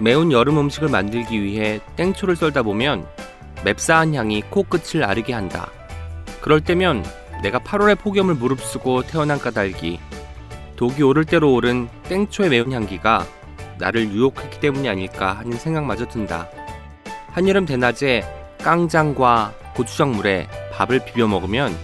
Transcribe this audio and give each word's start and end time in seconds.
매운 0.00 0.30
여름 0.30 0.58
음식을 0.58 0.88
만들기 0.88 1.42
위해 1.42 1.80
땡초를 1.96 2.36
썰다 2.36 2.62
보면 2.62 3.06
맵싸한 3.64 4.14
향이 4.14 4.42
코끝을 4.50 5.04
아르게 5.04 5.32
한다. 5.32 5.70
그럴 6.40 6.60
때면 6.60 7.04
내가 7.42 7.58
8월의 7.58 7.98
폭염을 7.98 8.34
무릅쓰고 8.34 9.02
태어난 9.02 9.38
까닭이 9.38 9.98
독이 10.76 11.02
오를 11.02 11.24
대로 11.24 11.52
오른 11.52 11.88
땡초의 12.04 12.50
매운 12.50 12.72
향기가 12.72 13.26
나를 13.78 14.10
유혹했기 14.12 14.60
때문이 14.60 14.88
아닐까 14.88 15.32
하는 15.32 15.52
생각마저 15.52 16.06
든다. 16.06 16.48
한여름 17.32 17.66
대낮에 17.66 18.24
깡장과 18.58 19.54
고추장물에 19.74 20.48
밥을 20.72 21.04
비벼 21.04 21.26
먹으면 21.26 21.76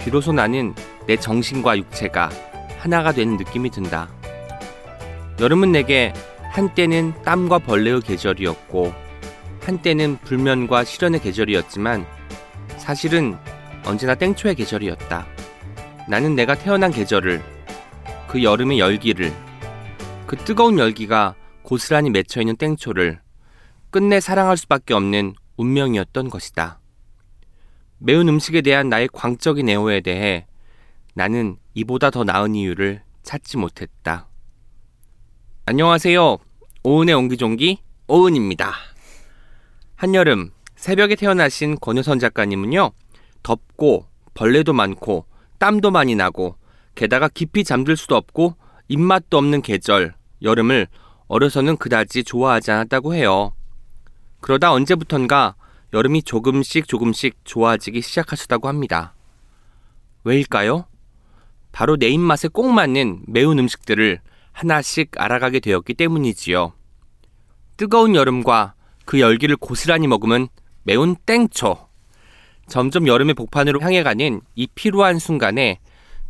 비로소 0.00 0.32
나는 0.32 0.74
내 1.06 1.16
정신과 1.16 1.78
육체가 1.78 2.30
하나가 2.78 3.12
되는 3.12 3.36
느낌이 3.36 3.70
든다. 3.70 4.08
여름은 5.40 5.72
내게 5.72 6.12
한때는 6.54 7.20
땀과 7.24 7.58
벌레의 7.58 8.00
계절이었고 8.00 8.94
한때는 9.62 10.18
불면과 10.18 10.84
실현의 10.84 11.20
계절이었지만 11.20 12.06
사실은 12.76 13.36
언제나 13.84 14.14
땡초의 14.14 14.54
계절이었다. 14.54 15.26
나는 16.08 16.36
내가 16.36 16.54
태어난 16.54 16.92
계절을 16.92 17.42
그 18.28 18.44
여름의 18.44 18.78
열기를 18.78 19.32
그 20.28 20.36
뜨거운 20.36 20.78
열기가 20.78 21.34
고스란히 21.62 22.10
맺혀 22.10 22.42
있는 22.42 22.54
땡초를 22.54 23.20
끝내 23.90 24.20
사랑할 24.20 24.56
수밖에 24.56 24.94
없는 24.94 25.34
운명이었던 25.56 26.30
것이다. 26.30 26.78
매운 27.98 28.28
음식에 28.28 28.60
대한 28.60 28.88
나의 28.88 29.08
광적인 29.12 29.68
애호에 29.68 30.02
대해 30.02 30.46
나는 31.14 31.56
이보다 31.74 32.10
더 32.10 32.22
나은 32.22 32.54
이유를 32.54 33.02
찾지 33.24 33.56
못했다. 33.56 34.28
안녕하세요. 35.66 36.36
오은의 36.82 37.14
옹기종기 37.14 37.78
오은입니다. 38.06 38.74
한여름 39.96 40.50
새벽에 40.76 41.16
태어나신 41.16 41.78
권효선 41.80 42.18
작가님은요. 42.18 42.90
덥고 43.42 44.04
벌레도 44.34 44.74
많고 44.74 45.24
땀도 45.58 45.90
많이 45.90 46.16
나고 46.16 46.56
게다가 46.94 47.28
깊이 47.28 47.64
잠들 47.64 47.96
수도 47.96 48.14
없고 48.14 48.56
입맛도 48.88 49.38
없는 49.38 49.62
계절 49.62 50.14
여름을 50.42 50.86
어려서는 51.28 51.78
그다지 51.78 52.24
좋아하지 52.24 52.70
않았다고 52.70 53.14
해요. 53.14 53.54
그러다 54.42 54.70
언제부턴가 54.70 55.54
여름이 55.94 56.24
조금씩 56.24 56.86
조금씩 56.86 57.36
좋아지기 57.44 58.02
시작하셨다고 58.02 58.68
합니다. 58.68 59.14
왜일까요? 60.24 60.84
바로 61.72 61.96
내 61.96 62.08
입맛에 62.08 62.48
꼭 62.48 62.70
맞는 62.70 63.22
매운 63.28 63.58
음식들을 63.58 64.20
하나씩 64.54 65.10
알아가게 65.20 65.60
되었기 65.60 65.94
때문이지요. 65.94 66.72
뜨거운 67.76 68.14
여름과 68.14 68.74
그 69.04 69.20
열기를 69.20 69.56
고스란히 69.56 70.06
먹으면 70.06 70.48
매운 70.84 71.16
땡초. 71.26 71.88
점점 72.66 73.06
여름의 73.06 73.34
복판으로 73.34 73.80
향해 73.80 74.02
가는 74.02 74.40
이 74.54 74.66
피로한 74.74 75.18
순간에 75.18 75.80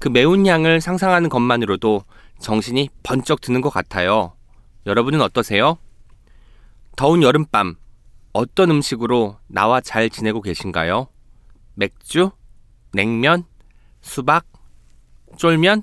그 0.00 0.08
매운 0.08 0.46
향을 0.46 0.80
상상하는 0.80 1.28
것만으로도 1.28 2.02
정신이 2.40 2.88
번쩍 3.02 3.40
드는 3.40 3.60
것 3.60 3.70
같아요. 3.70 4.34
여러분은 4.86 5.20
어떠세요? 5.20 5.78
더운 6.96 7.22
여름밤, 7.22 7.76
어떤 8.32 8.70
음식으로 8.70 9.38
나와 9.46 9.80
잘 9.80 10.10
지내고 10.10 10.40
계신가요? 10.40 11.08
맥주? 11.74 12.30
냉면? 12.92 13.44
수박? 14.00 14.46
쫄면? 15.36 15.82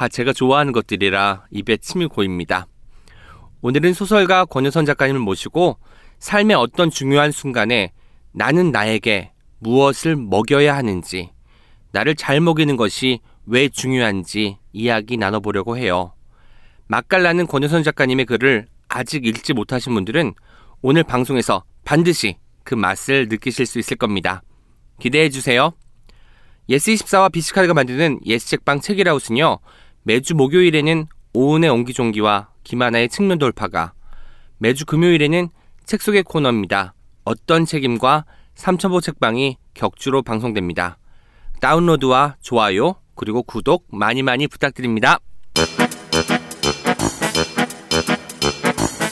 다 0.00 0.08
제가 0.08 0.32
좋아하는 0.32 0.72
것들이라 0.72 1.44
입에 1.50 1.76
침이 1.76 2.06
고입니다. 2.06 2.66
오늘은 3.60 3.92
소설가 3.92 4.46
권효선 4.46 4.86
작가님을 4.86 5.20
모시고 5.20 5.76
삶의 6.20 6.56
어떤 6.56 6.88
중요한 6.88 7.32
순간에 7.32 7.92
나는 8.32 8.72
나에게 8.72 9.32
무엇을 9.58 10.16
먹여야 10.16 10.74
하는지, 10.74 11.32
나를 11.92 12.14
잘 12.14 12.40
먹이는 12.40 12.78
것이 12.78 13.20
왜 13.44 13.68
중요한지 13.68 14.56
이야기 14.72 15.18
나눠보려고 15.18 15.76
해요. 15.76 16.14
맛깔나는 16.86 17.46
권여선 17.46 17.82
작가님의 17.82 18.24
글을 18.24 18.68
아직 18.88 19.26
읽지 19.26 19.52
못하신 19.52 19.92
분들은 19.92 20.32
오늘 20.80 21.04
방송에서 21.04 21.64
반드시 21.84 22.38
그 22.64 22.74
맛을 22.74 23.28
느끼실 23.28 23.66
수 23.66 23.78
있을 23.78 23.98
겁니다. 23.98 24.40
기대해 24.98 25.28
주세요. 25.28 25.74
예스24와 26.70 27.30
비씨카드가 27.32 27.74
만드는 27.74 28.20
예스책방 28.24 28.80
책읽아웃은요. 28.80 29.58
매주 30.02 30.34
목요일에는 30.34 31.06
오은의 31.34 31.70
옹기종기와 31.70 32.48
김하나의 32.64 33.08
측면 33.08 33.38
돌파가 33.38 33.92
매주 34.58 34.86
금요일에는 34.86 35.48
책 35.84 36.02
속의 36.02 36.22
코너입니다. 36.22 36.94
어떤 37.24 37.66
책임과 37.66 38.24
삼천포 38.54 39.00
책방이 39.00 39.56
격주로 39.74 40.22
방송됩니다. 40.22 40.98
다운로드와 41.60 42.36
좋아요 42.40 42.96
그리고 43.14 43.42
구독 43.42 43.86
많이 43.92 44.22
많이 44.22 44.48
부탁드립니다. 44.48 45.18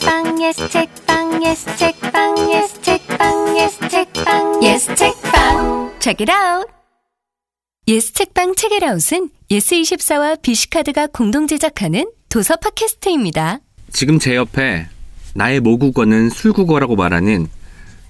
책방 0.00 0.42
예스 0.42 0.68
책방 0.68 1.44
예스 1.44 1.76
책방 1.76 2.50
예스 2.50 2.80
책방 2.80 3.58
예스 3.58 3.88
책방 3.88 4.64
예스 4.64 4.94
책방 4.94 5.98
Check 6.00 6.26
it 6.26 6.32
out. 6.32 6.72
예스 7.86 8.12
책방 8.12 8.54
책읽아웃은 8.54 9.30
예스24와 9.50 10.42
비씨카드가 10.42 11.06
공동 11.06 11.46
제작하는 11.46 12.10
도서 12.28 12.56
팟캐스트입니다. 12.56 13.60
지금 13.90 14.18
제 14.18 14.36
옆에 14.36 14.86
나의 15.34 15.60
모국어는 15.60 16.28
술국어라고 16.28 16.96
말하는 16.96 17.48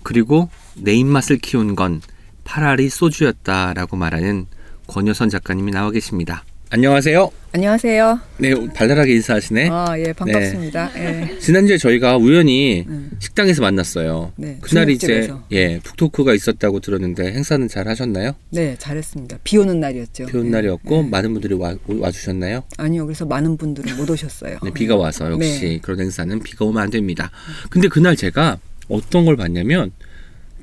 그리고 0.02 0.48
내 0.74 0.94
입맛을 0.94 1.38
키운 1.38 1.76
건 1.76 2.00
팔 2.42 2.62
할이 2.62 2.88
소주였다라고 2.88 3.96
말하는 3.96 4.46
권여선 4.88 5.28
작가님이 5.28 5.70
나와 5.70 5.92
계십니다. 5.92 6.44
안녕하세요. 6.70 7.30
안녕하세요. 7.52 8.20
네, 8.36 8.54
발랄하게 8.74 9.14
인사하시네. 9.14 9.70
아, 9.70 9.98
예, 9.98 10.12
반갑습니다. 10.12 10.90
예. 10.96 11.38
지난주에 11.38 11.78
저희가 11.78 12.18
우연히 12.18 12.84
음. 12.86 13.10
식당에서 13.18 13.62
만났어요. 13.62 14.32
네, 14.36 14.58
그날 14.60 14.90
이제. 14.90 15.32
예 15.50 15.80
북토크가 15.82 16.34
있었다고 16.34 16.80
들었는데 16.80 17.32
행사는 17.32 17.66
잘 17.68 17.88
하셨나요? 17.88 18.32
네, 18.50 18.76
잘했습니다. 18.78 19.38
비 19.44 19.56
오는 19.56 19.80
날이었죠. 19.80 20.26
비온 20.26 20.46
예, 20.46 20.50
날이었고 20.50 21.04
예. 21.06 21.08
많은 21.08 21.32
분들이 21.32 21.54
와, 21.54 21.74
와 21.86 22.10
주셨나요? 22.10 22.64
아니요, 22.76 23.06
그래서 23.06 23.24
많은 23.24 23.56
분들은 23.56 23.96
못 23.96 24.10
오셨어요. 24.10 24.58
네, 24.62 24.70
비가 24.74 24.94
와서 24.94 25.30
역시 25.30 25.60
네. 25.62 25.78
그런 25.80 26.00
행사는 26.00 26.38
비가 26.40 26.66
오면 26.66 26.82
안 26.82 26.90
됩니다. 26.90 27.30
근데 27.70 27.88
그날 27.88 28.14
제가 28.14 28.58
어떤 28.90 29.24
걸 29.24 29.36
봤냐면 29.36 29.90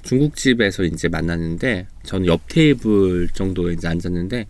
중국집에서 0.04 0.84
이제 0.84 1.08
만났는데 1.08 1.88
저는 2.04 2.28
옆 2.28 2.42
테이블 2.48 3.28
정도에 3.34 3.74
이제 3.74 3.88
앉았는데 3.88 4.46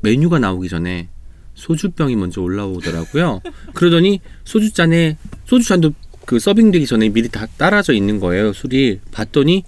메뉴가 0.00 0.38
나오기 0.38 0.68
전에 0.68 1.08
소주병이 1.54 2.16
먼저 2.16 2.40
올라오더라고요. 2.42 3.40
그러더니 3.74 4.20
소주잔에 4.44 5.16
소주잔도 5.46 5.92
그 6.26 6.38
서빙되기 6.38 6.86
전에 6.86 7.08
미리 7.08 7.28
다 7.28 7.46
따라져 7.56 7.92
있는 7.92 8.20
거예요. 8.20 8.52
술이 8.52 9.00
봤더니 9.12 9.64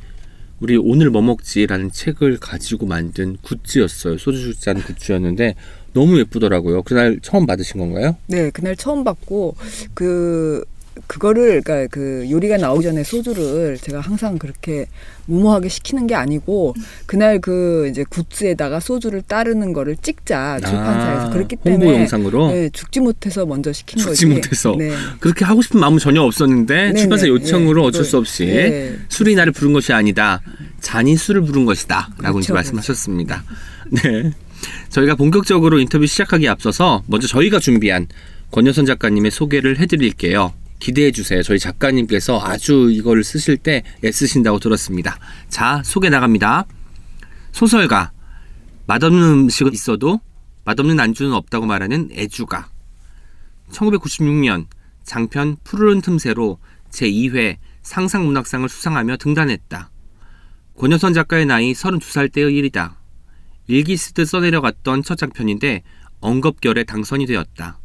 우리 0.61 0.77
오늘 0.77 1.11
뭐 1.11 1.22
먹지라는 1.22 1.93
책을 1.93 2.39
가지고 2.39 2.87
만든 2.87 3.37
굿즈였어요. 3.43 4.19
소주잔 4.19 4.83
굿즈였는데 4.83 5.55
너무 5.93 6.19
예쁘더라고요. 6.19 6.83
그날 6.83 7.19
처음 7.22 7.47
받으신 7.47 7.81
건가요? 7.81 8.16
네, 8.27 8.50
그날 8.50 8.77
처음 8.77 9.05
봤고 9.05 9.56
그 9.95 10.65
그거를 11.06 11.62
그러니까 11.62 11.86
그 11.91 12.26
요리가 12.31 12.56
나오기 12.56 12.82
전에 12.84 13.04
소주를 13.04 13.78
제가 13.81 14.00
항상 14.00 14.38
그렇게 14.38 14.86
무모하게 15.26 15.69
시키는 15.69 16.06
게 16.06 16.14
아니고 16.14 16.75
그날 17.06 17.38
그 17.41 17.88
이제 17.91 18.04
굿즈에다가 18.09 18.81
소주를 18.81 19.22
따르는 19.22 19.72
거를 19.72 19.97
찍자 19.97 20.60
출판사에서 20.60 21.27
아, 21.27 21.30
그렇기 21.30 21.56
홍보 21.65 21.80
때문에 21.80 21.98
영상으로 22.00 22.50
네, 22.50 22.71
죽지 22.71 23.00
못해서 23.00 23.45
먼저 23.47 23.72
시킨 23.72 23.98
죽지 23.98 24.09
거지. 24.09 24.27
못해서. 24.27 24.74
네. 24.78 24.91
그렇게 25.21 25.45
하고 25.45 25.62
싶은 25.62 25.80
마음은 25.80 25.98
전혀 25.98 26.22
없었는데 26.22 26.92
네, 26.92 26.98
출판사 26.98 27.24
네, 27.24 27.30
요청으로 27.30 27.83
네. 27.83 27.89
어쩔 27.89 28.04
수 28.04 28.16
없이 28.16 28.47
네. 28.47 28.97
술이 29.09 29.34
나를 29.34 29.53
부른 29.53 29.72
것이 29.72 29.92
아니다. 29.92 30.41
잔이 30.80 31.16
술을 31.16 31.42
부른 31.42 31.65
것이다라고 31.65 32.41
이제 32.41 32.53
그렇죠, 32.53 32.54
말씀하셨습니다. 32.54 33.45
네. 33.91 34.33
저희가 34.89 35.15
본격적으로 35.15 35.78
인터뷰 35.78 36.06
시작하기에 36.06 36.48
앞서서 36.48 37.03
먼저 37.06 37.27
저희가 37.27 37.60
준비한 37.60 38.06
권여선 38.50 38.86
작가님의 38.86 39.30
소개를 39.30 39.78
해드릴게요. 39.78 40.53
기대해 40.78 41.10
주세요. 41.10 41.42
저희 41.42 41.59
작가님께서 41.59 42.41
아주 42.41 42.91
이거를 42.91 43.25
쓰실 43.25 43.57
때 43.57 43.83
애쓰신다고 44.04 44.59
들었습니다. 44.59 45.19
자, 45.48 45.83
소개 45.84 46.09
나갑니다. 46.09 46.66
소설가 47.53 48.13
맛없는 48.86 49.22
음식은 49.22 49.72
있어도 49.75 50.21
맛없는 50.65 50.98
안주는 51.01 51.33
없다고 51.33 51.66
말하는 51.66 52.10
애주가 52.13 52.69
1996년 53.71 54.66
장편 55.04 55.57
푸르른 55.65 56.01
틈새로 56.01 56.59
제2회 56.91 57.57
상상문학상을 57.83 58.69
수상하며 58.69 59.16
등단했다. 59.16 59.91
권여선 60.77 61.15
작가의 61.15 61.47
나이 61.47 61.72
32살 61.72 62.33
때의 62.33 62.54
일이다. 62.54 62.98
일기 63.66 63.97
쓰듯 63.97 64.28
써내려갔던 64.28 65.03
첫 65.03 65.16
장편인데 65.16 65.83
언급결에 66.21 66.84
당선이 66.84 67.27
되었다. 67.27 67.78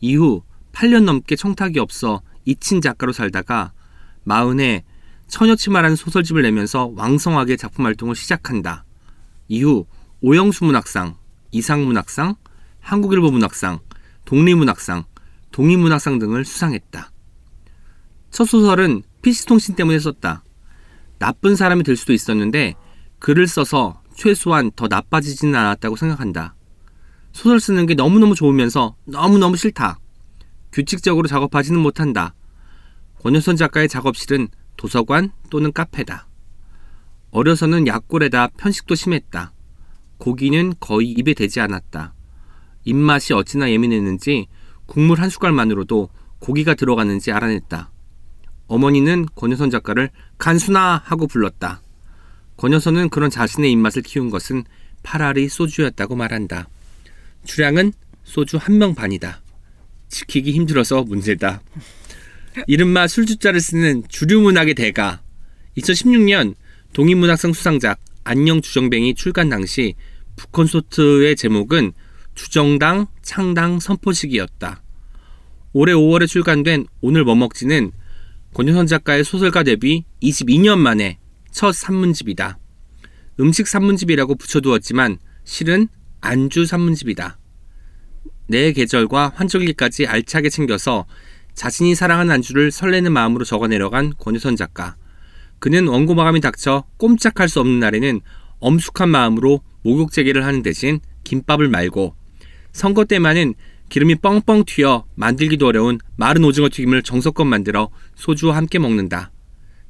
이후 0.00 0.42
8년 0.76 1.04
넘게 1.04 1.36
청탁이 1.36 1.78
없어 1.78 2.20
이친 2.44 2.82
작가로 2.82 3.12
살다가 3.12 3.72
마흔에 4.24 4.84
처녀치마라는 5.28 5.96
소설집을 5.96 6.42
내면서 6.42 6.92
왕성하게 6.94 7.56
작품 7.56 7.86
활동을 7.86 8.14
시작한다. 8.14 8.84
이후 9.48 9.86
오영수 10.20 10.66
문학상, 10.66 11.16
이상 11.50 11.84
문학상, 11.84 12.34
한국일보 12.80 13.30
문학상, 13.30 13.78
독립문학상, 14.26 15.04
동인문학상 15.50 16.18
등을 16.18 16.44
수상했다. 16.44 17.10
첫 18.30 18.44
소설은 18.44 19.02
PC통신 19.22 19.76
때문에 19.76 19.98
썼다. 19.98 20.44
나쁜 21.18 21.56
사람이 21.56 21.84
될 21.84 21.96
수도 21.96 22.12
있었는데 22.12 22.74
글을 23.18 23.46
써서 23.46 24.02
최소한 24.14 24.70
더 24.76 24.88
나빠지지는 24.88 25.54
않았다고 25.54 25.96
생각한다. 25.96 26.54
소설 27.32 27.60
쓰는 27.60 27.86
게 27.86 27.94
너무너무 27.94 28.34
좋으면서 28.34 28.96
너무너무 29.06 29.56
싫다. 29.56 30.00
규칙적으로 30.76 31.26
작업하지는 31.26 31.80
못한다. 31.80 32.34
권효선 33.22 33.56
작가의 33.56 33.88
작업실은 33.88 34.48
도서관 34.76 35.30
또는 35.48 35.72
카페다. 35.72 36.28
어려서는 37.30 37.86
약골에다 37.86 38.48
편식도 38.58 38.94
심했다. 38.94 39.54
고기는 40.18 40.74
거의 40.78 41.12
입에 41.12 41.32
대지 41.32 41.60
않았다. 41.60 42.12
입맛이 42.84 43.32
어찌나 43.32 43.70
예민했는지 43.70 44.48
국물 44.84 45.18
한 45.18 45.30
숟갈만으로도 45.30 46.10
고기가 46.40 46.74
들어갔는지 46.74 47.32
알아냈다. 47.32 47.90
어머니는 48.66 49.28
권효선 49.34 49.70
작가를 49.70 50.10
간수나 50.36 51.00
하고 51.02 51.26
불렀다. 51.26 51.80
권효선은 52.58 53.08
그런 53.08 53.30
자신의 53.30 53.72
입맛을 53.72 54.02
키운 54.02 54.28
것은 54.28 54.64
파라리 55.02 55.48
소주였다고 55.48 56.16
말한다. 56.16 56.68
주량은 57.44 57.94
소주 58.24 58.58
한 58.58 58.76
명 58.76 58.94
반이다. 58.94 59.40
지키기 60.08 60.52
힘들어서 60.52 61.04
문제다. 61.04 61.62
이른바 62.66 63.06
술주자를 63.06 63.60
쓰는 63.60 64.02
주류문학의 64.08 64.74
대가. 64.74 65.22
2016년 65.76 66.54
동인문학상 66.92 67.52
수상작 67.52 67.98
안녕 68.24 68.60
주정뱅이 68.60 69.14
출간 69.14 69.48
당시 69.48 69.94
북콘소트의 70.36 71.36
제목은 71.36 71.92
주정당 72.34 73.06
창당 73.22 73.80
선포식이었다. 73.80 74.82
올해 75.72 75.92
5월에 75.92 76.26
출간된 76.26 76.86
오늘 77.02 77.24
뭐 77.24 77.34
먹지는 77.34 77.92
권효선 78.54 78.86
작가의 78.86 79.24
소설가 79.24 79.62
데뷔 79.62 80.04
22년 80.22 80.78
만에 80.78 81.18
첫 81.50 81.72
산문집이다. 81.74 82.58
음식 83.40 83.68
산문집이라고 83.68 84.36
붙여두었지만 84.36 85.18
실은 85.44 85.88
안주 86.22 86.64
산문집이다. 86.64 87.38
내 88.48 88.72
계절과 88.72 89.32
환절기까지 89.34 90.06
알차게 90.06 90.50
챙겨서 90.50 91.06
자신이 91.54 91.94
사랑하는 91.94 92.32
안주를 92.32 92.70
설레는 92.70 93.12
마음으로 93.12 93.44
적어내려간 93.44 94.12
권유선 94.18 94.56
작가. 94.56 94.96
그는 95.58 95.88
원고 95.88 96.14
마감이 96.14 96.40
닥쳐 96.40 96.84
꼼짝할 96.98 97.48
수 97.48 97.60
없는 97.60 97.80
날에는 97.80 98.20
엄숙한 98.60 99.08
마음으로 99.08 99.62
목욕 99.82 100.12
재개를 100.12 100.44
하는 100.44 100.62
대신 100.62 101.00
김밥을 101.24 101.68
말고 101.68 102.14
선거 102.72 103.04
때만은 103.04 103.54
기름이 103.88 104.16
뻥뻥 104.16 104.64
튀어 104.66 105.06
만들기도 105.14 105.66
어려운 105.66 105.98
마른 106.16 106.44
오징어 106.44 106.68
튀김을 106.68 107.02
정석껏 107.02 107.46
만들어 107.46 107.90
소주와 108.16 108.56
함께 108.56 108.78
먹는다. 108.78 109.30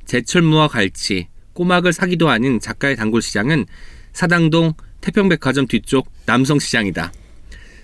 제철무와 0.04 0.68
갈치, 0.68 1.28
꼬막을 1.54 1.92
사기도 1.92 2.28
하는 2.28 2.60
작가의 2.60 2.96
단골 2.96 3.22
시장은 3.22 3.66
사당동 4.12 4.74
태평백화점 5.00 5.66
뒤쪽 5.66 6.08
남성시장이다. 6.26 7.10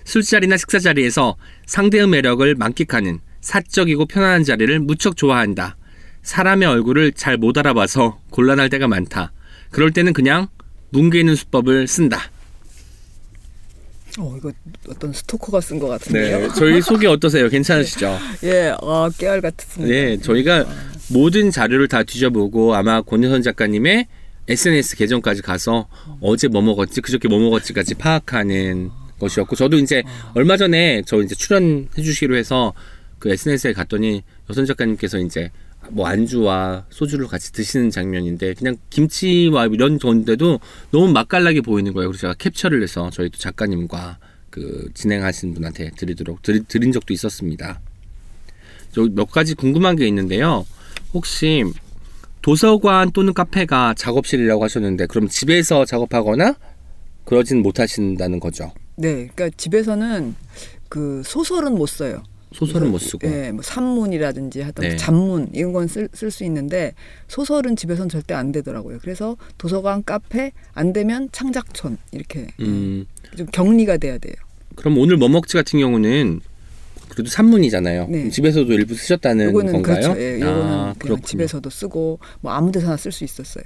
술자리나 0.05 0.57
식사 0.57 0.79
자리에서 0.79 1.35
상대의 1.65 2.07
매력을 2.07 2.55
만끽하는 2.55 3.19
사적이고 3.41 4.05
편안한 4.05 4.43
자리를 4.43 4.79
무척 4.79 5.17
좋아한다. 5.17 5.77
사람의 6.23 6.67
얼굴을 6.67 7.11
잘 7.13 7.37
못 7.37 7.57
알아봐서 7.57 8.19
곤란할 8.29 8.69
때가 8.69 8.87
많다. 8.87 9.31
그럴 9.71 9.91
때는 9.91 10.13
그냥 10.13 10.47
뭉개는 10.91 11.35
수법을 11.35 11.87
쓴다. 11.87 12.29
어, 14.19 14.35
이거 14.37 14.51
어떤 14.87 15.11
스토커가 15.11 15.59
쓴 15.59 15.79
것 15.79 15.87
같은데요. 15.87 16.39
네, 16.39 16.47
저희 16.55 16.81
속이 16.81 17.07
어떠세요? 17.07 17.49
괜찮으시죠? 17.49 18.19
예, 18.43 18.73
어, 18.79 19.09
깨알 19.17 19.41
같습니다. 19.41 19.91
네, 19.91 20.17
저희가 20.19 20.65
모든 21.09 21.49
자료를 21.49 21.87
다 21.87 22.03
뒤져보고 22.03 22.75
아마 22.75 23.01
권효선 23.01 23.41
작가님의 23.41 24.07
SNS 24.47 24.97
계정까지 24.97 25.41
가서 25.41 25.87
어제 26.21 26.47
뭐 26.47 26.61
먹었지, 26.61 27.01
그저께 27.01 27.27
뭐 27.27 27.39
먹었지까지 27.39 27.95
파악하는 27.95 28.91
것이었고, 29.23 29.55
저도 29.55 29.77
이제 29.77 30.03
얼마 30.35 30.57
전에 30.57 31.01
저 31.05 31.21
이제 31.21 31.33
출연해 31.33 31.87
주시기로 31.95 32.35
해서 32.35 32.73
그 33.19 33.31
SNS에 33.31 33.73
갔더니 33.73 34.21
여선 34.49 34.65
작가님께서 34.65 35.17
이제 35.17 35.49
뭐 35.89 36.07
안주와 36.07 36.85
소주를 36.89 37.27
같이 37.27 37.51
드시는 37.51 37.89
장면인데 37.89 38.53
그냥 38.53 38.77
김치와 38.89 39.67
이런 39.67 39.97
건데도 39.99 40.59
너무 40.91 41.11
맛깔나게 41.11 41.61
보이는 41.61 41.91
거예요. 41.93 42.09
그래서 42.09 42.21
제가 42.21 42.33
캡처를 42.35 42.81
해서 42.83 43.09
저희 43.11 43.29
또 43.29 43.37
작가님과 43.37 44.17
그 44.49 44.89
진행하신 44.93 45.53
분한테 45.53 45.91
드리도록 45.97 46.41
드리, 46.41 46.63
드린 46.65 46.91
적도 46.91 47.13
있었습니다. 47.13 47.81
저 48.91 49.07
몇 49.11 49.29
가지 49.31 49.55
궁금한 49.55 49.95
게 49.95 50.07
있는데요. 50.07 50.65
혹시 51.13 51.63
도서관 52.41 53.11
또는 53.11 53.33
카페가 53.33 53.95
작업실이라고 53.97 54.63
하셨는데 54.63 55.07
그럼 55.07 55.27
집에서 55.27 55.85
작업하거나 55.85 56.55
그러진 57.25 57.61
못하신다는 57.61 58.39
거죠. 58.39 58.73
네, 58.95 59.29
그러니까 59.33 59.49
집에서는 59.57 60.35
그 60.89 61.21
소설은 61.25 61.73
못 61.75 61.87
써요. 61.87 62.23
소설은 62.53 62.91
못 62.91 62.99
쓰고. 62.99 63.27
예, 63.27 63.51
뭐 63.51 63.63
산문이라든지 63.63 64.61
하여튼 64.61 64.89
네. 64.89 64.95
잡문 64.95 65.49
이런 65.53 65.73
건 65.73 65.87
쓸 65.87 66.07
수 66.31 66.43
있는데 66.43 66.93
소설은 67.27 67.75
집에선 67.75 68.09
절대 68.09 68.35
안 68.35 68.51
되더라고요. 68.51 68.99
그래서 69.01 69.37
도서관, 69.57 70.03
카페 70.03 70.51
안 70.73 70.93
되면 70.93 71.29
창작촌 71.31 71.97
이렇게 72.11 72.47
음, 72.59 73.05
좀 73.35 73.47
격리가 73.47 73.97
돼야 73.97 74.19
돼요. 74.19 74.35
그럼 74.75 74.99
오늘 74.99 75.17
뭐 75.17 75.29
먹지 75.29 75.55
같은 75.55 75.79
경우는 75.79 76.41
그래도 77.09 77.29
산문이잖아요. 77.29 78.07
네. 78.09 78.29
집에서도 78.29 78.71
일부 78.73 78.93
쓰셨다는 78.95 79.51
건가요? 79.53 79.81
그렇죠. 79.81 80.19
예, 80.21 80.35
아, 80.43 80.45
그냥 80.45 80.95
그렇군요. 80.99 81.25
집에서도 81.25 81.67
쓰고 81.71 82.19
뭐 82.41 82.51
아무 82.53 82.71
데서나 82.71 82.97
쓸 82.97 83.11
수 83.11 83.23
있었어요. 83.23 83.63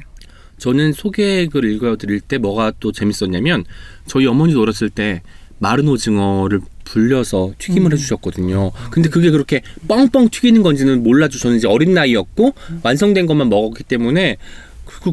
저는 0.58 0.94
소개글 0.94 1.66
읽어드릴 1.66 2.22
때 2.22 2.38
뭐가 2.38 2.74
또 2.80 2.92
재밌었냐면 2.92 3.64
저희 4.06 4.26
어머니도 4.26 4.62
어렸을 4.62 4.90
때 4.90 5.22
마른 5.60 5.88
오징어를 5.88 6.62
불려서 6.84 7.54
튀김을 7.58 7.92
음. 7.92 7.94
해주셨거든요. 7.94 8.72
근데 8.92 9.10
그게 9.10 9.30
그렇게 9.32 9.62
뻥뻥 9.88 10.30
튀기는 10.30 10.62
건지는 10.64 11.04
몰라죠. 11.04 11.40
저는 11.40 11.58
이제 11.58 11.68
어린 11.68 11.94
나이였고 11.94 12.54
완성된 12.84 13.26
것만 13.26 13.50
먹었기 13.50 13.84
때문에 13.84 14.38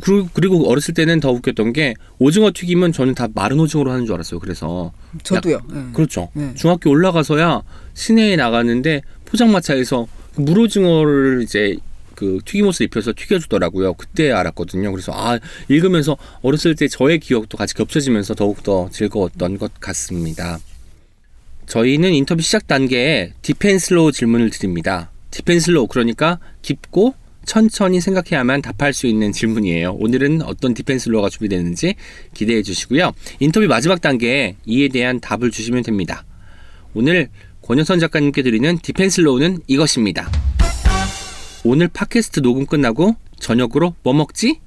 그- 0.01 0.27
그리고 0.33 0.69
어렸을 0.71 0.95
때는 0.95 1.19
더 1.21 1.31
웃겼던 1.33 1.73
게 1.73 1.95
오징어 2.19 2.53
튀김은 2.55 2.93
저는 2.93 3.15
다 3.15 3.27
마른 3.35 3.59
오징어로 3.59 3.91
하는 3.91 4.07
줄 4.07 4.15
알았어요. 4.15 4.39
그래서 4.41 4.93
저도요. 5.25 5.61
예. 5.75 5.93
그렇죠. 5.93 6.29
네. 6.35 6.53
중학교 6.55 6.91
올라가서야 6.91 7.63
시내에 7.95 8.37
나가는데 8.37 9.03
포장마차에서 9.25 10.07
그 10.37 10.41
물오징어를 10.43 11.41
이제 11.43 11.77
그 12.15 12.39
튀김옷을 12.45 12.87
입혀서 12.87 13.13
튀겨주더라고요. 13.17 13.95
그때 13.95 14.31
알았거든요. 14.31 14.91
그래서 14.91 15.13
아 15.15 15.39
읽으면서 15.69 16.17
어렸을 16.43 16.75
때 16.75 16.89
저의 16.89 17.19
기억도 17.19 17.57
같이 17.57 17.75
겹쳐지면서 17.75 18.35
더욱더 18.35 18.89
즐거웠던 18.91 19.59
것 19.59 19.73
같습니다. 19.81 20.59
저희는 21.67 22.13
인터뷰 22.13 22.43
시작 22.43 22.67
단계에 22.67 23.33
deep 23.43 23.68
and 23.68 23.87
slow 23.87 24.13
질문을 24.13 24.51
드립니다. 24.51 25.11
deep 25.31 25.51
and 25.51 25.66
slow 25.66 25.87
그러니까 25.87 26.39
깊고 26.63 27.15
천천히 27.45 28.01
생각해야만 28.01 28.63
답할 28.63 28.93
수 28.93 29.07
있는 29.07 29.33
질문이에요. 29.33 29.93
오늘은 29.99 30.43
어떤 30.43 30.75
deep 30.75 30.91
and 30.91 31.04
slow가 31.04 31.29
준비되는지 31.29 31.95
기대해 32.33 32.63
주시고요. 32.63 33.13
인터뷰 33.41 33.67
마지막 33.67 34.01
단계에 34.01 34.57
이에 34.67 34.89
대한 34.89 35.21
답을 35.21 35.51
주시면 35.51 35.83
됩니다. 35.83 36.25
오늘 36.95 37.29
권여선 37.63 37.99
작가님께 37.99 38.43
드리는 38.43 38.79
deep 38.79 39.01
and 39.01 39.17
slow는 39.17 39.61
이것입니다. 39.67 40.31
오늘 41.67 41.89
팟캐스트 41.89 42.43
녹음 42.43 42.67
끝나고 42.67 43.17
저녁으로 43.41 43.95
뭐 44.03 44.13
먹지? 44.13 44.61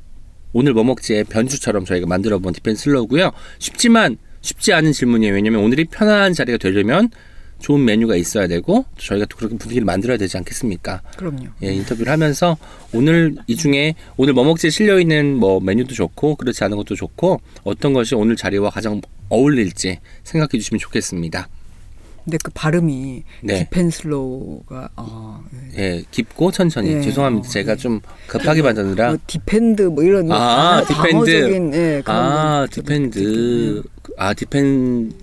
오늘 0.52 0.74
뭐 0.74 0.84
먹지의 0.84 1.26
변주처럼 1.26 1.86
저희가 1.86 2.08
만들어 2.08 2.40
본 2.40 2.54
deep 2.54 2.73
and 2.73 2.88
slow고요. 2.88 3.32
쉽지만 3.60 4.18
쉽지 4.42 4.74
않은 4.74 4.94
질문이에요. 4.94 5.36
왜냐면 5.36 5.62
오늘이 5.62 5.86
편안한 5.86 6.34
자리가 6.34 6.58
되려면 6.58 7.10
좋은 7.60 7.86
메뉴가 7.86 8.16
있어야 8.16 8.48
되고 8.48 8.86
저희가 8.98 9.28
또 9.28 9.38
그렇게 9.38 9.58
분위기를 9.58 9.86
만들어야 9.86 10.18
되지 10.18 10.38
않겠습니까? 10.38 11.04
그럼요. 11.18 11.46
예, 11.62 11.72
인터뷰를 11.72 12.12
하면서 12.12 12.58
오늘 12.92 13.36
이 13.46 13.56
중에 13.56 13.94
오늘 14.16 14.34
뭐 14.34 14.44
먹지에 14.44 14.72
실려 14.72 15.00
있는 15.00 15.36
뭐 15.38 15.60
메뉴도 15.60 15.94
좋고 15.94 16.36
그렇지 16.36 16.64
않은 16.64 16.78
것도 16.78 16.96
좋고 16.96 17.42
어떤 17.64 17.94
것이 17.94 18.16
오늘 18.16 18.36
자리와 18.36 18.72
가장 18.72 19.02
어울릴지 19.30 20.00
생각해 20.24 20.50
주시면 20.54 20.80
좋겠습니다. 20.80 21.48
근데 22.28 22.38
그 22.44 22.52
발음이 22.54 23.24
네. 23.42 23.64
deep 23.64 24.02
and 24.02 24.32
slow가 24.32 24.90
아, 24.98 25.42
예. 25.78 25.82
예, 25.82 26.04
깊고 26.12 26.52
천천히 26.52 26.92
예, 26.92 27.02
죄송합니다. 27.02 27.48
어, 27.48 27.50
제가 27.50 27.72
예. 27.72 27.76
좀 27.78 28.02
급하게 28.28 28.62
만드느라 28.62 29.12
뭐 29.12 29.18
defend 29.26 29.84
뭐 29.84 30.04
이런 30.04 30.30
아, 30.30 30.84
defend. 30.86 31.10
방어적인 31.10 31.74
예, 31.74 32.02
그런 32.04 32.18
아 32.18 32.68
defend 32.70 33.82
아 34.18 34.34
deep 34.34 34.79
and 34.79 35.14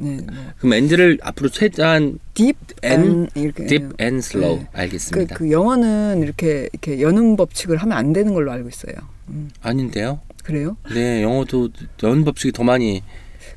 네, 0.00 0.18
뭐 0.18 0.34
그럼 0.58 0.72
and를 0.74 1.18
앞으로 1.22 1.48
최대한 1.48 2.18
deep 2.34 2.58
and 2.84 3.08
and 3.08 3.40
이렇게 3.40 3.64
deep 3.64 3.94
and 3.98 4.18
slow 4.18 4.58
네. 4.58 4.68
그, 4.70 4.78
알겠습니다. 4.78 5.34
그 5.36 5.50
영어는 5.50 6.22
이렇게 6.22 6.68
이렇게 6.74 7.00
여는 7.00 7.36
법칙을 7.36 7.78
하면 7.78 7.96
안 7.96 8.12
되는 8.12 8.34
걸로 8.34 8.52
알고 8.52 8.68
있어요. 8.68 8.96
음, 9.30 9.48
아닌데요? 9.62 10.20
그래요? 10.44 10.76
네, 10.92 11.22
영어도 11.22 11.70
연 12.02 12.22
법칙이 12.22 12.52
더 12.52 12.64
많이 12.64 13.02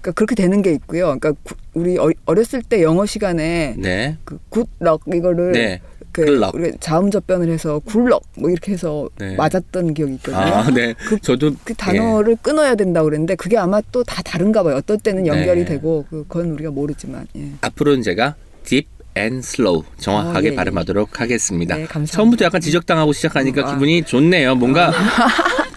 그러니까 0.04 0.12
그렇게 0.12 0.36
되는 0.36 0.62
게 0.62 0.74
있고요. 0.74 1.18
그러니까 1.18 1.32
구- 1.44 1.56
우리 1.74 1.98
어- 1.98 2.12
어렸을 2.26 2.62
때 2.62 2.84
영어 2.84 3.06
시간에 3.06 3.74
네. 3.78 4.18
그 4.26 4.38
굿럭 4.50 5.02
이거를 5.14 5.54
네. 5.54 5.82
그 6.12 6.26
굿럭. 6.26 6.54
우리가 6.54 6.78
자음 6.82 7.10
접변을 7.10 7.50
해서 7.50 7.80
굴럭 7.80 8.22
뭐 8.38 8.50
이렇게 8.50 8.74
해서 8.74 9.10
네. 9.18 9.36
맞았던 9.38 9.94
기억이 9.94 10.16
있거든요. 10.16 10.38
아, 10.42 10.70
네. 10.70 10.94
그- 11.08 11.18
저도 11.22 11.56
그 11.64 11.74
단어를 11.74 12.36
끊어야 12.42 12.76
된다고 12.76 13.06
그랬는데 13.06 13.36
그게 13.36 13.58
아마 13.58 13.80
또 13.92 14.04
다 14.04 14.22
다른가 14.22 14.62
봐요. 14.62 14.76
어떨 14.76 14.98
때는 14.98 15.26
연결이 15.26 15.62
네. 15.62 15.66
되고 15.66 16.06
그건 16.10 16.52
우리가 16.52 16.70
모르지만. 16.72 17.26
예. 17.38 17.52
앞으로는 17.62 18.04
제가 18.04 18.36
deep 18.66 18.88
and 19.18 19.38
slow 19.40 19.84
정확하게 19.98 20.50
어, 20.50 20.52
예, 20.52 20.56
발음하도록 20.56 21.22
하겠습니다. 21.22 21.78
네. 21.78 21.88
처음부터 22.06 22.46
약간 22.46 22.60
지적당하고 22.60 23.14
시작하니까 23.14 23.62
음, 23.62 23.66
아. 23.68 23.74
기분이 23.74 24.04
좋네요. 24.04 24.56
뭔가 24.56 24.92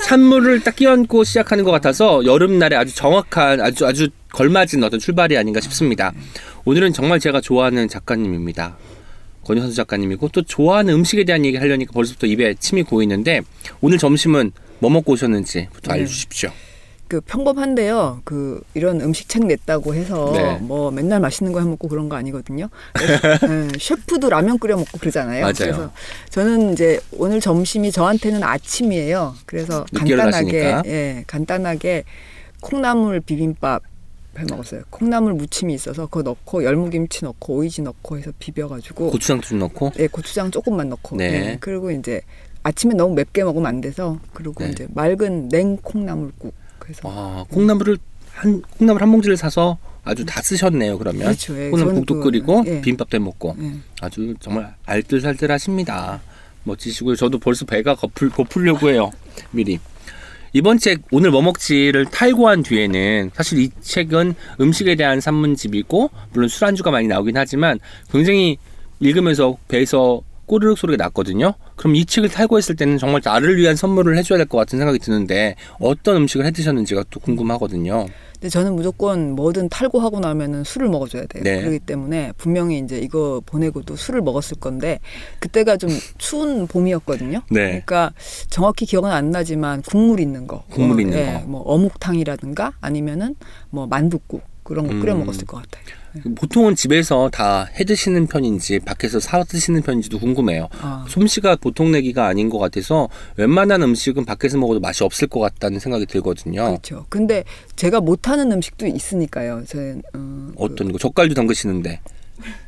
찬물을 0.06 0.60
딱 0.60 0.76
끼얹고 0.76 1.24
시작하는 1.24 1.64
것 1.64 1.72
같아서 1.72 2.24
여름날에 2.24 2.76
아주 2.76 2.94
정확한 2.94 3.60
아주 3.60 3.84
아주 3.84 4.08
걸맞은 4.30 4.84
어떤 4.84 5.00
출발이 5.00 5.36
아닌가 5.36 5.60
싶습니다. 5.60 6.12
오늘은 6.64 6.92
정말 6.92 7.18
제가 7.18 7.40
좋아하는 7.40 7.88
작가님입니다. 7.88 8.76
권효선 9.42 9.72
작가님이고 9.72 10.28
또 10.28 10.42
좋아하는 10.42 10.94
음식에 10.94 11.24
대한 11.24 11.44
얘기 11.44 11.56
하려니까 11.56 11.92
벌써부터 11.92 12.28
입에 12.28 12.54
침이 12.54 12.84
고이는데 12.84 13.40
오늘 13.80 13.98
점심은 13.98 14.52
뭐 14.78 14.90
먹고 14.90 15.14
오셨는지부터 15.14 15.92
네. 15.92 15.98
알려주십시오. 15.98 16.52
그 17.08 17.20
평범한데요. 17.20 18.22
그 18.24 18.60
이런 18.74 19.00
음식 19.00 19.28
책 19.28 19.44
냈다고 19.46 19.94
해서 19.94 20.32
네. 20.32 20.56
뭐 20.60 20.90
맨날 20.90 21.20
맛있는 21.20 21.52
거 21.52 21.60
해 21.60 21.64
먹고 21.64 21.88
그런 21.88 22.08
거 22.08 22.16
아니거든요. 22.16 22.68
네, 23.48 23.68
셰프도 23.78 24.28
라면 24.28 24.58
끓여 24.58 24.76
먹고 24.76 24.98
그러잖아요. 24.98 25.42
맞아요. 25.42 25.54
그래서 25.56 25.90
저는 26.30 26.72
이제 26.72 26.98
오늘 27.12 27.40
점심이 27.40 27.92
저한테는 27.92 28.42
아침이에요. 28.42 29.34
그래서 29.46 29.86
간단하게 29.94 30.08
일어나시니까. 30.58 30.82
예, 30.86 31.24
간단하게 31.26 32.04
콩나물 32.60 33.20
비빔밥 33.20 33.82
해 34.38 34.44
먹었어요. 34.50 34.82
콩나물 34.90 35.32
무침이 35.34 35.72
있어서 35.74 36.06
그거 36.06 36.22
넣고 36.22 36.62
열무김치 36.64 37.24
넣고 37.24 37.54
오이지 37.54 37.82
넣고 37.82 38.18
해서 38.18 38.32
비벼가지고 38.38 39.10
고추장도 39.10 39.46
좀 39.46 39.58
넣고 39.60 39.92
예, 39.98 40.08
고추장 40.08 40.50
조금만 40.50 40.88
넣고. 40.90 41.16
네. 41.16 41.24
예, 41.52 41.56
그리고 41.60 41.90
이제 41.90 42.20
아침에 42.64 42.94
너무 42.94 43.14
맵게 43.14 43.44
먹으면 43.44 43.66
안 43.66 43.80
돼서 43.80 44.18
그리고 44.34 44.64
네. 44.64 44.70
이제 44.70 44.86
맑은 44.92 45.48
냉 45.50 45.76
콩나물국 45.78 46.52
해서 46.88 47.00
아, 47.04 47.44
콩나물을 47.50 47.98
한 48.32 48.62
콩나물 48.62 49.02
한 49.02 49.10
봉지를 49.12 49.36
사서 49.36 49.78
아주 50.04 50.24
다 50.24 50.40
쓰셨네요. 50.42 50.98
그러면 50.98 51.22
그렇죠. 51.22 51.58
예, 51.60 51.70
콩나물국도 51.70 52.14
그- 52.14 52.20
끓이고 52.24 52.64
예. 52.66 52.80
비빔밥도 52.80 53.16
해 53.16 53.18
먹고 53.18 53.56
예. 53.60 53.72
아주 54.00 54.34
정말 54.40 54.74
알뜰살뜰하십니다. 54.84 56.20
멋지시고요. 56.64 57.16
저도 57.16 57.38
벌써 57.38 57.64
배가 57.64 57.94
고플, 57.94 58.30
고프려고 58.30 58.90
해요. 58.90 59.10
미리. 59.50 59.78
이번 60.52 60.78
책 60.78 61.02
오늘 61.10 61.30
뭐 61.30 61.42
먹지를 61.42 62.06
탈고한 62.06 62.62
뒤에는 62.62 63.30
사실 63.34 63.58
이 63.58 63.70
책은 63.82 64.34
음식에 64.60 64.94
대한 64.94 65.20
산문집이고 65.20 66.10
물론 66.32 66.48
술안주가 66.48 66.90
많이 66.90 67.08
나오긴 67.08 67.36
하지만 67.36 67.78
굉장히 68.10 68.56
읽으면서 69.00 69.56
배에서 69.68 70.22
꼬르륵 70.46 70.78
소리가 70.78 71.02
났거든요. 71.04 71.54
그럼 71.76 71.96
이 71.96 72.04
책을 72.04 72.28
탈고했을 72.30 72.76
때는 72.76 72.98
정말 72.98 73.20
나를 73.24 73.56
위한 73.56 73.76
선물을 73.76 74.16
해줘야 74.16 74.38
될 74.38 74.46
것 74.46 74.58
같은 74.58 74.78
생각이 74.78 74.98
드는데 75.00 75.56
어떤 75.80 76.16
음식을 76.16 76.46
해 76.46 76.50
드셨는지가 76.52 77.04
또 77.10 77.18
궁금하거든요. 77.20 78.06
근데 78.34 78.48
저는 78.50 78.76
무조건 78.76 79.32
뭐든 79.32 79.68
탈고하고 79.70 80.20
나면은 80.20 80.62
술을 80.62 80.88
먹어줘야 80.88 81.24
돼요. 81.26 81.42
네. 81.42 81.60
그렇기 81.60 81.80
때문에 81.80 82.32
분명히 82.36 82.78
이제 82.78 82.98
이거 82.98 83.42
보내고도 83.46 83.96
술을 83.96 84.20
먹었을 84.22 84.58
건데 84.60 85.00
그때가 85.40 85.76
좀 85.78 85.90
추운 86.18 86.66
봄이었거든요. 86.66 87.40
네. 87.50 87.66
그러니까 87.84 88.12
정확히 88.50 88.84
기억은 88.86 89.10
안 89.10 89.30
나지만 89.30 89.82
국물 89.82 90.20
있는 90.20 90.46
거, 90.46 90.64
국물 90.70 90.94
뭐, 90.96 91.00
있는 91.00 91.18
예, 91.18 91.40
거. 91.40 91.48
뭐 91.48 91.62
어묵탕이라든가 91.62 92.72
아니면은 92.80 93.34
뭐 93.70 93.86
만둣국 93.86 94.42
그런 94.62 94.86
거 94.86 94.94
끓여 95.00 95.14
음. 95.14 95.20
먹었을 95.20 95.46
것 95.46 95.56
같아요. 95.62 95.96
보통은 96.34 96.74
집에서 96.76 97.28
다 97.32 97.68
해 97.74 97.84
드시는 97.84 98.26
편인지 98.26 98.78
밖에서 98.80 99.20
사 99.20 99.42
드시는 99.44 99.82
편인지도 99.82 100.18
궁금해요. 100.18 100.68
아, 100.80 101.04
솜씨가 101.08 101.56
보통 101.56 101.90
내기가 101.92 102.26
아닌 102.26 102.48
것 102.48 102.58
같아서 102.58 103.08
웬만한 103.36 103.82
음식은 103.82 104.24
밖에서 104.24 104.56
먹어도 104.58 104.80
맛이 104.80 105.04
없을 105.04 105.28
것 105.28 105.40
같다는 105.40 105.78
생각이 105.78 106.06
들거든요. 106.06 106.64
그렇죠. 106.66 107.06
근데 107.08 107.44
제가 107.76 108.00
못하는 108.00 108.50
음식도 108.52 108.86
있으니까요. 108.86 109.62
저 109.66 109.78
어, 109.78 110.00
그- 110.12 110.52
어떤 110.58 110.92
거 110.92 110.98
젓갈도 110.98 111.34
담그시는데 111.34 112.00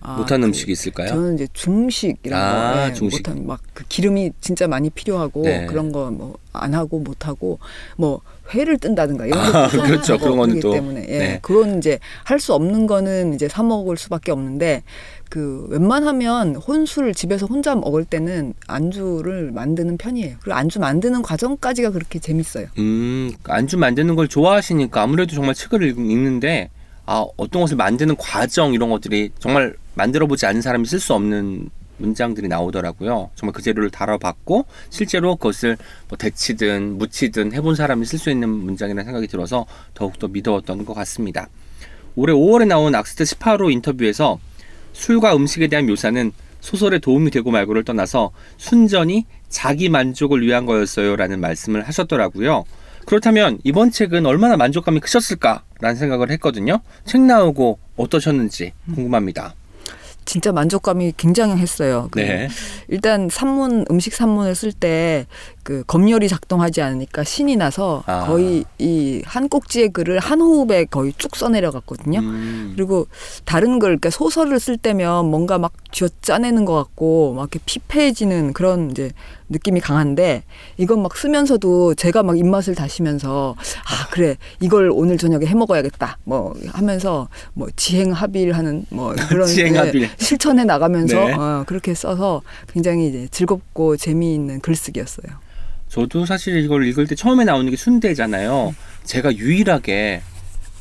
아, 0.00 0.16
못하는 0.16 0.42
그 0.42 0.46
음식이 0.48 0.72
있을까요? 0.72 1.08
저는 1.08 1.34
이제 1.34 1.46
중식 1.52 2.16
이런 2.22 2.40
아, 2.40 2.72
거 2.74 2.86
예, 2.88 2.92
중식. 2.94 3.18
못한 3.28 3.46
막 3.46 3.60
그 3.74 3.84
기름이 3.88 4.32
진짜 4.40 4.66
많이 4.66 4.90
필요하고 4.90 5.42
네. 5.42 5.66
그런 5.66 5.92
거 5.92 6.10
뭐 6.10 6.34
안 6.54 6.74
하고 6.74 6.98
못 6.98 7.28
하고 7.28 7.60
뭐 7.96 8.20
회를 8.54 8.78
뜬다든가 8.78 9.26
이런 9.26 9.38
아, 9.38 9.68
것도 9.68 9.82
그렇죠. 9.82 10.12
하고 10.14 10.24
그런 10.24 10.36
그러기 10.48 10.60
또, 10.60 10.72
때문에 10.72 11.06
예. 11.08 11.18
네. 11.18 11.38
그런 11.42 11.78
이제 11.78 11.98
할 12.24 12.38
수 12.40 12.54
없는 12.54 12.86
거는 12.86 13.34
이제 13.34 13.48
사 13.48 13.62
먹을 13.62 13.96
수밖에 13.96 14.32
없는데 14.32 14.82
그 15.28 15.66
웬만하면 15.70 16.56
혼술 16.56 17.12
집에서 17.14 17.46
혼자 17.46 17.74
먹을 17.74 18.04
때는 18.04 18.54
안주를 18.66 19.50
만드는 19.52 19.98
편이에요. 19.98 20.36
그리고 20.40 20.56
안주 20.56 20.80
만드는 20.80 21.20
과정까지가 21.22 21.90
그렇게 21.90 22.18
재밌어요. 22.18 22.66
음, 22.78 23.32
안주 23.44 23.76
만드는 23.76 24.14
걸 24.16 24.28
좋아하시니까 24.28 25.02
아무래도 25.02 25.34
정말 25.34 25.54
책을 25.54 25.82
읽- 25.82 25.98
읽는데 25.98 26.70
아, 27.06 27.24
어떤 27.36 27.62
것을 27.62 27.76
만드는 27.76 28.16
과정 28.16 28.72
이런 28.74 28.90
것들이 28.90 29.30
정말 29.38 29.74
만들어 29.94 30.26
보지 30.26 30.46
않은 30.46 30.60
사람이 30.62 30.86
쓸 30.86 31.00
수 31.00 31.14
없는 31.14 31.70
문장들이 31.98 32.48
나오더라고요. 32.48 33.30
정말 33.34 33.52
그 33.52 33.62
재료를 33.62 33.90
다뤄봤고 33.90 34.66
실제로 34.90 35.36
그것을 35.36 35.76
뭐 36.08 36.16
데치든 36.16 36.98
무치든 36.98 37.52
해본 37.52 37.74
사람이 37.74 38.04
쓸 38.06 38.18
수 38.18 38.30
있는 38.30 38.48
문장이라는 38.48 39.04
생각이 39.04 39.26
들어서 39.26 39.66
더욱더 39.94 40.28
믿어왔던 40.28 40.84
것 40.84 40.94
같습니다. 40.94 41.48
올해 42.16 42.32
5월에 42.32 42.66
나온 42.66 42.94
악스트 42.94 43.24
18호 43.24 43.70
인터뷰에서 43.72 44.38
술과 44.92 45.36
음식에 45.36 45.68
대한 45.68 45.86
묘사는 45.86 46.32
소설에 46.60 46.98
도움이 46.98 47.30
되고 47.30 47.50
말고를 47.50 47.84
떠나서 47.84 48.32
순전히 48.56 49.26
자기 49.48 49.88
만족을 49.88 50.42
위한 50.42 50.66
거였어요 50.66 51.16
라는 51.16 51.40
말씀을 51.40 51.86
하셨더라고요. 51.86 52.64
그렇다면 53.06 53.58
이번 53.64 53.90
책은 53.90 54.26
얼마나 54.26 54.56
만족감이 54.56 55.00
크셨을까라는 55.00 55.96
생각을 55.96 56.30
했거든요. 56.32 56.80
책 57.06 57.22
나오고 57.22 57.78
어떠셨는지 57.96 58.72
궁금합니다. 58.94 59.54
진짜 60.28 60.52
만족감이 60.52 61.14
굉장했어요. 61.16 62.08
그 62.10 62.20
네. 62.20 62.48
일단 62.88 63.28
산문 63.30 63.86
음식 63.90 64.14
산문을 64.14 64.54
쓸 64.54 64.72
때 64.72 65.26
그 65.68 65.84
검열이 65.86 66.28
작동하지 66.28 66.80
않으니까 66.80 67.24
신이 67.24 67.56
나서 67.56 68.02
아. 68.06 68.24
거의 68.26 68.64
이 68.78 69.20
한 69.26 69.48
꼭지의 69.50 69.90
글을 69.90 70.18
한 70.18 70.40
호흡에 70.40 70.86
거의 70.86 71.12
쭉 71.18 71.36
써내려갔거든요. 71.36 72.20
음, 72.20 72.72
그리고 72.74 73.06
다른 73.44 73.78
걸 73.78 73.90
그러니까 73.98 74.08
소설을 74.08 74.60
쓸 74.60 74.78
때면 74.78 75.26
뭔가 75.26 75.58
막 75.58 75.72
쥐어 75.92 76.08
짜내는 76.22 76.64
것 76.64 76.74
같고 76.74 77.34
막 77.34 77.42
이렇게 77.42 77.58
피폐해지는 77.66 78.54
그런 78.54 78.90
이제 78.92 79.10
느낌이 79.48 79.80
강한데 79.80 80.42
이건 80.76 81.02
막 81.02 81.16
쓰면서도 81.16 81.94
제가 81.94 82.22
막 82.22 82.38
입맛을 82.38 82.74
다시면서 82.74 83.56
아 83.58 84.08
그래 84.10 84.36
이걸 84.60 84.90
오늘 84.92 85.16
저녁에 85.18 85.46
해 85.46 85.54
먹어야겠다 85.54 86.18
뭐 86.24 86.54
하면서 86.68 87.28
뭐 87.54 87.68
지행합일하는 87.76 88.86
뭐 88.90 89.14
그런 89.28 89.46
지행합일. 89.46 90.02
예, 90.02 90.10
실천해 90.18 90.64
나가면서 90.64 91.24
네. 91.24 91.32
어, 91.32 91.64
그렇게 91.66 91.94
써서 91.94 92.42
굉장히 92.72 93.08
이제 93.08 93.28
즐겁고 93.30 93.96
재미있는 93.96 94.60
글쓰기였어요. 94.60 95.48
저도 95.88 96.26
사실 96.26 96.58
이걸 96.58 96.86
읽을 96.86 97.06
때 97.06 97.14
처음에 97.14 97.44
나오는 97.44 97.70
게 97.70 97.76
순대잖아요. 97.76 98.74
제가 99.04 99.34
유일하게 99.34 100.20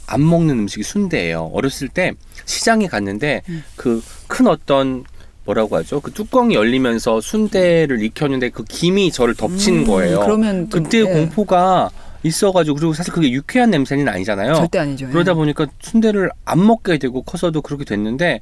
안 0.06 0.28
먹는 0.28 0.60
음식이 0.60 0.84
순대예요. 0.84 1.52
어렸을 1.54 1.88
때 1.88 2.14
시장에 2.46 2.88
갔는데 2.88 3.42
음. 3.50 3.64
그큰 3.76 4.48
어떤 4.48 5.04
뭐라고 5.48 5.78
하죠? 5.78 6.02
그 6.02 6.12
뚜껑이 6.12 6.56
열리면서 6.56 7.22
순대를 7.22 8.04
익혔는데 8.04 8.50
그 8.50 8.64
김이 8.66 9.12
저를 9.12 9.34
덮친 9.34 9.80
음, 9.80 9.88
거예요. 9.88 10.20
그러면 10.20 10.70
좀, 10.70 10.84
그때 10.84 11.00
예, 11.00 11.04
공포가 11.04 11.90
있어가지고 12.24 12.76
그리고 12.76 12.94
사실 12.94 13.14
그게 13.14 13.32
유쾌한 13.32 13.72
냄새는 13.72 14.08
아니잖아요. 14.10 14.56
절대 14.56 14.80
아니죠. 14.80 15.08
그러다 15.08 15.32
예. 15.32 15.36
보니까 15.36 15.68
순대를 15.80 16.30
안 16.44 16.66
먹게 16.66 16.98
되고 16.98 17.22
커서도 17.22 17.62
그렇게 17.62 17.86
됐는데 17.86 18.42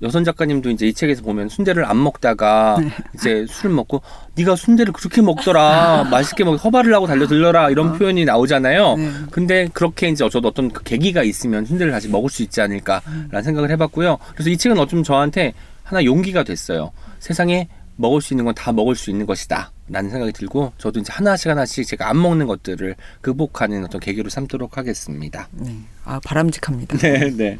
여선 0.00 0.22
작가님도 0.24 0.70
이제 0.70 0.86
이 0.86 0.94
책에서 0.94 1.22
보면 1.22 1.48
순대를 1.48 1.84
안 1.84 2.02
먹다가 2.02 2.78
네. 2.80 2.88
이제 3.14 3.44
술을 3.48 3.74
먹고 3.74 4.00
네가 4.36 4.54
순대를 4.54 4.92
그렇게 4.92 5.20
먹더라 5.20 6.04
맛있게 6.08 6.44
먹 6.44 6.54
허발을 6.54 6.94
하고 6.94 7.08
달려들려라 7.08 7.70
이런 7.70 7.88
어. 7.88 7.92
표현이 7.94 8.24
나오잖아요. 8.24 8.94
네. 8.96 9.10
근데 9.32 9.68
그렇게 9.72 10.08
이제 10.08 10.26
저도 10.28 10.48
어떤 10.48 10.70
그 10.70 10.84
계기가 10.84 11.24
있으면 11.24 11.66
순대를 11.66 11.92
다시 11.92 12.08
먹을 12.08 12.30
수 12.30 12.42
있지 12.42 12.60
않을까라는 12.60 13.34
음. 13.34 13.42
생각을 13.42 13.70
해봤고요. 13.72 14.18
그래서 14.34 14.50
이 14.50 14.56
책은 14.56 14.78
어쩜 14.78 15.02
저한테 15.02 15.52
하나 15.88 16.04
용기가 16.04 16.42
됐어요. 16.44 16.92
세상에 17.18 17.66
먹을 17.96 18.20
수 18.20 18.34
있는 18.34 18.44
건 18.44 18.54
다 18.54 18.72
먹을 18.72 18.94
수 18.94 19.10
있는 19.10 19.24
것이다. 19.26 19.72
라는 19.88 20.10
생각이 20.10 20.32
들고 20.32 20.72
저도 20.76 21.00
이제 21.00 21.10
하나씩 21.12 21.48
하나씩 21.50 21.86
제가 21.86 22.10
안 22.10 22.20
먹는 22.20 22.46
것들을 22.46 22.94
극복하는 23.22 23.84
어떤 23.86 24.00
계기로 24.00 24.28
삼도록 24.28 24.76
하겠습니다. 24.76 25.48
네. 25.52 25.74
아 26.04 26.20
바람직합니다. 26.22 26.98
네, 26.98 27.30
네. 27.30 27.58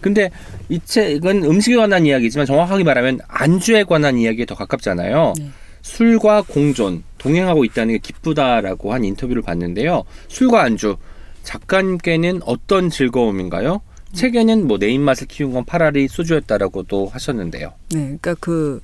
근데 0.00 0.28
이 0.68 0.80
책은 0.84 1.44
음식에 1.44 1.76
관한 1.76 2.04
이야기지만 2.04 2.46
정확하게 2.46 2.82
말하면 2.82 3.20
안주에 3.28 3.84
관한 3.84 4.18
이야기에 4.18 4.44
더 4.46 4.56
가깝잖아요. 4.56 5.34
네. 5.38 5.50
술과 5.82 6.42
공존, 6.48 7.04
동행하고 7.18 7.64
있다는 7.64 7.94
게 7.94 7.98
기쁘다라고 7.98 8.92
한 8.92 9.04
인터뷰를 9.04 9.42
봤는데요. 9.42 10.02
술과 10.26 10.62
안주, 10.62 10.96
작가님께는 11.44 12.40
어떤 12.44 12.90
즐거움인가요? 12.90 13.80
책에는 14.12 14.66
뭐 14.66 14.78
내 14.78 14.88
입맛을 14.88 15.26
키운 15.26 15.52
건 15.52 15.64
파라리 15.64 16.08
소주였다라고도 16.08 17.06
하셨는데요. 17.12 17.72
네, 17.90 17.98
그러니까 18.00 18.34
그 18.34 18.80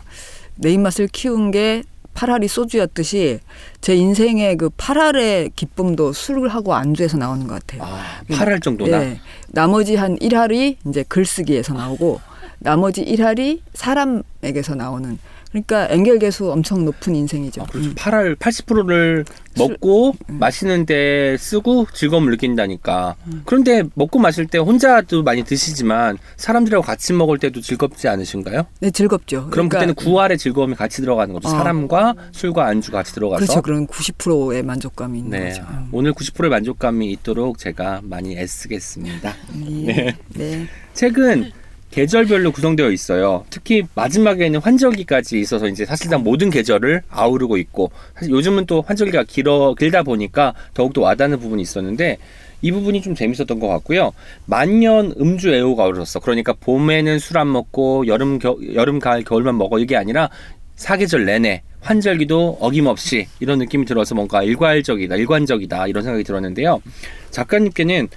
내 0.57 0.71
입맛을 0.73 1.09
키운 1.09 1.51
게 1.51 1.83
파라리 2.15 2.47
소주였듯이 2.47 3.41
제 3.81 3.97
인생의 3.97 4.57
그 4.57 4.71
파랄의 4.77 5.51
기쁨도 5.57 6.13
술을 6.13 6.49
하고 6.49 6.75
안주에서 6.75 7.17
나오는 7.17 7.49
것 7.49 7.55
같아요. 7.67 7.83
아, 7.83 8.21
파랄 8.31 8.61
정도나. 8.61 9.03
예. 9.03 9.21
나머지 9.49 9.97
한 9.97 10.17
1할이 10.19 10.77
이제 10.87 11.05
글쓰기에서 11.09 11.75
나오고 11.75 12.21
나머지 12.61 13.05
1할이 13.05 13.61
사람에게서 13.75 14.77
나오는 14.77 15.19
그러니까 15.55 15.87
엔겔 15.89 16.19
개수 16.19 16.51
엄청 16.51 16.85
높은 16.85 17.15
인생이죠. 17.15 17.63
아, 17.63 17.67
그렇죠. 17.67 17.91
음. 17.91 17.95
8할 17.95 18.35
80%를 18.37 19.25
먹고 19.57 20.17
마시는데 20.27 21.37
쓰고 21.39 21.87
즐거움을 21.95 22.33
느낀다니까. 22.33 23.15
음. 23.29 23.43
그런데 23.45 23.85
먹고 23.95 24.19
마실 24.19 24.49
때 24.49 24.59
혼자도 24.59 25.23
많이 25.23 25.45
드시지만 25.45 26.19
사람들하고 26.37 26.85
같이 26.85 27.13
먹을 27.13 27.39
때도 27.39 27.61
즐겁지 27.61 28.09
않으신가요? 28.09 28.67
네, 28.81 28.91
즐겁죠. 28.91 29.49
그럼 29.51 29.69
그러니까 29.69 29.79
그때는 29.79 29.95
9할의 29.95 30.41
즐거움이 30.41 30.75
같이 30.75 31.01
들어가는 31.03 31.33
거죠. 31.33 31.47
어. 31.47 31.51
사람과 31.53 32.17
술과 32.33 32.67
안주가 32.67 32.99
같이 32.99 33.15
들어가서. 33.15 33.45
그렇죠. 33.45 33.63
그런 33.63 33.87
90%의 33.87 34.65
만족감이 34.65 35.21
있는 35.21 35.39
네. 35.39 35.49
거죠. 35.51 35.63
음. 35.71 35.89
오늘 35.93 36.15
90%의 36.15 36.51
만족감이 36.51 37.13
있도록 37.13 37.59
제가 37.59 38.01
많이 38.03 38.37
애쓰겠습니다. 38.37 39.33
네. 39.55 40.17
네. 40.31 40.67
책은 40.95 41.53
계절별로 41.95 42.51
구성되어 42.51 42.91
있어요. 42.91 43.45
특히 43.51 43.85
마지막에는 43.95 44.59
환절기까지 44.59 45.39
있어서 45.39 45.69
이제 45.69 45.85
사실상 45.85 46.25
모든 46.25 46.51
계절을 46.51 47.03
아우르고 47.09 47.57
있고 47.59 47.93
사실 48.17 48.33
요즘은 48.33 48.67
또 48.67 48.83
환절기가 48.83 49.23
길어 49.29 49.77
길다 49.79 50.03
보니까 50.03 50.55
더욱더 50.75 51.03
와닿는 51.03 51.39
부분이 51.39 51.63
있었는데 51.63 52.19
이 52.63 52.73
부분이 52.73 53.01
좀 53.01 53.15
재밌었던 53.15 53.61
것 53.61 53.69
같고요. 53.69 54.11
만년 54.47 55.15
음주 55.21 55.55
애호가 55.55 55.85
어렸어. 55.85 56.19
그러니까 56.19 56.53
봄에는 56.55 57.21
술 57.21 57.39
안 57.39 57.53
먹고 57.53 58.09
여름 58.09 58.41
겨, 58.41 58.57
여름 58.75 58.99
가을 58.99 59.23
겨울만 59.23 59.57
먹어 59.57 59.79
이게 59.79 59.97
아니라 59.97 60.31
사계절 60.75 61.27
내내 61.27 61.63
환절기도 61.81 62.59
어김없이 62.61 63.29
이런 63.39 63.61
느낌이 63.61 63.87
들어서 63.87 64.17
뭔가 64.17 64.43
일괄적이다, 64.43 65.15
일관적이다 65.15 65.87
이런 65.87 66.03
생각이 66.03 66.25
들었는데요. 66.25 66.83
작가님께는 67.31 68.09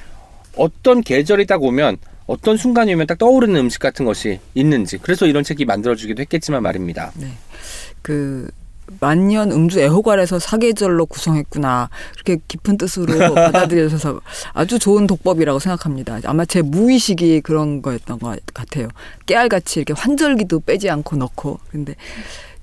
어떤 0.55 1.01
계절이 1.01 1.45
딱 1.45 1.61
오면 1.61 1.97
어떤 2.27 2.57
순간이 2.57 2.93
오면 2.93 3.07
딱 3.07 3.17
떠오르는 3.17 3.59
음식 3.59 3.79
같은 3.79 4.05
것이 4.05 4.39
있는지 4.53 4.97
그래서 4.97 5.25
이런 5.25 5.43
책이 5.43 5.65
만들어지기도 5.65 6.21
했겠지만 6.21 6.61
말입니다. 6.61 7.11
그 8.01 8.49
만년 8.99 9.51
음주 9.51 9.79
애호가에서 9.79 10.39
사계절로 10.39 11.05
구성했구나 11.05 11.89
그렇게 12.13 12.41
깊은 12.47 12.77
뜻으로 12.77 13.05
받아들여서 13.35 14.21
아주 14.53 14.79
좋은 14.79 15.07
독법이라고 15.07 15.59
생각합니다. 15.59 16.19
아마 16.25 16.45
제 16.45 16.61
무의식이 16.61 17.41
그런 17.41 17.81
거였던 17.81 18.19
것 18.19 18.39
같아요. 18.53 18.87
깨알같이 19.25 19.79
이렇게 19.79 19.93
환절기도 19.93 20.61
빼지 20.61 20.89
않고 20.89 21.17
넣고 21.17 21.59
근데 21.69 21.95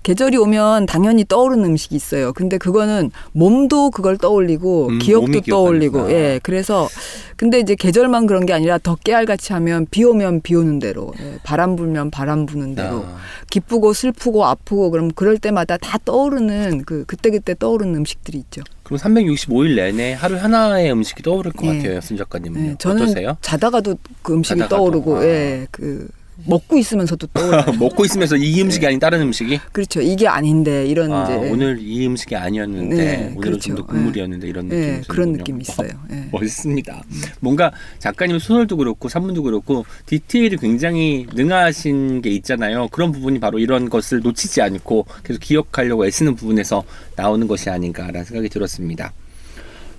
계절이 0.04 0.36
오면 0.36 0.84
당연히 0.84 1.24
떠오르는 1.24 1.64
음식이 1.64 1.96
있어요. 1.96 2.34
근데 2.34 2.58
그거는 2.58 3.10
몸도 3.32 3.90
그걸 3.90 4.18
떠올리고 4.18 4.88
음, 4.88 4.98
기억도 4.98 5.40
떠올리고. 5.40 6.12
예 6.12 6.38
그래서 6.42 6.88
근데 7.36 7.58
이제 7.58 7.74
계절만 7.74 8.26
그런 8.26 8.44
게 8.44 8.52
아니라 8.52 8.76
더 8.78 8.96
깨알같이 8.96 9.54
하면 9.54 9.86
비 9.90 10.04
오면 10.04 10.42
비 10.42 10.54
오는 10.54 10.78
대로 10.78 11.12
예, 11.20 11.38
바람 11.42 11.74
불면 11.74 12.10
바람 12.10 12.44
부는 12.44 12.74
대로 12.74 13.06
아, 13.06 13.16
기쁘고 13.48 13.94
슬프고 13.94 14.44
아프고 14.44 14.90
그럼 14.90 15.10
그럴 15.10 15.38
때마다 15.38 15.78
다 15.78 15.98
떠오르는 16.04 16.84
그 16.84 17.04
그때 17.06 17.30
그때 17.30 17.54
떠오르는 17.58 17.96
음식들이 17.96 18.36
있죠. 18.38 18.60
그럼 18.82 18.98
365일 18.98 19.74
내내 19.76 20.12
하루 20.12 20.36
하나의 20.36 20.92
음식이 20.92 21.22
떠오를 21.22 21.52
것 21.52 21.66
네. 21.66 21.78
같아요, 21.78 22.00
순 22.02 22.18
작가님은요. 22.18 22.70
예, 22.72 22.74
저는 22.78 23.02
어떠세요? 23.04 23.38
자다가도 23.40 23.96
그 24.20 24.34
음식이 24.34 24.60
자다가도, 24.60 24.76
떠오르고 24.76 25.16
아. 25.16 25.24
예, 25.24 25.66
그 25.70 26.06
먹고 26.46 26.78
있으면서도 26.78 27.26
떠오르고 27.28 27.72
먹고 27.78 28.04
있으면서 28.04 28.36
이 28.36 28.60
음식이 28.60 28.86
아닌 28.86 28.98
다른 28.98 29.20
음식이 29.22 29.60
그렇죠. 29.72 30.00
이게 30.00 30.28
아닌데 30.28 30.86
이런 30.86 31.12
아, 31.12 31.24
이제 31.24 31.34
오늘 31.50 31.78
이 31.80 32.06
음식이 32.06 32.36
아니었는데 32.36 32.96
네, 32.96 33.16
오늘은 33.16 33.40
그렇죠. 33.40 33.60
좀더 33.60 33.86
국물이었는데 33.86 34.48
이런 34.48 34.70
예, 34.72 34.76
느낌이 34.76 35.02
그런. 35.08 35.32
느낌이 35.32 35.62
있어요. 35.62 35.88
예. 36.10 36.28
멋있습니다. 36.30 37.02
뭔가 37.40 37.72
작가님 37.98 38.38
소설도 38.38 38.76
그렇고 38.76 39.08
산문도 39.08 39.42
그렇고 39.42 39.84
디테일이 40.06 40.56
굉장히 40.58 41.26
능하신 41.34 42.22
게 42.22 42.30
있잖아요. 42.30 42.88
그런 42.88 43.12
부분이 43.12 43.40
바로 43.40 43.58
이런 43.58 43.88
것을 43.88 44.20
놓치지 44.20 44.62
않고 44.62 45.06
계속 45.24 45.40
기억하려고 45.40 46.06
애쓰는 46.06 46.34
부분에서 46.36 46.84
나오는 47.16 47.46
것이 47.46 47.70
아닌가라는 47.70 48.24
생각이 48.24 48.48
들었습니다. 48.48 49.12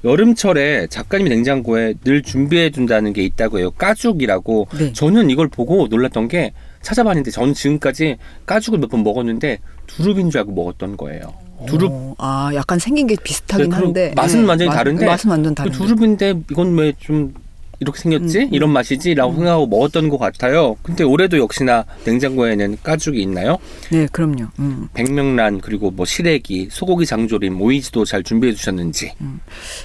여름철에 0.06 0.88
작가님이 0.88 1.30
냉장고에 1.32 1.96
늘 2.04 2.22
준비해 2.22 2.70
둔다는 2.70 3.12
게 3.12 3.24
있다고 3.24 3.58
해요. 3.60 3.72
까죽이라고. 3.72 4.68
네. 4.78 4.94
저는 4.94 5.30
이걸 5.32 5.48
보고 5.48 5.88
놀랐던 5.88 6.28
게 6.28 6.54
찾아봤는데 6.84 7.32
저는 7.32 7.54
지금까지 7.56 8.18
까죽을 8.46 8.80
몇 8.80 8.86
번 8.92 9.04
먹었는데 9.04 9.58
두릅인 9.88 10.30
줄 10.30 10.40
알고 10.40 10.54
먹었던 10.54 10.96
거예요. 10.96 11.34
두릅 11.68 11.90
어, 11.92 12.16
아 12.20 12.52
약간 12.54 12.78
생긴 12.78 13.08
게 13.08 13.16
비슷하긴 13.24 13.70
네, 13.70 13.76
한데 13.76 14.14
맛은 14.16 14.44
예, 14.44 14.46
완전히 14.48 14.70
맛- 14.70 14.76
다른데 14.76 15.06
맛은 15.06 15.30
완전 15.32 15.56
그 15.56 15.58
다른데 15.64 15.78
두릅인데 15.78 16.34
이건 16.52 16.78
왜 16.78 16.94
좀 17.00 17.34
이렇게 17.80 18.00
생겼지? 18.00 18.40
음, 18.40 18.44
음. 18.44 18.54
이런 18.54 18.70
맛이지? 18.72 19.14
라고 19.16 19.34
생각하고 19.36 19.68
먹었던 19.68 20.10
것 20.10 20.18
같아요. 20.18 20.76
근데 20.82 21.04
올해도 21.04 21.38
역시나 21.38 21.86
냉장고에는 22.06 22.78
까죽이 22.84 23.22
있나요? 23.22 23.58
네 23.92 24.08
그럼요. 24.12 24.48
음. 24.60 24.88
백명란 24.94 25.62
그리고 25.62 25.92
뭐 25.92 26.06
시래기, 26.06 26.70
소고기 26.72 27.06
장조림, 27.06 27.62
오이지도 27.62 28.06
잘 28.06 28.24
준비해 28.24 28.54
주셨는지. 28.54 29.14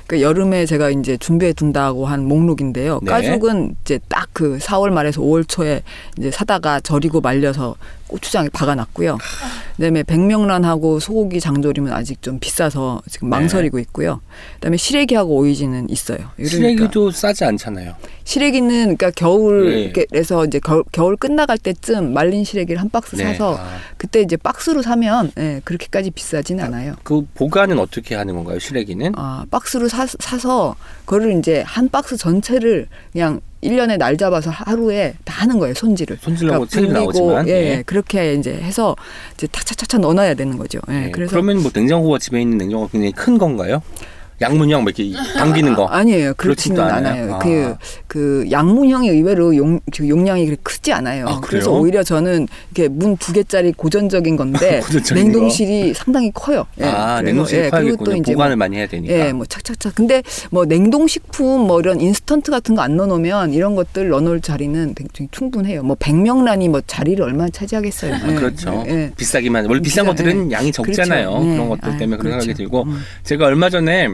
그 0.07 0.20
여름에 0.20 0.66
제가 0.66 0.90
이제 0.90 1.16
준비해 1.16 1.53
둔다고 1.53 2.07
한 2.07 2.24
목록인데요. 2.24 3.00
네. 3.03 3.11
가죽은 3.11 3.76
이제 3.85 3.98
딱 4.09 4.31
그 4.40 4.57
4월 4.59 4.90
말에서 4.90 5.20
5월 5.20 5.46
초에 5.46 5.83
이제 6.18 6.31
사다가 6.31 6.81
절이고 6.81 7.20
말려서 7.20 7.76
고추장에 8.11 8.49
박아놨고요. 8.49 9.18
그다음에 9.77 10.03
백명란하고 10.03 10.99
소고기 10.99 11.40
장조림은 11.40 11.92
아직 11.92 12.20
좀 12.23 12.38
비싸서 12.40 13.03
지금 13.09 13.31
네. 13.31 13.37
망설이고 13.37 13.79
있고요. 13.79 14.20
그다음에 14.55 14.77
시래기하고 14.77 15.37
오이지는 15.37 15.88
있어요. 15.88 16.18
그러니까 16.37 16.51
시래기도 16.51 17.11
싸지 17.12 17.44
않잖아요. 17.44 17.94
시래기는 18.25 18.96
그러니까 18.96 19.07
네. 19.07 19.12
겨울에서 19.14 20.44
이제 20.46 20.61
겨울, 20.62 20.85
겨울 20.92 21.16
끝나갈 21.16 21.57
때쯤 21.57 22.12
말린 22.12 22.44
시래기를 22.44 22.81
한 22.81 22.90
박스 22.90 23.14
네. 23.16 23.25
사서 23.25 23.57
아, 23.57 23.77
그때 23.96 24.20
이제 24.20 24.37
박스로 24.37 24.83
사면 24.83 25.31
예, 25.38 25.61
그렇게까지 25.64 26.11
비싸진 26.11 26.61
않아요. 26.61 26.96
그 27.05 27.25
보관은 27.35 27.79
어떻게 27.79 28.16
하는 28.16 28.35
건가요? 28.35 28.59
시래기는? 28.59 29.12
아, 29.16 29.44
박스로 29.51 29.88
사, 29.88 30.07
사서 30.07 30.75
그거를 31.05 31.38
이제 31.38 31.62
한 31.66 31.88
박스 31.88 32.16
전체를 32.16 32.88
그냥 33.12 33.40
일년에날 33.62 34.16
잡아서 34.16 34.51
하루에 34.51 35.14
다 35.25 35.42
하는 35.42 35.59
거예요, 35.59 35.75
손질을. 35.75 36.18
손질하고 36.20 36.66
책이 36.66 36.87
불리고, 36.87 37.05
나오지만. 37.05 37.49
예, 37.49 37.53
예. 37.53 37.83
그렇게 37.85 38.35
이제 38.35 38.53
해서 38.53 38.96
이제 39.35 39.46
탁차차차 39.46 39.99
넣어놔야 39.99 40.35
되는 40.35 40.57
거죠. 40.57 40.81
예, 40.88 40.92
네. 40.92 41.11
그래서 41.11 41.31
그러면 41.31 41.62
뭐 41.62 41.70
냉장고가 41.75 42.18
집에 42.18 42.40
있는 42.40 42.59
냉장고가 42.59 42.92
굉장히 42.92 43.12
큰 43.12 43.38
건가요? 43.38 43.83
양문형 44.40 44.83
뭐 44.85 44.90
이렇게 44.96 45.12
당기는 45.37 45.74
거. 45.74 45.85
아, 45.87 46.03
니에요 46.03 46.33
그렇지는 46.37 46.81
않아요? 46.81 46.94
않아요. 46.96 47.35
아. 47.35 47.38
그, 47.40 47.74
그 48.07 48.46
양문형이 48.50 49.09
의외로 49.11 49.55
용, 49.57 49.79
그 49.94 50.09
용량이 50.09 50.46
그렇게 50.46 50.61
크지 50.62 50.92
않아요. 50.94 51.26
아? 51.29 51.40
그래서 51.40 51.70
오히려 51.72 52.03
저는 52.03 52.48
이렇게 52.74 52.88
문 52.88 53.16
두 53.18 53.33
개짜리 53.35 53.72
고전적인 53.72 54.37
건데 54.37 54.81
고전적인 54.87 55.24
냉동실이 55.24 55.92
상당히 55.94 56.31
커요. 56.33 56.64
예, 56.81 56.85
아, 56.87 57.20
냉동실이 57.20 57.64
예, 57.66 57.70
그리고 57.70 58.03
또. 58.05 58.16
이제 58.16 58.33
보관을 58.33 58.57
뭐 58.57 58.61
많이 58.64 58.76
해야 58.79 58.87
되니까. 58.87 59.12
예, 59.12 59.33
뭐 59.33 59.44
착착착. 59.44 59.94
근데 59.94 60.22
뭐 60.50 60.64
냉동식품 60.64 61.66
뭐 61.66 61.81
이런 61.81 62.00
인스턴트 62.00 62.50
같은 62.50 62.74
거 62.74 62.81
안 62.81 62.96
넣어놓으면 62.96 63.53
이런 63.53 63.74
것들 63.74 64.09
넣어놓을 64.09 64.40
자리는 64.40 64.94
굉장히 64.94 65.29
충분해요. 65.33 65.83
뭐 65.83 65.96
백명란이 66.00 66.70
뭐 66.70 66.81
자리를 66.87 67.22
얼마나 67.22 67.50
차지하겠어요. 67.50 68.14
아, 68.14 68.20
예, 68.31 68.35
그렇죠. 68.35 68.85
예, 68.87 68.90
예. 68.90 69.12
비싸기만 69.18 69.66
원래 69.66 69.81
비싼 69.83 70.07
비싸- 70.07 70.11
것들은 70.12 70.50
양이 70.53 70.72
적잖아요. 70.72 71.29
그렇죠. 71.31 71.44
네. 71.46 71.53
그런 71.57 71.68
것들 71.68 71.88
아유, 71.90 71.98
때문에 71.98 72.16
그런 72.16 72.33
생각이 72.33 72.46
그렇죠. 72.46 72.57
들고 72.57 72.83
음. 72.85 73.03
제가 73.24 73.44
얼마 73.46 73.68
전에 73.68 74.09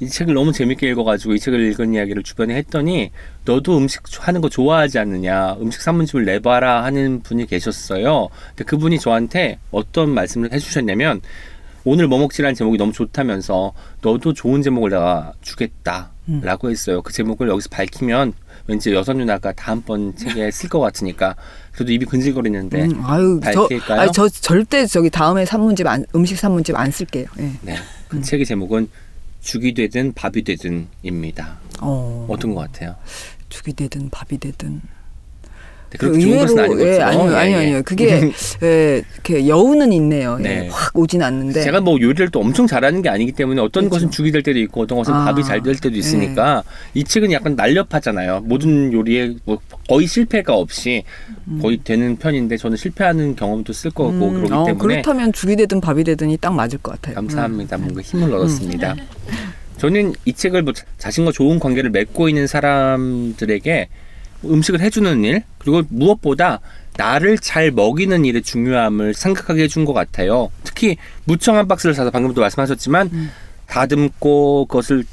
이 0.00 0.08
책을 0.08 0.34
너무 0.34 0.52
재밌게 0.52 0.88
읽어가지고 0.90 1.34
이 1.34 1.38
책을 1.40 1.60
읽은 1.72 1.94
이야기를 1.94 2.22
주변에 2.22 2.56
했더니 2.56 3.10
너도 3.44 3.76
음식 3.76 4.02
하는 4.20 4.40
거 4.40 4.48
좋아하지 4.48 4.98
않느냐 4.98 5.56
음식 5.60 5.82
산문집을 5.82 6.24
내봐라 6.24 6.84
하는 6.84 7.20
분이 7.22 7.46
계셨어요. 7.46 8.28
근데 8.48 8.64
그분이 8.64 8.98
저한테 8.98 9.58
어떤 9.70 10.10
말씀을 10.10 10.52
해주셨냐면 10.52 11.20
오늘 11.84 12.08
뭐 12.08 12.18
먹지라는 12.18 12.54
제목이 12.54 12.78
너무 12.78 12.92
좋다면서 12.92 13.72
너도 14.02 14.32
좋은 14.32 14.62
제목을 14.62 14.90
내가 14.90 15.32
주겠다. 15.42 16.10
라고 16.42 16.70
했어요. 16.70 17.02
그 17.02 17.12
제목을 17.12 17.48
여기서 17.48 17.68
밝히면 17.70 18.34
왠지 18.68 18.92
여섯 18.94 19.14
누나가 19.14 19.52
다음번 19.52 20.14
책에 20.14 20.50
쓸 20.52 20.68
것 20.68 20.78
같으니까 20.78 21.34
저도 21.76 21.90
입이 21.90 22.04
근질거리는데 22.04 22.84
음, 22.84 23.02
아유, 23.04 23.40
저, 23.52 23.66
밝힐까요? 23.66 24.00
아니, 24.00 24.12
저 24.12 24.28
절대 24.28 24.86
저기 24.86 25.10
다음에 25.10 25.44
산문집 25.44 25.88
안, 25.88 26.04
음식 26.14 26.38
산문집 26.38 26.76
안 26.78 26.92
쓸게요. 26.92 27.26
예. 27.40 27.50
네, 27.62 27.76
그 28.08 28.20
책의 28.20 28.46
제목은 28.46 28.88
죽이 29.40 29.74
되든 29.74 30.12
밥이 30.12 30.42
되든입니다. 30.44 31.58
어, 31.80 32.26
어떤 32.28 32.54
것 32.54 32.60
같아요? 32.60 32.96
죽이 33.48 33.72
되든 33.72 34.10
밥이 34.10 34.38
되든. 34.38 34.80
네, 35.90 35.98
그렇게 35.98 36.20
좋은 36.20 36.38
것은 36.38 36.58
아니겠죠. 36.60 36.86
예, 36.88 37.00
아니요, 37.00 37.32
예, 37.32 37.34
아니요, 37.36 37.56
예. 37.56 37.60
아니요. 37.62 37.82
그게 37.84 38.30
예, 38.62 39.02
이렇게 39.14 39.48
여우는 39.48 39.92
있네요. 39.92 40.36
예, 40.38 40.42
네. 40.42 40.68
확 40.70 40.96
오진 40.96 41.20
않는데. 41.20 41.62
제가 41.62 41.80
뭐 41.80 42.00
요리를 42.00 42.28
또 42.30 42.38
엄청 42.40 42.66
잘하는 42.68 43.02
게 43.02 43.08
아니기 43.08 43.32
때문에 43.32 43.60
어떤 43.60 43.84
그렇죠. 43.84 43.96
것은 43.96 44.10
죽이 44.12 44.30
될 44.30 44.42
때도 44.44 44.58
있고 44.60 44.82
어떤 44.82 44.98
것은 44.98 45.12
아, 45.12 45.24
밥이 45.24 45.42
잘 45.44 45.60
될 45.62 45.74
때도 45.76 45.96
있으니까 45.96 46.62
이 46.94 47.02
책은 47.02 47.32
약간 47.32 47.56
날렵하잖아요. 47.56 48.42
모든 48.44 48.92
요리에 48.92 49.34
뭐 49.44 49.58
거의 49.88 50.06
실패가 50.06 50.54
없이 50.54 51.02
거의 51.60 51.78
되는 51.82 52.16
편인데 52.16 52.56
저는 52.56 52.76
실패하는 52.76 53.34
경험도 53.34 53.72
쓸 53.72 53.90
거고 53.90 54.10
음, 54.28 54.34
그렇기 54.36 54.52
어, 54.54 54.64
때문에 54.66 54.78
그렇다면 55.02 55.32
죽이 55.32 55.56
되든 55.56 55.80
밥이 55.80 56.04
되든이 56.04 56.36
딱 56.36 56.54
맞을 56.54 56.78
것 56.78 56.92
같아요. 56.92 57.16
감사합니다. 57.16 57.76
뭔가 57.78 58.00
힘을 58.00 58.32
얻었습니다. 58.32 58.94
저는 59.78 60.12
이 60.24 60.32
책을 60.32 60.62
뭐 60.62 60.72
자- 60.72 60.84
자신과 60.98 61.32
좋은 61.32 61.58
관계를 61.58 61.90
맺고 61.90 62.28
있는 62.28 62.46
사람들에게 62.46 63.88
음식을 64.44 64.80
해주는 64.80 65.24
일 65.24 65.42
그리고 65.58 65.82
무엇보다 65.88 66.60
나를 66.96 67.38
잘 67.38 67.70
먹이는 67.70 68.24
일의 68.24 68.42
중요함을 68.42 69.14
생각하게 69.14 69.62
해준 69.64 69.84
것 69.84 69.92
같아요. 69.92 70.50
특히 70.64 70.96
무청 71.24 71.56
한 71.56 71.68
박스를 71.68 71.94
사서 71.94 72.10
방금도 72.10 72.40
말씀하셨지만 72.40 73.30
다듬고 73.66 74.66
그것을 74.66 75.04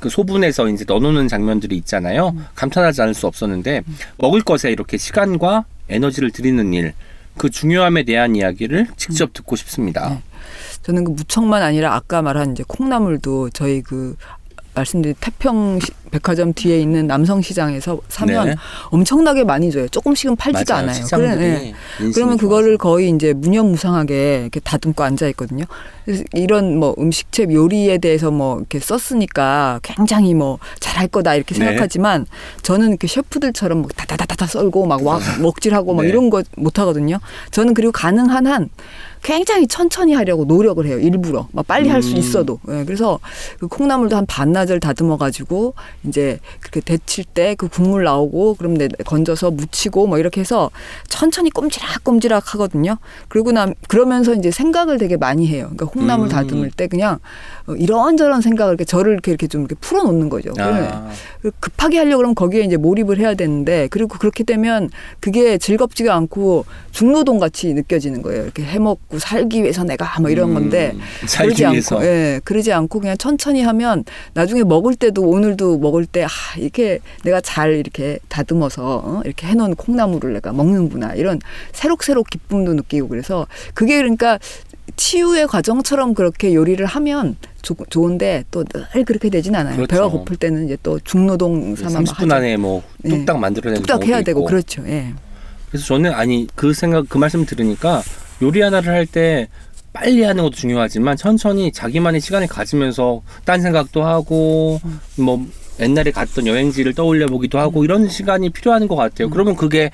그 0.00 0.08
소분해서 0.08 0.68
이제 0.68 0.84
넣어놓는 0.86 1.28
장면들이 1.28 1.76
있잖아요. 1.78 2.34
감탄하지 2.54 3.02
않을 3.02 3.14
수 3.14 3.26
없었는데 3.26 3.82
먹을 4.18 4.42
것에 4.42 4.70
이렇게 4.70 4.96
시간과 4.96 5.64
에너지를 5.88 6.30
들이는 6.30 6.72
일. 6.74 6.92
그 7.36 7.50
중요함에 7.50 8.04
대한 8.04 8.36
이야기를 8.36 8.88
직접 8.96 9.32
듣고 9.32 9.56
싶습니다. 9.56 10.10
네. 10.10 10.22
저는 10.82 11.04
그 11.04 11.10
무청만 11.10 11.62
아니라 11.62 11.94
아까 11.94 12.22
말한 12.22 12.52
이제 12.52 12.64
콩나물도 12.66 13.50
저희 13.50 13.82
그 13.82 14.16
말씀드린 14.74 15.14
태평 15.20 15.78
시- 15.80 15.92
백화점 16.10 16.52
뒤에 16.52 16.78
있는 16.80 17.06
남성 17.08 17.42
시장에서 17.42 17.98
사면 18.08 18.46
네. 18.46 18.54
엄청나게 18.90 19.42
많이 19.44 19.70
줘요. 19.72 19.88
조금씩은 19.88 20.36
팔지도 20.36 20.72
맞아요. 20.72 20.88
않아요. 20.90 21.06
그래, 21.10 21.40
예. 21.40 21.74
인심이 21.98 22.12
그러면. 22.12 22.36
그거를 22.38 22.78
거의 22.78 23.10
이제 23.10 23.32
무념무상하게 23.32 24.40
이렇게 24.42 24.60
다듬고 24.60 25.02
앉아 25.02 25.26
있거든요. 25.28 25.64
그래서 26.04 26.22
이런 26.34 26.78
뭐 26.78 26.94
음식체 26.98 27.46
요리에 27.50 27.98
대해서 27.98 28.30
뭐 28.30 28.58
이렇게 28.58 28.78
썼으니까 28.78 29.80
굉장히 29.82 30.34
뭐 30.34 30.58
잘할 30.78 31.08
거다 31.08 31.34
이렇게 31.34 31.54
네. 31.56 31.64
생각하지만 31.64 32.26
저는 32.62 32.90
이렇게 32.90 33.08
셰프들처럼 33.08 33.82
막 33.82 33.96
다다다다다 33.96 34.46
썰고 34.46 34.86
막 34.86 35.04
와, 35.04 35.18
먹질하고 35.40 35.94
막 35.94 36.02
네. 36.02 36.08
이런 36.10 36.30
거 36.30 36.42
못 36.56 36.78
하거든요. 36.78 37.18
저는 37.50 37.74
그리고 37.74 37.90
가능한 37.90 38.46
한 38.46 38.68
굉장히 39.24 39.66
천천히 39.66 40.12
하려고 40.12 40.44
노력을 40.44 40.84
해요. 40.86 40.98
일부러 40.98 41.48
막 41.52 41.66
빨리 41.66 41.88
할수 41.88 42.12
음. 42.12 42.18
있어도. 42.18 42.60
예, 42.68 42.84
그래서 42.84 43.18
그 43.58 43.66
콩나물도 43.68 44.14
한 44.14 44.26
반나절 44.26 44.80
다듬어 44.80 45.16
가지고 45.16 45.74
이제 46.06 46.38
그렇게 46.60 46.80
데칠 46.80 47.24
때 47.24 47.54
그 47.56 47.68
국물 47.68 48.04
나오고 48.04 48.54
그럼 48.54 48.74
내 48.74 48.88
건져서 48.88 49.50
무치고 49.50 50.06
뭐 50.06 50.18
이렇게 50.18 50.40
해서 50.42 50.70
천천히 51.08 51.48
꼼지락꼼지락 51.50 52.52
하거든요. 52.54 52.98
그리고 53.28 53.52
난 53.52 53.74
그러면서 53.88 54.34
이제 54.34 54.50
생각을 54.50 54.98
되게 54.98 55.16
많이 55.16 55.46
해요. 55.46 55.70
그러니까 55.72 55.86
콩나물 55.86 56.26
음. 56.26 56.30
다듬을 56.30 56.70
때 56.70 56.86
그냥 56.86 57.18
어, 57.63 57.63
이런저런 57.68 58.40
생각을 58.40 58.72
이렇게 58.72 58.84
저를 58.84 59.12
이렇게, 59.12 59.30
이렇게 59.30 59.46
좀 59.46 59.62
이렇게 59.62 59.74
풀어 59.80 60.02
놓는 60.04 60.28
거죠. 60.28 60.52
아, 60.58 61.10
급하게 61.60 61.98
하려고 61.98 62.18
그러면 62.18 62.34
거기에 62.34 62.62
이제 62.62 62.76
몰입을 62.76 63.18
해야 63.18 63.34
되는데 63.34 63.88
그리고 63.90 64.18
그렇게 64.18 64.44
되면 64.44 64.90
그게 65.20 65.56
즐겁지가 65.58 66.14
않고 66.14 66.66
중노동 66.92 67.38
같이 67.38 67.72
느껴지는 67.72 68.22
거예요. 68.22 68.44
이렇게 68.44 68.62
해먹고 68.64 69.18
살기 69.18 69.62
위해서 69.62 69.84
내가 69.84 70.20
뭐 70.20 70.30
이런 70.30 70.50
음, 70.50 70.54
건데 70.54 70.94
살기 71.26 71.54
그러지 71.56 71.72
위해서. 71.72 71.96
않고 71.96 72.06
예 72.06 72.40
그러지 72.44 72.72
않고 72.72 73.00
그냥 73.00 73.16
천천히 73.16 73.62
하면 73.62 74.04
나중에 74.34 74.62
먹을 74.62 74.94
때도 74.94 75.22
오늘도 75.22 75.78
먹을 75.78 76.06
때 76.06 76.24
아, 76.24 76.28
이렇게 76.58 76.98
내가 77.24 77.40
잘 77.40 77.74
이렇게 77.74 78.18
다듬어서 78.28 79.02
어? 79.04 79.22
이렇게 79.24 79.46
해놓은 79.46 79.74
콩나물을 79.74 80.32
내가 80.34 80.52
먹는구나 80.52 81.14
이런 81.14 81.40
새록새록 81.72 82.28
기쁨도 82.30 82.74
느끼고 82.74 83.08
그래서 83.08 83.46
그게 83.74 83.96
그러니까 83.96 84.38
치유의 84.96 85.46
과정처럼 85.48 86.14
그렇게 86.14 86.54
요리를 86.54 86.84
하면 86.84 87.36
조, 87.62 87.74
좋은데 87.88 88.44
또 88.50 88.64
늘 88.64 89.04
그렇게 89.04 89.30
되진 89.30 89.54
않아요. 89.54 89.76
그렇죠. 89.76 89.88
배가 89.90 90.08
고플 90.08 90.36
때는 90.36 90.66
이제 90.66 90.76
또 90.82 90.98
중노동 91.00 91.74
삼아 91.76 91.90
막 91.90 92.02
30분 92.02 92.22
하죠. 92.24 92.34
안에 92.34 92.56
뭐 92.56 92.82
뚝딱 93.02 93.38
만들어내는 93.38 93.82
뚝딱 93.82 94.04
해야 94.06 94.22
되고 94.22 94.40
있고. 94.40 94.46
그렇죠. 94.48 94.82
예. 94.86 95.14
그래서 95.70 95.86
저는 95.86 96.12
아니 96.12 96.46
그 96.54 96.72
생각 96.72 97.08
그 97.08 97.18
말씀 97.18 97.44
들으니까 97.46 98.02
요리 98.42 98.60
하나를 98.60 98.92
할 98.92 99.06
때 99.06 99.48
빨리 99.92 100.22
하는 100.24 100.42
것도 100.42 100.56
중요하지만 100.56 101.16
천천히 101.16 101.70
자기만의 101.72 102.20
시간을 102.20 102.48
가지면서 102.48 103.22
딴 103.44 103.60
생각도 103.62 104.04
하고 104.04 104.80
뭐 105.16 105.46
옛날에 105.80 106.10
갔던 106.10 106.46
여행지를 106.48 106.94
떠올려 106.94 107.26
보기도 107.26 107.58
하고 107.60 107.84
이런 107.84 108.08
시간이 108.08 108.50
필요한 108.50 108.88
것 108.88 108.96
같아요. 108.96 109.30
그러면 109.30 109.54
그게 109.56 109.90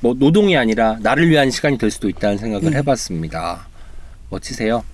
뭐 0.00 0.14
노동이 0.18 0.56
아니라 0.56 0.98
나를 1.00 1.28
위한 1.30 1.50
시간이 1.50 1.78
될 1.78 1.90
수도 1.90 2.08
있다는 2.10 2.36
생각을 2.38 2.68
음. 2.68 2.74
해봤습니다. 2.74 3.67
멋지세요. 4.30 4.84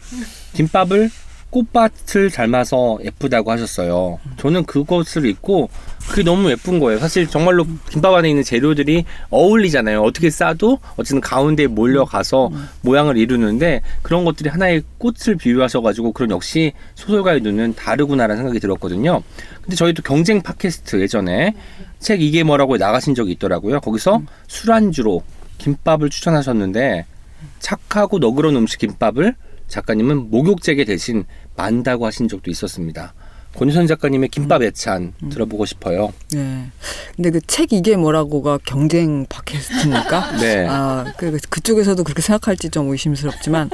김밥을 0.55 1.11
꽃밭을 1.55 2.31
닮아서 2.33 2.99
예쁘다고 3.05 3.53
하셨어요. 3.53 4.18
저는 4.38 4.64
그것을 4.64 5.25
읽고 5.25 5.70
그게 6.09 6.25
너무 6.25 6.51
예쁜 6.51 6.81
거예요. 6.81 6.99
사실 6.99 7.29
정말로 7.29 7.64
김밥 7.88 8.12
안에 8.12 8.29
있는 8.29 8.42
재료들이 8.42 9.05
어울리잖아요. 9.31 10.03
어떻게 10.03 10.31
싸도 10.31 10.81
어쨌든 10.97 11.20
가운데에 11.20 11.68
몰려가서 11.68 12.51
모양을 12.81 13.16
이루는데 13.16 13.83
그런 14.03 14.25
것들이 14.25 14.49
하나의 14.49 14.83
꽃을 14.99 15.37
비유하셔가지고 15.37 16.12
그런 16.12 16.33
역시 16.33 16.73
소설가의 16.97 17.40
눈은 17.42 17.77
다르구나라는 17.77 18.37
생각이 18.37 18.59
들었거든요. 18.59 19.23
근데 19.62 19.77
저희도 19.77 20.03
경쟁 20.03 20.42
팟캐스트 20.42 21.01
예전에 21.01 21.55
책 22.01 22.20
이게 22.20 22.42
뭐라고 22.42 22.77
나가신 22.77 23.14
적이 23.14 23.33
있더라고요. 23.33 23.81
거기서 23.81 24.23
술안주로 24.49 25.23
김밥을 25.59 26.11
추천하셨는데 26.11 27.07
착하고 27.68 28.18
너그러운 28.18 28.57
음식 28.57 28.79
김밥을 28.79 29.35
작가님은 29.68 30.29
목욕제게 30.31 30.85
대신 30.85 31.24
만다고 31.57 32.05
하신 32.05 32.29
적도 32.29 32.50
있었습니다. 32.50 33.14
권유선 33.57 33.87
작가님의 33.87 34.29
김밥 34.29 34.62
애찬 34.62 35.14
들어보고 35.31 35.64
싶어요. 35.64 36.12
예. 36.35 36.64
근데 37.16 37.31
그 37.31 37.40
책 37.46 37.72
이게 37.72 37.96
뭐라고가 37.96 38.59
경쟁 38.66 39.24
팟캐스트입니까? 39.27 40.37
네. 40.42 40.66
아, 40.68 41.05
그, 41.16 41.38
그쪽에서도 41.48 42.03
그렇게 42.05 42.20
생각할지 42.20 42.68
좀 42.68 42.90
의심스럽지만, 42.90 43.70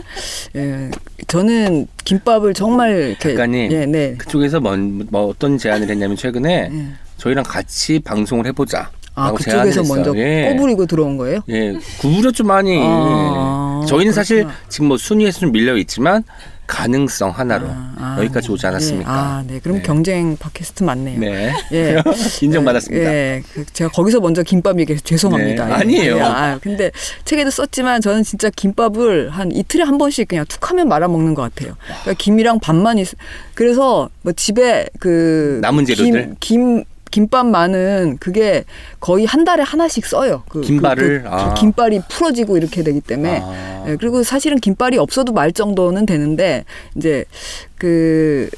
예. 0.55 0.91
저는 1.27 1.89
김밥을 2.05 2.55
정말 2.55 3.09
이렇게. 3.09 3.31
작가님. 3.31 3.73
예, 3.73 3.87
네. 3.87 4.15
그쪽에서 4.19 4.61
뭔, 4.61 5.09
뭐 5.11 5.27
어떤 5.27 5.57
제안을 5.59 5.89
했냐면 5.89 6.17
최근에 6.17 6.71
예. 6.73 6.87
저희랑 7.17 7.43
같이 7.45 7.99
방송을 8.01 8.47
해보자. 8.47 8.91
아, 9.15 9.33
그쪽에서. 9.33 9.83
먼저 9.83 10.15
예. 10.17 10.53
꼬부리고 10.53 10.87
들어온 10.87 11.17
거예요? 11.17 11.41
예, 11.49 11.73
구부렸죠 12.01 12.45
많이. 12.45 12.79
아, 12.83 13.70
저희는 13.87 14.13
사실 14.13 14.39
그렇구나. 14.39 14.59
지금 14.69 14.89
뭐 14.89 14.97
순위에서 14.97 15.41
좀 15.41 15.53
밀려 15.53 15.77
있지만 15.77 16.25
가능성 16.71 17.31
하나로 17.31 17.67
아, 17.69 17.95
아, 17.99 18.17
여기까지 18.21 18.53
오지 18.53 18.65
않았습니까? 18.65 19.11
예. 19.11 19.15
아, 19.15 19.45
네. 19.45 19.59
그럼 19.59 19.79
네. 19.79 19.83
경쟁 19.83 20.37
팟캐스트 20.37 20.85
맞네요. 20.85 21.19
네. 21.19 21.53
예. 21.73 22.01
인정받았습니다. 22.41 23.13
예, 23.13 23.43
그 23.53 23.65
제가 23.73 23.91
거기서 23.91 24.21
먼저 24.21 24.45
김밥 24.45 24.79
얘기해서 24.79 25.03
죄송합니다. 25.05 25.65
네, 25.67 25.71
예. 25.71 25.75
아니에요. 25.75 26.17
예, 26.17 26.21
아, 26.21 26.59
근데 26.63 26.93
책에도 27.25 27.51
썼지만 27.51 28.01
저는 28.01 28.23
진짜 28.23 28.51
김밥을 28.51 29.31
한 29.31 29.51
이틀에 29.51 29.83
한 29.83 29.99
번씩 29.99 30.29
그냥 30.29 30.45
툭 30.49 30.71
하면 30.71 30.89
말아 30.89 31.09
먹는 31.09 31.35
것 31.35 31.43
같아요. 31.43 31.77
그러니까 32.03 32.13
김이랑 32.15 32.61
밥만 32.61 32.99
있. 32.99 33.09
그래서 33.55 34.09
뭐 34.23 34.33
집에 34.33 34.87
그 35.01 35.59
남은 35.63 35.87
재료들? 35.87 36.37
김, 36.41 36.77
김 36.77 36.85
김밥만은 37.11 38.19
그게 38.21 38.65
거의 39.01 39.25
한 39.27 39.45
달에 39.45 39.63
하나씩 39.63 40.07
써요. 40.07 40.43
그, 40.49 40.61
김발을? 40.61 41.23
그, 41.23 41.29
그 41.29 41.35
아. 41.35 41.55
김발이 41.55 42.01
풀어지고 42.09 42.57
이렇게 42.57 42.83
되기 42.83 43.01
때문에 43.01 43.41
아. 43.43 43.85
예, 43.89 43.97
그리고 43.97 44.23
사실은 44.23 44.59
김발이 44.59 44.99
없어도 44.99 45.33
말 45.33 45.53
정도는 45.53 46.07
되는데 46.07 46.65
이제 46.97 47.25
그 47.77 48.49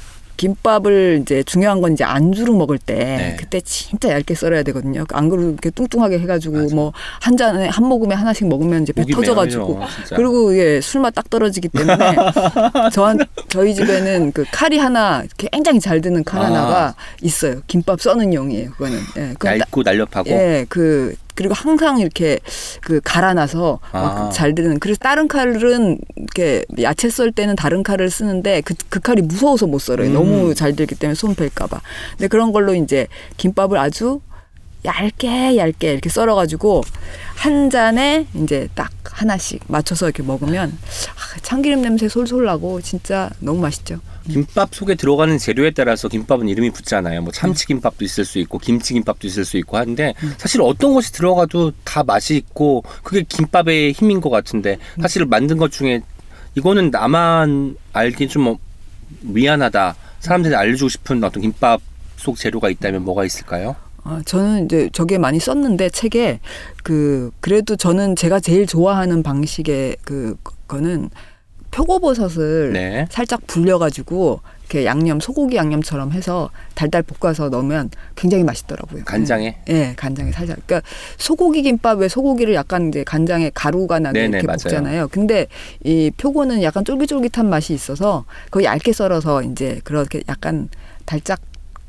김밥을 0.43 1.19
이제 1.21 1.41
중요한 1.43 1.79
건 1.79 1.93
이제 1.93 2.03
안주로 2.03 2.55
먹을 2.55 2.77
때 2.77 2.93
네. 2.95 3.35
그때 3.39 3.61
진짜 3.61 4.09
얇게 4.09 4.35
썰어야 4.35 4.63
되거든요. 4.63 5.05
안 5.13 5.29
그러고 5.29 5.49
이렇게 5.49 5.69
뚱뚱하게 5.69 6.19
해가지고. 6.19 6.75
뭐 6.75 6.93
한 7.21 7.37
잔에 7.37 7.67
한 7.67 7.85
모금에 7.85 8.15
하나씩 8.15 8.47
먹으면 8.47 8.83
이제 8.83 8.91
배 8.93 9.05
터져가지고 9.05 9.79
진짜. 9.95 10.15
그리고 10.15 10.51
이게 10.51 10.81
술맛 10.81 11.13
딱 11.15 11.29
떨어지기 11.29 11.69
때문에 11.69 12.15
저한 12.91 13.19
저희 13.49 13.73
집에는 13.75 14.31
그 14.33 14.43
칼이 14.51 14.77
하나 14.77 15.23
굉장히 15.37 15.79
잘 15.79 16.01
드는 16.01 16.23
칼 16.23 16.41
아. 16.41 16.45
하나가 16.45 16.95
있어요. 17.21 17.61
김밥 17.67 18.01
써는 18.01 18.33
용이에요. 18.33 18.71
그거는 18.71 18.99
예, 19.17 19.33
얇고 19.59 19.83
날렵하고 19.83 20.29
예, 20.29 20.65
그 20.69 21.15
그리고 21.35 21.53
항상 21.53 21.99
이렇게 21.99 22.39
그 22.81 22.99
갈아놔서 23.03 23.79
아. 23.91 24.01
막잘 24.01 24.55
되는. 24.55 24.79
그래서 24.79 24.99
다른 24.99 25.27
칼은 25.27 25.97
이렇게 26.15 26.65
야채 26.81 27.09
썰 27.09 27.31
때는 27.31 27.55
다른 27.55 27.83
칼을 27.83 28.09
쓰는데 28.09 28.61
그, 28.61 28.75
그 28.89 28.99
칼이 28.99 29.21
무서워서 29.21 29.67
못 29.67 29.79
썰어요. 29.79 30.09
음. 30.09 30.13
너무 30.13 30.55
잘 30.55 30.75
들기 30.75 30.95
때문에 30.95 31.15
손 31.15 31.35
뺄까봐. 31.35 31.81
근데 32.11 32.27
그런 32.27 32.51
걸로 32.51 32.75
이제 32.75 33.07
김밥을 33.37 33.77
아주 33.77 34.21
얇게 34.85 35.57
얇게 35.57 35.93
이렇게 35.93 36.09
썰어가지고 36.09 36.83
한 37.35 37.69
잔에 37.69 38.27
이제 38.35 38.67
딱 38.75 38.91
하나씩 39.03 39.61
맞춰서 39.67 40.07
이렇게 40.07 40.23
먹으면 40.23 40.69
아, 40.69 41.39
참기름 41.41 41.81
냄새 41.81 42.09
솔솔 42.09 42.45
나고 42.45 42.81
진짜 42.81 43.29
너무 43.39 43.61
맛있죠. 43.61 43.99
김밥 44.29 44.73
속에 44.73 44.95
들어가는 44.95 45.37
재료에 45.37 45.71
따라서 45.71 46.07
김밥은 46.07 46.47
이름이 46.47 46.71
붙잖아요. 46.71 47.21
뭐 47.21 47.31
참치 47.31 47.65
김밥도 47.65 48.05
있을 48.05 48.25
수 48.25 48.39
있고 48.39 48.57
김치 48.57 48.93
김밥도 48.93 49.27
있을 49.27 49.45
수 49.45 49.57
있고 49.57 49.77
하는데 49.77 50.13
사실 50.37 50.61
어떤 50.61 50.93
것이 50.93 51.11
들어가도 51.11 51.71
다 51.83 52.03
맛이 52.03 52.35
있고 52.35 52.83
그게 53.03 53.23
김밥의 53.27 53.91
힘인 53.91 54.21
것 54.21 54.29
같은데 54.29 54.77
사실 55.01 55.25
만든 55.25 55.57
것 55.57 55.71
중에 55.71 56.01
이거는 56.55 56.91
나만 56.91 57.75
알긴 57.91 58.29
좀뭐 58.29 58.57
미안하다. 59.21 59.95
사람들이 60.19 60.55
알려주고 60.55 60.89
싶은 60.89 61.23
어떤 61.23 61.41
김밥 61.41 61.81
속 62.15 62.37
재료가 62.37 62.69
있다면 62.69 63.03
뭐가 63.03 63.25
있을까요? 63.25 63.75
아, 64.05 64.21
저는 64.25 64.65
이제 64.65 64.89
저게 64.93 65.17
많이 65.17 65.39
썼는데 65.39 65.89
책에 65.89 66.39
그 66.83 67.31
그래도 67.39 67.75
저는 67.75 68.15
제가 68.15 68.39
제일 68.39 68.67
좋아하는 68.67 69.23
방식의 69.23 69.97
그 70.03 70.35
거는 70.67 71.09
표고버섯을 71.73 72.73
네. 72.73 73.07
살짝 73.09 73.45
불려가지고 73.47 74.41
이렇게 74.61 74.85
양념 74.85 75.19
소고기 75.19 75.55
양념처럼 75.55 76.11
해서 76.13 76.49
달달 76.75 77.03
볶아서 77.03 77.49
넣으면 77.49 77.89
굉장히 78.15 78.43
맛있더라고요. 78.43 79.03
간장에? 79.03 79.57
예, 79.67 79.73
네, 79.73 79.93
간장에 79.95 80.31
살짝. 80.31 80.59
그러니까 80.65 80.87
소고기 81.17 81.63
김밥에 81.63 82.07
소고기를 82.07 82.53
약간 82.53 82.89
이제 82.89 83.03
간장에 83.03 83.51
가루가 83.53 83.99
나게 83.99 84.21
네네, 84.21 84.37
이렇게 84.39 84.47
맞아요. 84.47 84.57
볶잖아요. 84.57 85.07
근데 85.09 85.47
이 85.83 86.11
표고는 86.17 86.63
약간 86.63 86.85
쫄깃쫄깃한 86.85 87.49
맛이 87.49 87.73
있어서 87.73 88.25
거의 88.51 88.65
얇게 88.65 88.93
썰어서 88.93 89.43
이제 89.43 89.81
그렇게 89.83 90.21
약간 90.29 90.69
달짝 91.05 91.41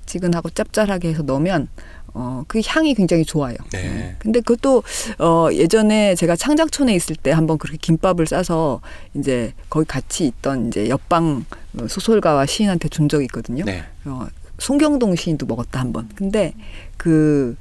지근하고 0.06 0.50
짭짤하게 0.50 1.08
해서 1.10 1.22
넣으면 1.22 1.68
어, 2.14 2.44
그 2.46 2.61
향이 2.64 2.94
굉장히 2.94 3.24
좋아요. 3.24 3.57
네. 3.72 4.14
근데 4.20 4.40
그것도 4.40 4.85
어 5.18 5.48
예전에 5.53 6.14
제가 6.14 6.37
창작촌에 6.37 6.94
있을 6.94 7.16
때 7.16 7.33
한번 7.33 7.59
그렇게 7.59 7.77
김밥을 7.77 8.27
싸서 8.27 8.81
이제 9.14 9.53
거기 9.68 9.85
같이 9.87 10.27
있던 10.27 10.68
이제 10.68 10.88
옆방 10.88 11.44
어, 11.81 11.88
소설가와 11.88 12.46
시인한테 12.46 12.88
준 12.88 13.09
적이 13.09 13.24
있거든요. 13.24 13.64
네. 13.64 13.83
어, 14.05 14.27
송경동 14.59 15.16
시인도 15.16 15.46
먹었다 15.46 15.81
한번. 15.81 16.09
근데 16.14 16.55
그 16.96 17.57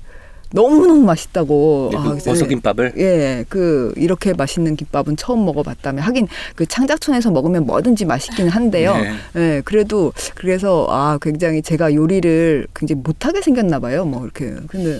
너무 0.53 0.85
너무 0.85 1.01
맛있다고. 1.01 1.89
네, 1.91 1.97
아, 1.97 2.03
그 2.03 2.09
그래서 2.11 2.29
버섯김밥을 2.29 2.93
예, 2.97 3.43
그 3.49 3.91
이렇게 3.97 4.33
맛있는 4.33 4.75
김밥은 4.75 5.17
처음 5.17 5.45
먹어봤다며 5.45 6.03
하긴 6.03 6.27
그 6.55 6.67
창작촌에서 6.67 7.31
먹으면 7.31 7.65
뭐든지 7.65 8.05
맛있긴 8.05 8.49
한데요. 8.49 8.95
네. 8.95 9.13
예, 9.35 9.61
그래도 9.65 10.13
그래서 10.35 10.85
아 10.91 11.17
굉장히 11.19 11.63
제가 11.63 11.95
요리를 11.95 12.67
굉장히 12.75 13.01
못하게 13.03 13.41
생겼나 13.41 13.79
봐요. 13.79 14.05
뭐 14.05 14.23
이렇게 14.23 14.53
근데 14.67 14.99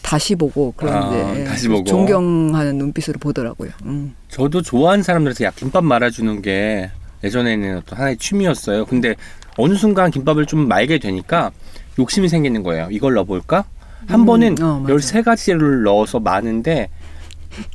다시 0.00 0.34
보고 0.34 0.72
아, 0.78 0.80
그런데 0.80 1.40
예, 1.40 1.44
다시 1.44 1.68
보고. 1.68 1.84
존경하는 1.84 2.78
눈빛으로 2.78 3.18
보더라고요. 3.18 3.70
음. 3.84 4.14
저도 4.30 4.62
좋아하는 4.62 5.02
사람들한테 5.02 5.44
야 5.44 5.52
김밥 5.54 5.84
말아주는 5.84 6.40
게 6.40 6.90
예전에는 7.22 7.78
어떤 7.78 7.98
하나의 7.98 8.16
취미였어요. 8.16 8.86
근데 8.86 9.16
어느 9.58 9.74
순간 9.74 10.10
김밥을 10.10 10.46
좀 10.46 10.66
말게 10.66 10.98
되니까 10.98 11.50
욕심이 11.98 12.30
생기는 12.30 12.62
거예요. 12.62 12.88
이걸 12.90 13.12
넣어볼까? 13.14 13.64
한 14.06 14.20
음, 14.20 14.26
번은 14.26 14.62
어, 14.62 14.80
맞아. 14.80 14.94
13가지를 14.94 15.82
넣어서 15.82 16.20
많은데 16.20 16.88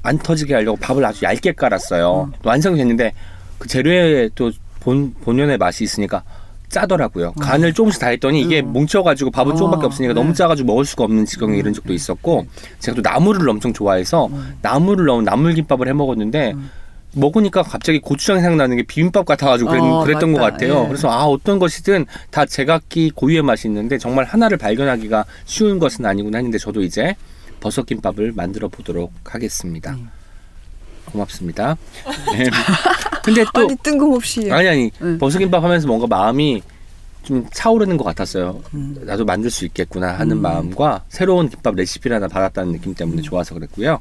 안 0.02 0.18
터지게 0.18 0.54
하려고 0.54 0.78
밥을 0.78 1.04
아주 1.06 1.26
얇게 1.26 1.54
깔았어요. 1.54 2.30
음. 2.32 2.40
완성이 2.44 2.78
됐는데 2.78 3.14
그 3.58 3.68
재료에 3.68 4.30
또 4.36 4.52
본, 4.80 5.14
본연의 5.22 5.58
맛이 5.58 5.84
있으니까 5.84 6.24
짜더라고요. 6.70 7.34
간을 7.34 7.74
조금씩 7.74 8.02
다 8.02 8.08
했더니 8.08 8.42
이게 8.42 8.62
음. 8.62 8.74
뭉쳐가지고 8.74 9.32
밥은 9.32 9.54
어, 9.54 9.56
조금밖에 9.56 9.86
없으니까 9.86 10.14
네. 10.14 10.20
너무 10.20 10.34
짜가지고 10.34 10.68
먹을 10.68 10.86
수가 10.86 11.04
없는 11.04 11.26
지경에 11.26 11.58
이런 11.58 11.74
적도 11.74 11.94
있었고 11.94 12.48
제가 12.80 12.96
또 12.96 13.02
나물을 13.02 13.48
엄청 13.48 13.74
좋아해서 13.74 14.28
음. 14.28 14.58
나물을 14.62 15.06
넣은 15.06 15.24
나물김밥을 15.24 15.88
해 15.88 15.94
먹었는데 15.94 16.54
음. 16.54 16.70
먹으니까 17.16 17.64
갑자기 17.64 18.00
고추장 18.00 18.40
생각나는 18.40 18.78
게 18.78 18.84
비빔밥 18.84 19.26
같아가지고 19.26 19.70
그랬, 19.70 19.82
어, 19.82 20.04
그랬던 20.04 20.34
것 20.34 20.40
맞다. 20.40 20.52
같아요. 20.52 20.84
예. 20.84 20.88
그래서 20.88 21.10
아 21.10 21.26
어떤 21.26 21.60
것이든 21.60 22.06
다 22.32 22.46
제각기 22.46 23.12
고유의 23.12 23.44
맛이 23.44 23.68
있는데 23.68 23.98
정말 23.98 24.26
하나를 24.26 24.58
발견하기가 24.58 25.26
쉬운 25.46 25.80
것은 25.80 26.06
아니구나 26.06 26.40
했는데 26.40 26.58
저도 26.58 26.82
이제 26.82 27.16
버섯김밥을 27.60 28.34
만들어 28.34 28.68
보도록 28.68 29.14
하겠습니다. 29.24 29.92
음. 29.92 30.10
고맙습니다. 31.06 31.78
네. 32.34 32.50
근데 33.24 33.46
또 33.54 33.62
아니 33.62 33.76
뜬금없이 33.78 34.52
아니 34.52 34.68
아니 34.68 34.92
응. 35.02 35.18
버섯김밥 35.18 35.64
하면서 35.64 35.88
뭔가 35.88 36.08
마음이 36.08 36.62
좀 37.24 37.46
차오르는 37.54 37.96
것 37.98 38.04
같았어요. 38.04 38.62
음. 38.74 38.98
나도 39.02 39.24
만들 39.24 39.50
수 39.50 39.66
있겠구나 39.66 40.14
하는 40.20 40.38
음. 40.38 40.42
마음과 40.42 41.04
새로운 41.10 41.48
김밥 41.50 41.76
레시피를 41.76 42.16
하나 42.16 42.28
받았다는 42.28 42.74
느낌 42.74 42.94
때문에 42.94 43.22
좋아서 43.22 43.54
그랬고요. 43.54 44.00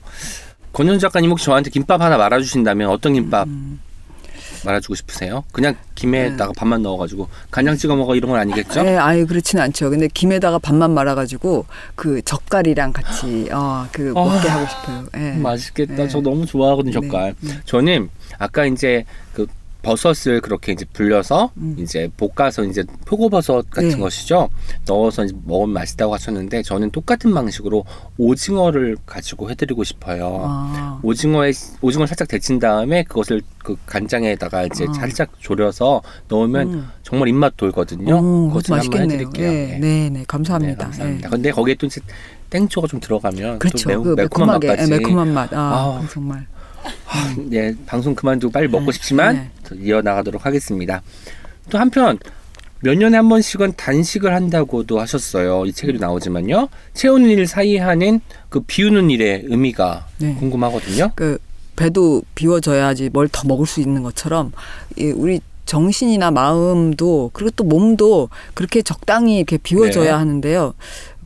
권현 0.72 0.98
작가님 0.98 1.30
혹시 1.30 1.46
저한테 1.46 1.70
김밥 1.70 2.00
하나 2.00 2.16
말아주신다면 2.16 2.88
어떤 2.88 3.14
김밥 3.14 3.46
음. 3.46 3.80
말아주고 4.64 4.94
싶으세요? 4.94 5.44
그냥 5.52 5.74
김에다가 5.94 6.52
밥만 6.56 6.82
넣어가지고 6.82 7.28
간장 7.50 7.76
찍어 7.76 7.96
먹어 7.96 8.14
이런 8.14 8.30
건 8.30 8.40
아니겠죠? 8.40 8.82
네, 8.82 8.96
아예 8.96 9.24
그렇지는 9.24 9.64
않죠. 9.64 9.90
근데 9.90 10.08
김에다가 10.08 10.58
밥만 10.58 10.92
말아가지고 10.92 11.66
그 11.94 12.22
젓갈이랑 12.22 12.92
같이 12.92 13.48
어그 13.50 14.12
아, 14.16 14.24
먹게 14.24 14.48
하고 14.48 14.66
싶어요. 14.68 15.06
예. 15.16 15.32
맛있겠다. 15.32 15.94
네. 15.94 16.08
저 16.08 16.20
너무 16.20 16.46
좋아하거든요 16.46 16.92
젓갈. 17.00 17.34
네, 17.40 17.52
네. 17.52 17.60
저는 17.64 18.08
아까 18.38 18.66
이제 18.66 19.04
그 19.34 19.46
버섯을 19.82 20.40
그렇게 20.40 20.72
이제 20.72 20.84
불려서 20.92 21.50
음. 21.56 21.76
이제 21.78 22.08
볶아서 22.16 22.64
이제 22.64 22.84
표고버섯 23.04 23.68
같은 23.70 23.88
네. 23.90 23.96
것이죠. 23.96 24.48
넣어서 24.86 25.24
이제 25.24 25.34
먹으면 25.44 25.74
맛있다고 25.74 26.14
하셨는데 26.14 26.62
저는 26.62 26.90
똑같은 26.90 27.34
방식으로 27.34 27.84
오징어를 28.16 28.96
가지고 29.04 29.50
해드리고 29.50 29.84
싶어요. 29.84 30.42
아, 30.44 31.00
오징어에 31.02 31.52
오징어 31.80 32.06
살짝 32.06 32.28
데친 32.28 32.58
다음에 32.58 33.02
그것을 33.02 33.42
그 33.58 33.76
간장에다가 33.86 34.64
이제 34.64 34.86
아. 34.88 34.92
살짝 34.92 35.30
졸여서 35.40 36.02
넣으면 36.28 36.74
음. 36.74 36.88
정말 37.02 37.28
입맛 37.28 37.56
돌거든요. 37.56 38.16
어, 38.16 38.20
그것을 38.48 38.74
한번 38.74 38.76
맛있겠네요. 38.78 39.12
해드릴게요. 39.12 39.50
네, 39.50 39.66
네. 39.66 39.78
네, 39.78 40.10
네, 40.10 40.24
감사합니다. 40.26 40.74
네, 40.74 40.82
감사합니다. 40.84 41.26
예. 41.26 41.30
근데 41.30 41.50
거기에 41.50 41.74
또 41.74 41.86
이제 41.86 42.00
땡초가 42.50 42.86
좀 42.86 43.00
들어가면 43.00 43.58
그렇죠. 43.58 43.84
또 43.84 43.88
매우, 43.88 44.02
그 44.02 44.08
매콤한 44.10 44.60
매콤하게 44.60 44.66
맛까지. 44.68 44.92
예, 44.92 44.98
매콤한 44.98 45.34
맛. 45.34 45.52
아. 45.52 45.92
그건 45.92 46.08
정말. 46.08 46.46
아, 47.06 47.34
네, 47.38 47.74
방송 47.86 48.14
그만두고 48.14 48.52
빨리 48.52 48.68
먹고 48.68 48.86
네, 48.86 48.92
싶지만 48.92 49.34
네. 49.36 49.50
더 49.64 49.74
이어나가도록 49.74 50.46
하겠습니다. 50.46 51.02
또 51.70 51.78
한편 51.78 52.18
몇 52.80 52.96
년에 52.96 53.16
한 53.16 53.28
번씩은 53.28 53.74
단식을 53.76 54.34
한다고도 54.34 54.98
하셨어요. 55.00 55.66
이 55.66 55.72
책에도 55.72 55.98
나오지만요. 55.98 56.68
채우는 56.94 57.30
일 57.30 57.46
사이에 57.46 57.78
하는 57.78 58.20
그 58.48 58.60
비우는 58.60 59.10
일의 59.10 59.44
의미가 59.46 60.06
네. 60.18 60.34
궁금하거든요. 60.34 61.12
그 61.14 61.38
배도 61.76 62.22
비워져야지 62.34 63.10
뭘 63.10 63.28
더 63.28 63.46
먹을 63.46 63.66
수 63.66 63.80
있는 63.80 64.02
것처럼 64.02 64.52
이 64.96 65.04
우리 65.06 65.40
정신이나 65.64 66.32
마음도 66.32 67.30
그리고 67.32 67.50
또 67.56 67.64
몸도 67.64 68.28
그렇게 68.52 68.82
적당히 68.82 69.36
이렇게 69.38 69.56
비워져야 69.58 70.04
네. 70.04 70.10
하는데요. 70.10 70.74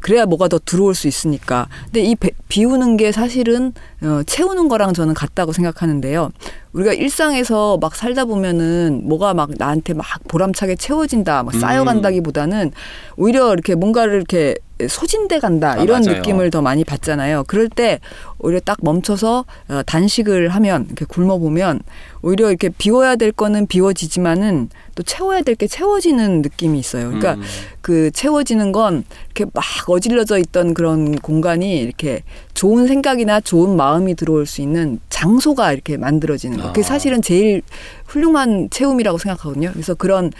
그래야 0.00 0.26
뭐가 0.26 0.48
더 0.48 0.58
들어올 0.64 0.94
수 0.94 1.08
있으니까. 1.08 1.68
근데 1.84 2.00
이 2.02 2.14
배- 2.14 2.30
비우는 2.48 2.96
게 2.96 3.12
사실은 3.12 3.72
어, 4.02 4.22
채우는 4.24 4.68
거랑 4.68 4.92
저는 4.94 5.14
같다고 5.14 5.52
생각하는데요. 5.52 6.30
우리가 6.72 6.92
일상에서 6.92 7.78
막 7.80 7.96
살다 7.96 8.26
보면은 8.26 9.02
뭐가 9.04 9.32
막 9.34 9.50
나한테 9.56 9.94
막 9.94 10.06
보람차게 10.28 10.76
채워진다, 10.76 11.42
막 11.42 11.54
음. 11.54 11.60
쌓여간다기보다는 11.60 12.72
오히려 13.16 13.52
이렇게 13.52 13.74
뭔가를 13.74 14.14
이렇게 14.14 14.54
소진돼 14.86 15.38
간다 15.38 15.72
아, 15.72 15.76
이런 15.82 16.02
맞아요. 16.02 16.18
느낌을 16.18 16.50
더 16.50 16.60
많이 16.60 16.84
받잖아요. 16.84 17.44
그럴 17.44 17.70
때 17.70 17.98
오히려 18.46 18.60
딱 18.60 18.78
멈춰서 18.80 19.44
어, 19.68 19.82
단식을 19.84 20.50
하면 20.50 20.84
이렇게 20.86 21.04
굶어 21.04 21.38
보면 21.38 21.80
오히려 22.22 22.48
이렇게 22.48 22.68
비워야 22.68 23.16
될 23.16 23.32
거는 23.32 23.66
비워지지만은 23.66 24.68
또 24.94 25.02
채워야 25.02 25.42
될 25.42 25.56
게 25.56 25.66
채워지는 25.66 26.42
느낌이 26.42 26.78
있어요. 26.78 27.06
그러니까 27.06 27.34
음. 27.34 27.42
그 27.80 28.10
채워지는 28.10 28.72
건 28.72 29.04
이렇게 29.34 29.50
막 29.54 29.64
어질러져 29.88 30.38
있던 30.38 30.74
그런 30.74 31.16
공간이 31.16 31.78
이렇게 31.80 32.22
좋은 32.52 32.86
생각이나 32.86 33.40
좋은 33.40 33.74
마음이 33.76 34.14
들어올 34.16 34.44
수 34.46 34.60
있는 34.60 35.00
장소가 35.08 35.72
이렇게 35.72 35.96
만들어지는 35.96 36.58
거. 36.58 36.68
그게 36.68 36.82
아. 36.82 36.84
사실은 36.84 37.22
제일 37.22 37.62
훌륭한 38.06 38.68
채움이라고 38.70 39.18
생각하거든요. 39.18 39.70
그래서 39.72 39.94
그런 39.94 40.30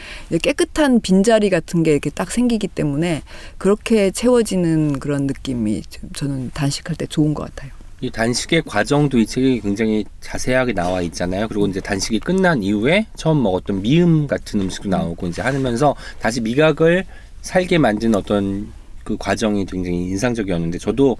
깨끗한 0.43 1.01
빈자리 1.01 1.49
같은 1.51 1.83
게 1.83 1.93
이렇게 1.93 2.11
딱 2.11 2.31
생기기 2.31 2.69
때문에 2.69 3.23
그렇게 3.59 4.11
채워지는 4.11 4.99
그런 4.99 5.27
느낌이 5.27 5.83
좀 5.89 6.11
저는 6.15 6.51
단식할 6.53 6.97
때 6.97 7.07
좋은 7.07 7.33
것 7.33 7.45
같아요. 7.45 7.73
이 8.01 8.11
단식의 8.11 8.63
과정도 8.67 9.19
이 9.19 9.25
책에 9.27 9.59
굉장히 9.61 10.05
자세하게 10.21 10.75
나와 10.75 11.01
있잖아요. 11.03 11.49
그리고 11.49 11.67
이제 11.67 11.81
단식이 11.81 12.21
끝난 12.21 12.63
이후에 12.63 13.07
처음 13.17 13.43
먹었던 13.43 13.81
미음 13.83 14.27
같은 14.27 14.61
음식도 14.61 14.89
나오고 14.91 15.29
이제 15.29 15.41
하면서 15.41 15.95
다시 16.21 16.41
미각을 16.43 17.05
살게 17.41 17.79
만든 17.79 18.15
어떤 18.15 18.69
그 19.03 19.17
과정이 19.17 19.65
굉장히 19.65 20.09
인상적이었는데 20.09 20.79
저도 20.79 21.17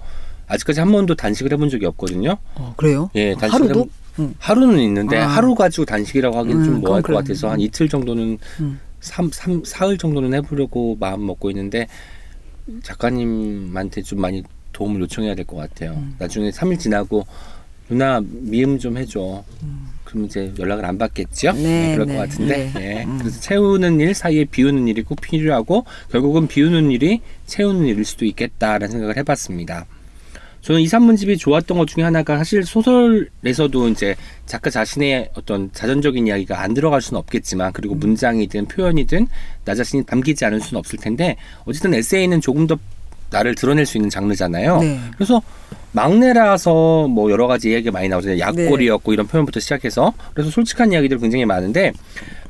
아직까지 0.47 0.79
한 0.81 0.91
번도 0.91 1.15
단식을 1.15 1.51
해본 1.53 1.69
적이 1.69 1.87
없거든요. 1.87 2.37
어, 2.55 2.73
그래요? 2.77 3.09
예, 3.15 3.33
단식을 3.33 3.53
하루도? 3.69 3.85
해본- 3.85 3.89
응. 4.19 4.33
하루는 4.39 4.79
있는데 4.79 5.17
아. 5.17 5.27
하루 5.27 5.55
가지고 5.55 5.85
단식이라고 5.85 6.37
하기는 6.37 6.59
음, 6.61 6.65
좀 6.65 6.81
뭐할 6.81 7.01
것 7.01 7.13
같아서. 7.13 7.49
한 7.49 7.59
이틀 7.59 7.87
정도는 7.89 8.37
음. 8.59 8.79
삼, 8.99 9.29
삼, 9.31 9.63
사흘 9.63 9.97
정도는 9.97 10.33
해보려고 10.35 10.95
마음 10.99 11.25
먹고 11.25 11.49
있는데 11.51 11.87
작가님한테 12.83 14.01
좀 14.01 14.21
많이 14.21 14.43
도움을 14.77 15.01
요청해야 15.01 15.33
될 15.33 15.45
것 15.45 15.57
같아요. 15.57 15.91
음. 15.93 16.15
나중에 16.19 16.51
3일 16.51 16.77
지나고 16.79 17.25
누나 17.89 18.21
미음 18.23 18.77
좀 18.77 18.97
해줘. 18.97 19.43
그럼 20.03 20.25
이제 20.25 20.53
연락을 20.59 20.85
안 20.85 20.97
받겠죠? 20.97 21.49
음. 21.51 21.63
네, 21.63 21.93
그럴 21.95 22.07
네, 22.07 22.15
것 22.15 22.19
같은데. 22.29 22.71
네. 22.75 22.99
예. 22.99 23.03
음. 23.05 23.17
그래서 23.17 23.39
채우는 23.41 23.99
일 23.99 24.13
사이에 24.13 24.45
비우는 24.45 24.87
일이 24.87 25.01
꼭 25.03 25.19
필요하고 25.19 25.85
결국은 26.11 26.47
비우는 26.47 26.91
일이 26.91 27.21
채우는 27.47 27.85
일일 27.87 28.05
수도 28.05 28.25
있겠다라는 28.25 28.89
생각을 28.89 29.17
해봤습니다. 29.17 29.85
저는 30.61 30.81
이 30.81 30.87
산문집이 30.87 31.37
좋았던 31.37 31.77
것 31.77 31.87
중에 31.87 32.03
하나가 32.03 32.37
사실 32.37 32.63
소설에서도 32.63 33.87
이제 33.89 34.15
작가 34.45 34.69
자신의 34.69 35.29
어떤 35.35 35.71
자전적인 35.71 36.27
이야기가 36.27 36.61
안 36.61 36.73
들어갈 36.73 37.01
수는 37.01 37.19
없겠지만 37.19 37.71
그리고 37.73 37.95
음. 37.95 37.99
문장이든 37.99 38.65
표현이든 38.67 39.27
나 39.65 39.75
자신이 39.75 40.03
담기지 40.05 40.43
않을 40.45 40.59
수는 40.61 40.79
없을 40.79 40.99
텐데 40.99 41.37
어쨌든 41.65 41.93
에세이는 41.93 42.41
조금 42.41 42.67
더 42.67 42.77
나를 43.29 43.55
드러낼 43.55 43.85
수 43.85 43.97
있는 43.97 44.09
장르잖아요. 44.09 44.79
네. 44.79 44.99
그래서 45.15 45.41
막내라서 45.91 47.07
뭐 47.07 47.31
여러 47.31 47.47
가지 47.47 47.71
이야기가 47.71 47.91
많이 47.91 48.07
나오잖아요. 48.07 48.39
약골이었고 48.39 49.13
이런 49.13 49.27
표현부터 49.27 49.59
시작해서 49.59 50.13
그래서 50.33 50.51
솔직한 50.51 50.91
이야기들 50.91 51.19
굉장히 51.19 51.45
많은데 51.45 51.91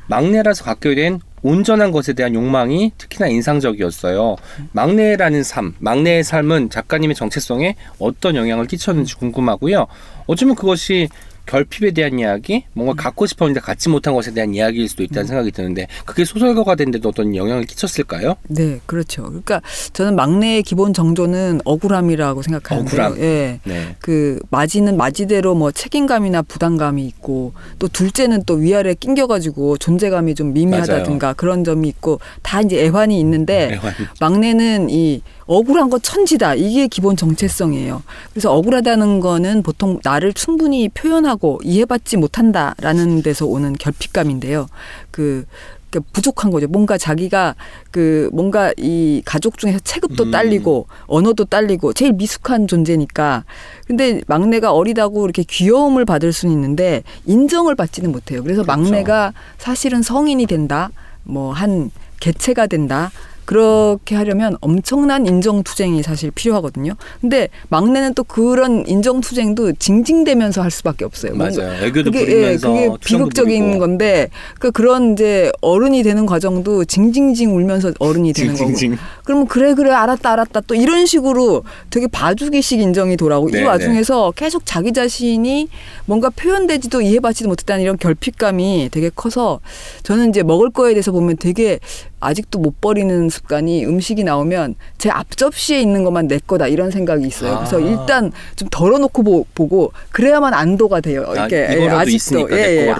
막내라서 0.08 0.64
갖게 0.64 0.96
된 0.96 1.20
온전한 1.44 1.92
것에 1.92 2.14
대한 2.14 2.34
욕망이 2.34 2.92
특히나 2.98 3.28
인상적이었어요. 3.28 4.36
막내라는 4.72 5.44
삶, 5.44 5.76
막내의 5.80 6.24
삶은 6.24 6.70
작가님의 6.70 7.16
정체성에 7.16 7.76
어떤 8.00 8.36
영향을 8.36 8.66
끼쳤는지 8.66 9.16
궁금하고요. 9.16 9.88
어쩌면 10.26 10.56
그것이 10.56 11.10
결핍에 11.48 11.92
대한 11.92 12.20
이야기, 12.20 12.66
뭔가 12.74 12.94
갖고 12.94 13.26
싶었는데 13.26 13.62
갖지 13.62 13.90
못한 13.90 14.14
것에 14.14 14.34
대한 14.34 14.54
이야기일 14.54 14.88
수도 14.90 15.04
있다는 15.04 15.28
생각이 15.28 15.52
드는데 15.52 15.88
그게 16.06 16.26
소설가가 16.26 16.76
됐는데도 16.76 17.10
어떤 17.10 17.36
영향을 17.36 17.64
끼쳤을까요? 17.64 18.36
네, 18.48 18.80
그렇죠. 18.86 19.24
그러니까 19.24 19.62
저는 19.94 20.16
막내의 20.16 20.64
기본 20.64 20.94
정조는 20.94 21.62
억울함이라고 21.64 22.42
생각하는데요. 22.42 23.02
억울함. 23.02 23.22
예. 23.22 23.60
네. 23.64 23.96
그 24.00 24.40
마지는 24.50 24.98
마지대로 24.98 25.56
뭐 25.56 25.72
책임감이나 25.72 26.42
부담감이 26.42 27.06
있고 27.06 27.54
또 27.80 27.88
둘째는 27.88 28.44
또 28.46 28.56
위아래 28.56 28.94
낑겨가지고 28.94 29.78
존재감이 29.78 30.36
좀 30.36 30.54
미미하다든가 30.54 31.34
그런 31.34 31.64
점이 31.64 31.88
있고 31.88 32.20
다 32.42 32.62
이제 32.62 32.84
애환이 32.84 33.20
있는데 33.22 33.74
애환. 33.74 33.94
막내는 34.20 34.90
이 34.90 35.22
억울한 35.46 35.90
거 35.90 35.98
천지다 35.98 36.56
이게 36.56 36.88
기본 36.88 37.16
정체성이에요. 37.16 38.04
그래서 38.34 38.54
억울하다는 38.54 39.22
거는 39.22 39.64
보통 39.64 40.00
나를 40.04 40.34
충분히 40.34 40.90
표현하고 40.90 41.37
이해받지 41.64 42.18
못한다라는 42.18 43.22
데서 43.22 43.46
오는 43.46 43.74
결핍감인데요. 43.74 44.68
그 45.12 45.46
그러니까 45.90 46.10
부족한 46.12 46.52
거죠. 46.52 46.68
뭔가 46.68 46.98
자기가 46.98 47.56
그 47.92 48.30
뭔가 48.34 48.74
이 48.78 49.22
가족 49.26 49.58
중에서 49.58 49.80
체급도 49.80 50.26
음. 50.26 50.32
딸리고 50.32 50.88
언어도 51.06 51.46
딸리고 51.46 51.94
제일 51.94 52.14
미숙한 52.14 52.68
존재니까 52.68 53.46
근데 53.88 54.22
막내가 54.28 54.74
어리다고 54.74 55.24
이렇게 55.24 55.44
귀여움을 55.44 56.04
받을 56.04 56.34
수는 56.34 56.54
있는데 56.54 57.04
인정을 57.26 57.76
받지는 57.76 58.12
못해요. 58.12 58.44
그래서 58.44 58.64
그렇죠. 58.64 58.82
막내가 58.82 59.34
사실은 59.58 60.02
성인이 60.02 60.46
된다. 60.46 60.92
뭐 61.24 61.54
한 61.54 61.92
개체가 62.20 62.68
된다. 62.68 63.12
그렇게 63.48 64.14
하려면 64.18 64.58
엄청난 64.60 65.26
인정투쟁이 65.26 66.04
사실 66.04 66.32
필요하거든요. 66.32 66.96
근데 67.22 67.48
막내는 67.70 68.14
또 68.14 68.26
그런 68.26 68.86
인정투쟁도 68.86 69.72
징징대면서 69.80 70.62
할 70.62 70.70
수밖에 70.70 71.06
없어요. 71.06 71.34
맞아요. 71.34 71.82
애교도 71.82 72.12
그게, 72.12 72.26
부리면서 72.26 72.76
예, 72.76 72.88
그게 72.90 72.98
비극적인 73.06 73.64
부리고. 73.64 73.80
건데 73.80 74.28
그 74.60 74.72
그런 74.72 75.14
이제 75.14 75.50
어른이 75.62 76.04
되는 76.04 76.26
과정도 76.26 76.84
징징징 76.84 77.56
울면서 77.56 77.94
어른이 78.00 78.34
되는 78.34 78.54
징징징. 78.54 78.92
거고. 78.92 79.02
그러면 79.24 79.48
그래 79.48 79.74
그래 79.76 79.92
알았다 79.92 80.30
알았다 80.30 80.62
또 80.68 80.76
이런 80.76 81.06
식으로 81.06 81.64
되게 81.90 82.08
봐주기식 82.08 82.82
인정이 82.82 83.16
돌아오고 83.16 83.52
네, 83.52 83.62
이 83.62 83.64
와중에서 83.64 84.32
계속 84.36 84.64
자기 84.66 84.92
자신이 84.92 85.70
뭔가 86.06 86.30
표현되지도 86.32 87.00
이해받지도 87.00 87.48
못했다는 87.48 87.82
이런 87.82 87.98
결핍감이 87.98 88.90
되게 88.92 89.10
커서 89.16 89.62
저는 90.04 90.32
이제 90.32 90.44
먹을 90.44 90.70
거에 90.70 90.92
대해서 90.94 91.14
보면 91.14 91.38
되게 91.38 91.80
아직도 92.20 92.60
못 92.60 92.82
버리는 92.82 93.30
습관이 93.30 93.86
음식이 93.86 94.24
나오면 94.24 94.76
제 94.98 95.10
앞접시에 95.10 95.80
있는 95.80 96.04
것만 96.04 96.28
내 96.28 96.40
거다 96.40 96.68
이런 96.68 96.90
생각이 96.90 97.26
있어요. 97.28 97.58
그래서 97.58 97.78
아. 97.78 97.80
일단 97.80 98.32
좀 98.56 98.68
덜어놓고 98.72 99.24
보, 99.24 99.46
보고 99.54 99.92
그래야만 100.12 100.54
안도가 100.54 101.02
돼요. 101.02 101.26
아, 101.28 101.34
이렇게 101.34 101.56
예, 101.70 101.76
내 101.76 101.88
거- 101.88 101.98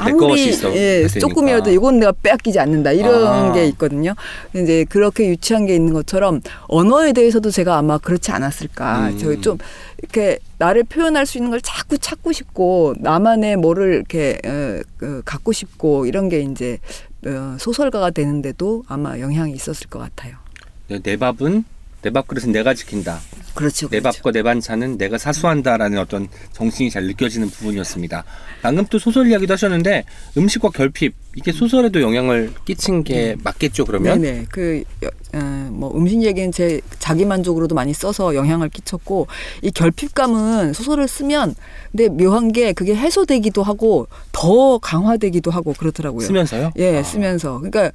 내 0.06 0.12
것이 0.14 0.50
있어. 0.50 0.76
예. 0.76 1.08
조금이라도 1.08 1.72
이건 1.72 2.00
내가 2.00 2.12
빼앗기지 2.12 2.60
않는다 2.60 2.92
이런 2.92 3.26
아. 3.28 3.52
게 3.54 3.66
있거든요. 3.70 4.14
이제 4.56 4.86
그렇게 4.88 5.28
유치한 5.30 5.66
게 5.66 5.76
있는 5.76 5.94
것처럼 5.94 6.42
언어에 6.68 7.14
대해서도 7.14 7.50
제가 7.50 7.78
아마 7.78 7.98
그렇지 7.98 8.32
않았을까. 8.32 9.10
음. 9.10 9.18
저희 9.18 9.42
좀 9.42 9.58
이렇게 10.00 10.38
나를 10.60 10.84
표현할 10.84 11.26
수 11.26 11.38
있는 11.40 11.50
걸 11.52 11.62
자꾸 11.62 11.98
찾고 11.98 12.32
싶고 12.32 12.94
나만의 13.00 13.58
뭐를 13.58 13.94
이렇게 13.96 14.38
어, 14.46 14.80
어, 15.06 15.22
갖고 15.26 15.52
싶고 15.52 16.06
이런 16.06 16.30
게 16.30 16.42
이제 16.42 16.78
어, 16.84 17.17
소설가가 17.60 18.12
되는데도 18.12 18.84
아마 18.88 19.20
영향이 19.20 19.54
있었을 19.54 19.88
것 19.88 20.00
같아요. 20.00 20.38
네, 20.88 21.00
내 21.00 21.18
밥은 21.18 21.66
내 22.08 22.12
밥그릇은 22.12 22.54
내가 22.54 22.74
지킨다. 22.74 23.20
그렇죠. 23.54 23.90
내 23.90 24.00
밥과 24.00 24.32
내 24.32 24.42
반찬은 24.42 24.98
내가 24.98 25.18
사수한다라는 25.18 25.98
어떤 25.98 26.30
정신이 26.54 26.90
잘 26.90 27.04
느껴지는 27.06 27.50
부분이었습니다. 27.50 28.24
방금 28.62 28.86
또 28.86 28.98
소설 28.98 29.28
이야기도 29.28 29.54
하셨는데 29.54 30.06
음식과 30.38 30.70
결핍 30.70 31.14
이게 31.36 31.52
소설에도 31.52 32.02
영향을 32.02 32.54
끼친 32.66 33.04
게 33.04 33.36
맞겠죠 33.44 33.84
그러면? 33.86 34.22
네네. 34.22 34.46
그, 34.50 34.84
어, 35.34 35.40
뭐, 35.72 35.96
음식 35.96 36.24
얘기는 36.24 36.52
제 36.52 36.82
자기 36.98 37.26
만족으로도 37.26 37.76
많이 37.76 37.94
써서 37.94 38.34
영향을 38.34 38.70
끼쳤고, 38.70 39.28
이 39.62 39.70
결핍감은 39.70 40.74
소설을 40.74 41.08
쓰면, 41.08 41.54
근데 41.92 42.10
묘한 42.10 42.52
게 42.52 42.74
그게 42.74 42.96
해소되기도 42.96 43.62
하고, 43.62 44.08
더 44.32 44.80
강화되기도 44.80 45.52
하고 45.52 45.74
그렇더라고요. 45.74 46.26
쓰면서요? 46.26 46.72
예, 46.78 46.98
아. 46.98 47.04
쓰면서. 47.04 47.60
그러니까, 47.60 47.92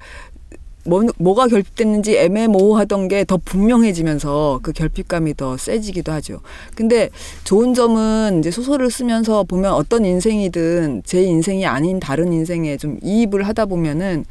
뭐, 0.84 1.04
뭐가 1.18 1.46
결핍됐는지 1.48 2.18
애매모호하던 2.18 3.08
게 3.08 3.24
더 3.24 3.36
분명해지면서 3.36 4.60
그 4.62 4.72
결핍감이 4.72 5.36
더 5.36 5.56
세지기도 5.56 6.12
하죠. 6.12 6.40
근데 6.74 7.08
좋은 7.44 7.72
점은 7.72 8.40
이제 8.40 8.50
소설을 8.50 8.90
쓰면서 8.90 9.44
보면 9.44 9.72
어떤 9.72 10.04
인생이든 10.04 11.02
제 11.04 11.22
인생이 11.22 11.66
아닌 11.66 12.00
다른 12.00 12.32
인생에 12.32 12.76
좀 12.76 12.98
이입을 13.02 13.44
하다 13.44 13.66
보면은 13.66 14.24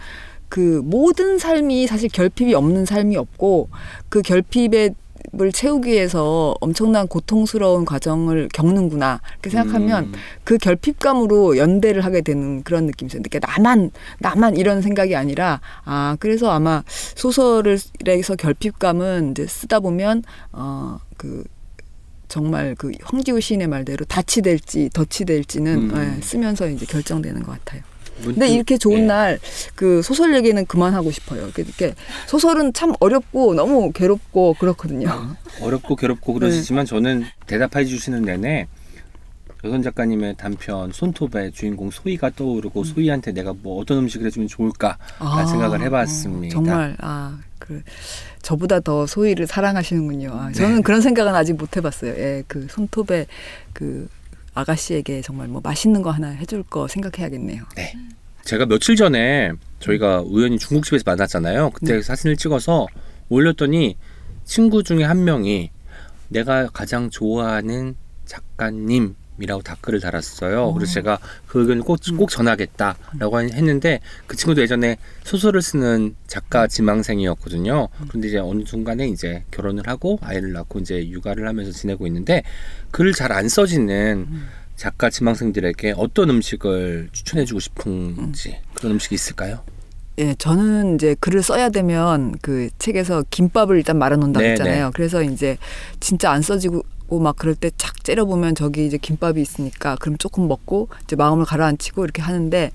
그 0.50 0.82
모든 0.84 1.40
삶이 1.40 1.88
사실 1.88 2.10
결핍이 2.10 2.54
없는 2.54 2.86
삶이 2.86 3.16
없고 3.16 3.70
그 4.10 4.22
결핍에 4.22 4.92
을 5.40 5.52
채우기 5.52 5.90
위해서 5.90 6.56
엄청난 6.60 7.08
고통스러운 7.08 7.86
과정을 7.86 8.50
겪는구나 8.54 9.22
이렇게 9.34 9.50
생각하면 9.50 10.06
음. 10.06 10.14
그 10.44 10.58
결핍감으로 10.58 11.58
연대를 11.58 12.04
하게 12.04 12.22
되는 12.22 12.64
그런 12.64 12.86
느낌이 12.86 13.08
있어요. 13.08 13.22
그러니까 13.22 13.52
나만 13.52 13.92
나만 14.20 14.58
이런 14.58 14.82
생각이 14.82 15.16
아니라 15.16 15.62
아 15.86 16.18
그래서 16.20 16.52
아마 16.52 16.84
소설을에서 16.88 18.36
결핍감은 18.38 19.32
이제 19.32 19.48
쓰다 19.48 19.80
보면 19.80 20.24
어그 20.52 21.44
정말 22.28 22.76
그 22.76 22.92
황지우 23.04 23.42
시인의 23.42 23.68
말대로 23.68 24.06
닻이 24.06 24.42
될지 24.42 24.90
덫이 24.94 25.26
될지는 25.26 25.92
음. 25.92 26.18
예, 26.18 26.22
쓰면서 26.22 26.68
이제 26.68 26.86
결정되는 26.86 27.44
것 27.44 27.52
같아요. 27.52 27.84
근데 28.24 28.48
이렇게 28.50 28.78
좋은 28.78 29.00
예. 29.00 29.06
날그 29.06 30.02
소설 30.04 30.36
얘기는 30.36 30.66
그만하고 30.66 31.12
싶어요. 31.12 31.50
이렇게, 31.58 31.94
소설은 32.28 32.74
참 32.74 32.94
어렵고 33.00 33.54
너무 33.54 33.92
괴롭고 33.92 34.56
그렇거든요. 34.56 35.36
어렵고 35.62 35.96
괴롭고 35.96 36.34
그러시지만 36.34 36.86
저는 36.86 37.26
대답해 37.48 37.86
주시는 37.86 38.24
내내 38.24 38.68
여선 39.64 39.84
작가님의 39.84 40.36
단편 40.38 40.92
손톱의 40.92 41.52
주인공 41.52 41.92
소희가 41.92 42.32
떠오르고 42.36 42.84
소희한테 42.84 43.32
내가 43.32 43.54
뭐 43.54 43.80
어떤 43.80 44.00
음식을 44.00 44.26
해주면 44.26 44.48
좋을까 44.48 44.98
아, 45.20 45.46
생각을 45.46 45.82
해봤습니다. 45.82 46.58
어, 46.58 46.64
정말 46.64 46.98
아 47.00 47.38
그 47.62 47.82
저보다 48.42 48.80
더 48.82 49.06
소희를 49.06 49.48
사랑하시는군요. 49.48 50.32
아, 50.34 50.52
저는 50.52 50.78
네. 50.78 50.82
그런 50.82 51.00
생각은 51.00 51.34
아직 51.34 51.54
못 51.54 51.78
해봤어요. 51.78 52.12
예, 52.18 52.44
그 52.48 52.68
손톱에 52.70 53.28
그 53.72 54.10
아가씨에게 54.54 55.22
정말 55.22 55.48
뭐 55.48 55.62
맛있는 55.64 56.02
거 56.02 56.12
하나 56.12 56.30
해줄 56.30 56.64
거 56.64 56.88
생각해야겠네요. 56.88 57.64
네. 57.76 57.94
제가 58.44 58.66
며칠 58.66 58.96
전에 58.96 59.52
저희가 59.80 60.22
우연히 60.22 60.58
중국집에서 60.58 61.04
만났잖아요. 61.06 61.72
그때 61.72 61.96
네. 61.96 62.02
사진을 62.02 62.38
찍어서 62.38 62.88
올렸더니 63.30 63.98
친구 64.44 64.84
중에 64.84 65.04
한 65.04 65.24
명이 65.24 65.72
내가 66.28 66.68
가장 66.68 67.10
좋아하는 67.10 67.96
작가님 68.26 69.16
이라고 69.44 69.62
댓글을 69.62 70.00
달았어요. 70.00 70.74
그래서 70.74 70.94
제가 70.94 71.20
그 71.48 71.62
의견을 71.62 71.84
꼭, 71.84 72.00
꼭 72.18 72.30
전하겠다라고 72.30 73.38
한- 73.38 73.52
했는데 73.54 74.00
그 74.28 74.36
친구도 74.36 74.62
예전에 74.62 74.98
소설을 75.24 75.62
쓰는 75.62 76.16
작가 76.28 76.68
지망생이었거든요. 76.68 77.88
그런데 78.08 78.28
이제 78.28 78.38
어느 78.38 78.64
순간에 78.66 79.08
이제 79.08 79.44
결혼을 79.52 79.88
하고 79.88 80.20
아이를 80.22 80.54
낳고 80.54 80.80
이제 80.80 81.08
육아를 81.10 81.48
하면서 81.48 81.72
지내고 81.72 82.08
있는데 82.08 82.44
글을 82.92 83.14
잘 83.14 83.32
안 83.32 83.48
써지는 83.48 84.28
작가 84.76 85.10
지망생들에게 85.10 85.94
어떤 85.96 86.30
음식을 86.32 87.10
추천해주고 87.12 87.60
싶은지 87.60 88.58
그런 88.74 88.94
음식이 88.94 89.16
있을까요? 89.16 89.64
예, 90.18 90.36
저는 90.38 90.96
이제 90.96 91.16
글을 91.20 91.42
써야 91.42 91.70
되면 91.70 92.36
그 92.42 92.70
책에서 92.78 93.24
김밥을 93.30 93.78
일단 93.78 93.98
말아놓는다고 93.98 94.44
네, 94.44 94.52
했잖아요. 94.52 94.86
네. 94.88 94.92
그래서 94.94 95.24
이제 95.24 95.58
진짜 96.02 96.32
안 96.32 96.42
써지고 96.42 96.84
막 97.20 97.36
그럴 97.36 97.56
때 97.56 97.70
착 97.78 98.04
째려보면 98.04 98.56
저기 98.56 98.86
이제 98.86 98.98
김밥이 98.98 99.42
있으니까 99.42 99.96
그럼 99.98 100.18
조금 100.18 100.48
먹고 100.48 100.90
이제 101.04 101.16
마음을 101.16 101.46
가라앉히고 101.46 102.04
이렇게 102.04 102.22
하는데 102.22 102.72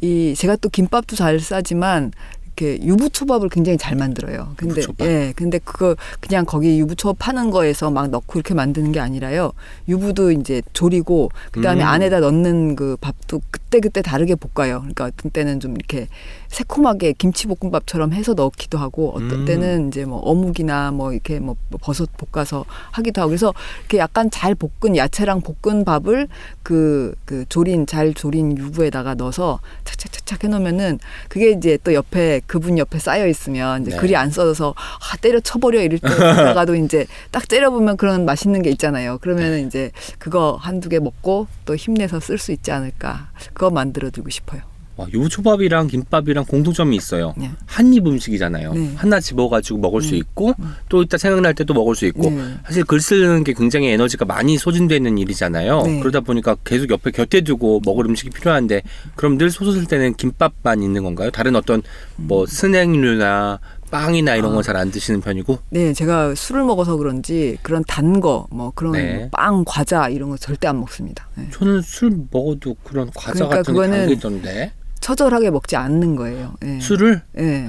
이 0.00 0.34
제가 0.36 0.56
또 0.56 0.68
김밥도 0.68 1.16
잘 1.16 1.40
싸지만 1.40 2.12
이렇게 2.58 2.84
유부초밥을 2.84 3.48
굉장히 3.50 3.78
잘 3.78 3.94
만들어요. 3.96 4.54
근데 4.56 4.80
유부초밥? 4.80 5.06
예, 5.06 5.32
근데 5.36 5.58
그거 5.58 5.94
그냥 6.18 6.44
거기 6.44 6.78
유부초밥 6.80 7.16
파는 7.18 7.50
거에서 7.50 7.90
막 7.90 8.08
넣고 8.10 8.38
이렇게 8.38 8.54
만드는 8.54 8.90
게 8.90 8.98
아니라요. 8.98 9.52
유부도 9.88 10.32
이제 10.32 10.60
졸이고 10.72 11.30
그다음에 11.52 11.82
음. 11.82 11.86
안에다 11.86 12.18
넣는 12.20 12.74
그 12.74 12.96
밥도 13.00 13.42
그때 13.50 13.78
그때 13.80 14.02
다르게 14.02 14.34
볶아요. 14.34 14.80
그러니까 14.80 15.04
어떤 15.04 15.30
때는 15.30 15.60
좀 15.60 15.76
이렇게 15.76 16.08
새콤하게 16.48 17.12
김치볶음밥처럼 17.12 18.12
해서 18.12 18.34
넣기도 18.34 18.78
하고 18.78 19.10
어떤 19.14 19.40
음. 19.40 19.44
때는 19.44 19.88
이제 19.88 20.04
뭐 20.04 20.18
어묵이나 20.20 20.90
뭐 20.90 21.12
이렇게 21.12 21.38
뭐 21.38 21.56
버섯 21.80 22.08
볶아서 22.16 22.64
하기도 22.90 23.20
하고 23.20 23.30
그래서 23.30 23.54
이렇게 23.80 23.98
약간 23.98 24.30
잘 24.30 24.54
볶은 24.54 24.96
야채랑 24.96 25.42
볶은 25.42 25.84
밥을 25.84 26.28
그, 26.62 27.14
그 27.24 27.44
조린 27.48 27.86
잘 27.86 28.14
조린 28.14 28.56
유부에다가 28.56 29.14
넣어서 29.14 29.60
착착착착 29.84 30.44
해놓으면은 30.44 30.98
그게 31.28 31.50
이제 31.50 31.78
또 31.84 31.94
옆에 31.94 32.40
그분 32.46 32.78
옆에 32.78 32.98
쌓여 32.98 33.26
있으면 33.26 33.82
이제 33.82 33.90
네. 33.92 33.96
글이 33.96 34.16
안 34.16 34.30
써져서 34.30 34.74
아 34.76 35.16
때려 35.18 35.40
쳐버려 35.40 35.82
이럴 35.82 35.98
때다가도 35.98 36.74
이제 36.76 37.06
딱 37.30 37.48
째려보면 37.48 37.96
그런 37.96 38.24
맛있는 38.24 38.62
게 38.62 38.70
있잖아요. 38.70 39.18
그러면은 39.18 39.66
이제 39.66 39.90
그거 40.18 40.58
한두 40.60 40.88
개 40.88 40.98
먹고 40.98 41.46
또 41.64 41.76
힘내서 41.76 42.20
쓸 42.20 42.38
수 42.38 42.52
있지 42.52 42.70
않을까 42.70 43.30
그거 43.52 43.70
만들어주고 43.70 44.30
싶어요. 44.30 44.67
와, 44.98 45.06
유부초밥이랑 45.12 45.86
김밥이랑 45.86 46.44
공통점이 46.44 46.96
있어요. 46.96 47.32
네. 47.36 47.52
한입 47.66 48.04
음식이잖아요. 48.04 48.74
네. 48.74 48.92
하나 48.96 49.20
집어가지고 49.20 49.78
먹을 49.78 50.02
수 50.02 50.10
네. 50.10 50.16
있고 50.18 50.54
또 50.88 51.02
이따 51.02 51.16
생각날 51.16 51.54
때 51.54 51.68
또 51.68 51.74
먹을 51.74 51.94
수 51.94 52.06
있고 52.06 52.30
네. 52.30 52.54
사실 52.64 52.82
글 52.82 52.98
쓰는 52.98 53.44
게 53.44 53.52
굉장히 53.52 53.88
에너지가 53.90 54.24
많이 54.24 54.56
소진되는 54.56 55.18
일이잖아요. 55.18 55.82
네. 55.82 56.00
그러다 56.00 56.20
보니까 56.20 56.56
계속 56.64 56.90
옆에 56.90 57.10
곁에 57.10 57.42
두고 57.42 57.82
먹을 57.84 58.06
음식이 58.06 58.30
필요한데 58.30 58.82
그럼 59.16 59.36
늘 59.36 59.50
소설 59.50 59.74
쓸 59.74 59.84
때는 59.84 60.14
김밥만 60.14 60.82
있는 60.82 61.04
건가요? 61.04 61.30
다른 61.30 61.54
어떤 61.56 61.82
뭐 62.16 62.46
스낵류나 62.46 63.60
빵이나 63.90 64.36
이런 64.36 64.52
아. 64.52 64.54
거잘안 64.54 64.90
드시는 64.90 65.20
편이고 65.20 65.58
네, 65.70 65.92
제가 65.92 66.34
술을 66.34 66.64
먹어서 66.64 66.96
그런지 66.96 67.58
그런 67.62 67.84
단 67.86 68.20
거, 68.20 68.46
뭐 68.50 68.72
그런 68.74 68.92
네. 68.92 69.28
빵, 69.30 69.62
과자 69.66 70.08
이런 70.08 70.30
거 70.30 70.36
절대 70.38 70.68
안 70.68 70.80
먹습니다. 70.80 71.28
네. 71.34 71.48
저는 71.52 71.82
술 71.82 72.12
먹어도 72.30 72.76
그런 72.82 73.10
과자 73.14 73.34
그러니까 73.34 73.56
같은 73.56 73.74
게 73.74 73.80
그거는 73.80 73.98
당기던데 74.06 74.72
처절하게 75.00 75.50
먹지 75.50 75.76
않는 75.76 76.16
거예요. 76.16 76.54
네. 76.60 76.80
술을 76.80 77.22
네. 77.32 77.68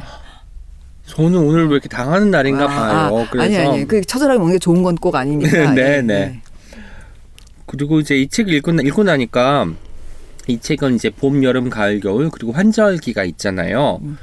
저는 1.05 1.37
오늘 1.39 1.65
왜 1.67 1.73
이렇게 1.73 1.89
당하는 1.89 2.29
날인가 2.31 2.67
봐요. 2.67 3.27
그래서 3.31 3.45
아니 3.45 3.57
아니, 3.67 3.87
그 3.87 4.01
처절하게 4.01 4.37
먹는 4.39 4.55
게 4.55 4.59
좋은 4.59 4.83
건 4.83 4.95
꼭 4.95 5.15
아니니까. 5.15 5.71
네, 5.73 5.97
예, 5.97 6.01
네. 6.01 6.13
예. 6.13 6.41
그리고 7.65 7.99
이제 7.99 8.15
이 8.15 8.27
책을 8.27 8.53
읽고, 8.53 8.71
나- 8.73 8.83
읽고 8.83 9.03
나니까 9.03 9.67
이 10.47 10.59
책은 10.59 10.95
이제 10.95 11.09
봄, 11.09 11.43
여름, 11.43 11.69
가을, 11.69 11.99
겨울 11.99 12.29
그리고 12.29 12.51
환절기가 12.51 13.23
있잖아요. 13.25 13.99
음. 14.03 14.17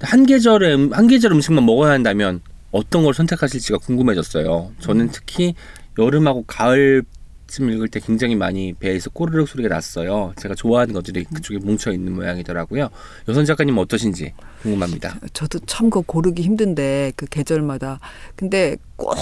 한 0.00 0.24
계절에 0.26 0.74
음- 0.74 0.92
한 0.92 1.06
계절 1.08 1.32
음식만 1.32 1.64
먹어야 1.64 1.92
한다면 1.92 2.40
어떤 2.70 3.02
걸 3.04 3.12
선택하실지가 3.14 3.78
궁금해졌어요. 3.78 4.72
저는 4.80 5.06
음. 5.06 5.10
특히 5.12 5.54
여름하고 5.98 6.44
가을 6.46 7.02
쯤 7.50 7.70
읽을 7.70 7.88
때 7.88 8.00
굉장히 8.00 8.36
많이 8.36 8.72
배에서 8.72 9.10
꼬르륵 9.10 9.48
소리가 9.48 9.68
났어요. 9.68 10.32
제가 10.36 10.54
좋아하는 10.54 10.94
것들이 10.94 11.26
음. 11.28 11.34
그쪽에 11.34 11.58
뭉쳐 11.58 11.92
있는 11.92 12.14
모양이더라고요. 12.14 12.88
여선 13.28 13.44
작가님 13.44 13.76
은 13.76 13.82
어떠신지 13.82 14.32
궁금합니다. 14.62 15.18
저도 15.32 15.58
참 15.66 15.90
그 15.90 16.00
고르기 16.02 16.42
힘든데 16.42 17.12
그 17.16 17.26
계절마다 17.26 17.98
근데 18.36 18.76
꼭 18.96 19.16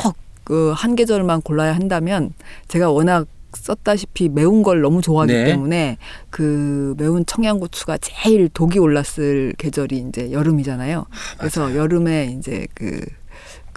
그 0.45 0.73
한 0.73 0.97
계절만 0.97 1.43
골라야 1.43 1.75
한다면 1.75 2.33
제가 2.69 2.91
워낙 2.91 3.27
썼다시피 3.53 4.29
매운 4.31 4.63
걸 4.63 4.81
너무 4.81 5.03
좋아하기 5.03 5.33
네. 5.33 5.45
때문에 5.45 5.99
그 6.31 6.95
매운 6.97 7.27
청양고추가 7.27 7.99
제일 7.99 8.49
독이 8.49 8.79
올랐을 8.79 9.53
계절이 9.59 10.07
이제 10.09 10.33
여름이잖아요. 10.33 11.05
그래서 11.39 11.75
여름에 11.75 12.35
이제 12.39 12.67
그 12.75 13.01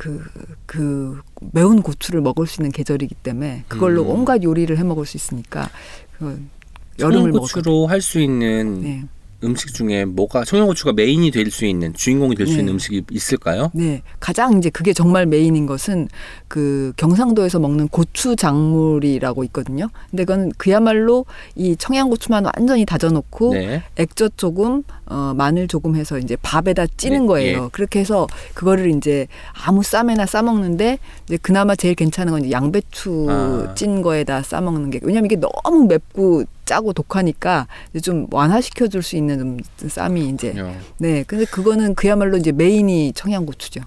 그, 0.01 0.23
그, 0.65 1.21
매운 1.51 1.83
고추를 1.83 2.21
먹을 2.21 2.47
수 2.47 2.59
있는 2.59 2.71
계절이기 2.71 3.13
때문에 3.13 3.65
그걸로 3.67 4.01
음. 4.01 4.09
온갖 4.09 4.41
요리를 4.41 4.75
해 4.75 4.83
먹을 4.83 5.05
수 5.05 5.15
있으니까, 5.15 5.69
그 6.17 6.41
여름을 6.97 7.31
청양고추로 7.31 7.85
할 7.85 8.01
수 8.01 8.19
있는 8.19 8.81
네. 8.81 9.03
음식 9.43 9.73
중에 9.75 10.05
뭐가 10.05 10.43
청양고추가 10.43 10.93
메인이 10.93 11.29
될 11.29 11.51
수 11.51 11.65
있는 11.65 11.93
주인공이 11.93 12.33
될수 12.35 12.53
네. 12.53 12.59
있는 12.59 12.73
음식이 12.73 13.03
있을까요? 13.11 13.69
네, 13.75 14.01
가장 14.19 14.57
이제 14.57 14.71
그게 14.71 14.91
정말 14.91 15.27
메인인 15.27 15.67
것은 15.67 16.07
그 16.47 16.93
경상도에서 16.97 17.59
먹는 17.59 17.87
고추 17.89 18.35
작물이라고 18.35 19.43
있거든요. 19.45 19.87
근데 20.09 20.25
그건 20.25 20.51
그야말로 20.57 21.25
이 21.55 21.75
청양고추만 21.75 22.45
완전히 22.55 22.85
다져놓고 22.85 23.53
네. 23.53 23.83
액젓 23.97 24.33
조금, 24.35 24.81
어, 25.11 25.33
마늘 25.35 25.67
조금 25.67 25.95
해서 25.97 26.17
이제 26.17 26.37
밥에다 26.41 26.87
찌는 26.95 27.21
네, 27.21 27.27
거예요. 27.27 27.69
그렇게 27.73 27.99
해서 27.99 28.27
그거를 28.53 28.95
이제 28.95 29.27
아무 29.65 29.83
쌈에나 29.83 30.25
싸 30.25 30.41
먹는데 30.41 30.99
이제 31.27 31.37
그나마 31.41 31.75
제일 31.75 31.95
괜찮은 31.95 32.31
건 32.31 32.41
이제 32.45 32.51
양배추 32.51 33.27
아. 33.29 33.73
찐 33.75 34.01
거에다 34.01 34.41
싸 34.41 34.61
먹는 34.61 34.89
게 34.89 35.01
왜냐면 35.03 35.25
이게 35.25 35.35
너무 35.35 35.85
맵고 35.85 36.45
짜고 36.63 36.93
독하니까 36.93 37.67
이제 37.89 37.99
좀 37.99 38.27
완화시켜 38.31 38.87
줄 38.87 39.01
수 39.03 39.17
있는 39.17 39.37
좀 39.39 39.89
쌈이 39.89 40.29
이제 40.29 40.53
그렇군요. 40.53 40.77
네. 40.99 41.23
근데 41.27 41.43
그거는 41.45 41.95
그야말로 41.95 42.37
이제 42.37 42.53
메인이 42.53 43.11
청양고추죠. 43.13 43.81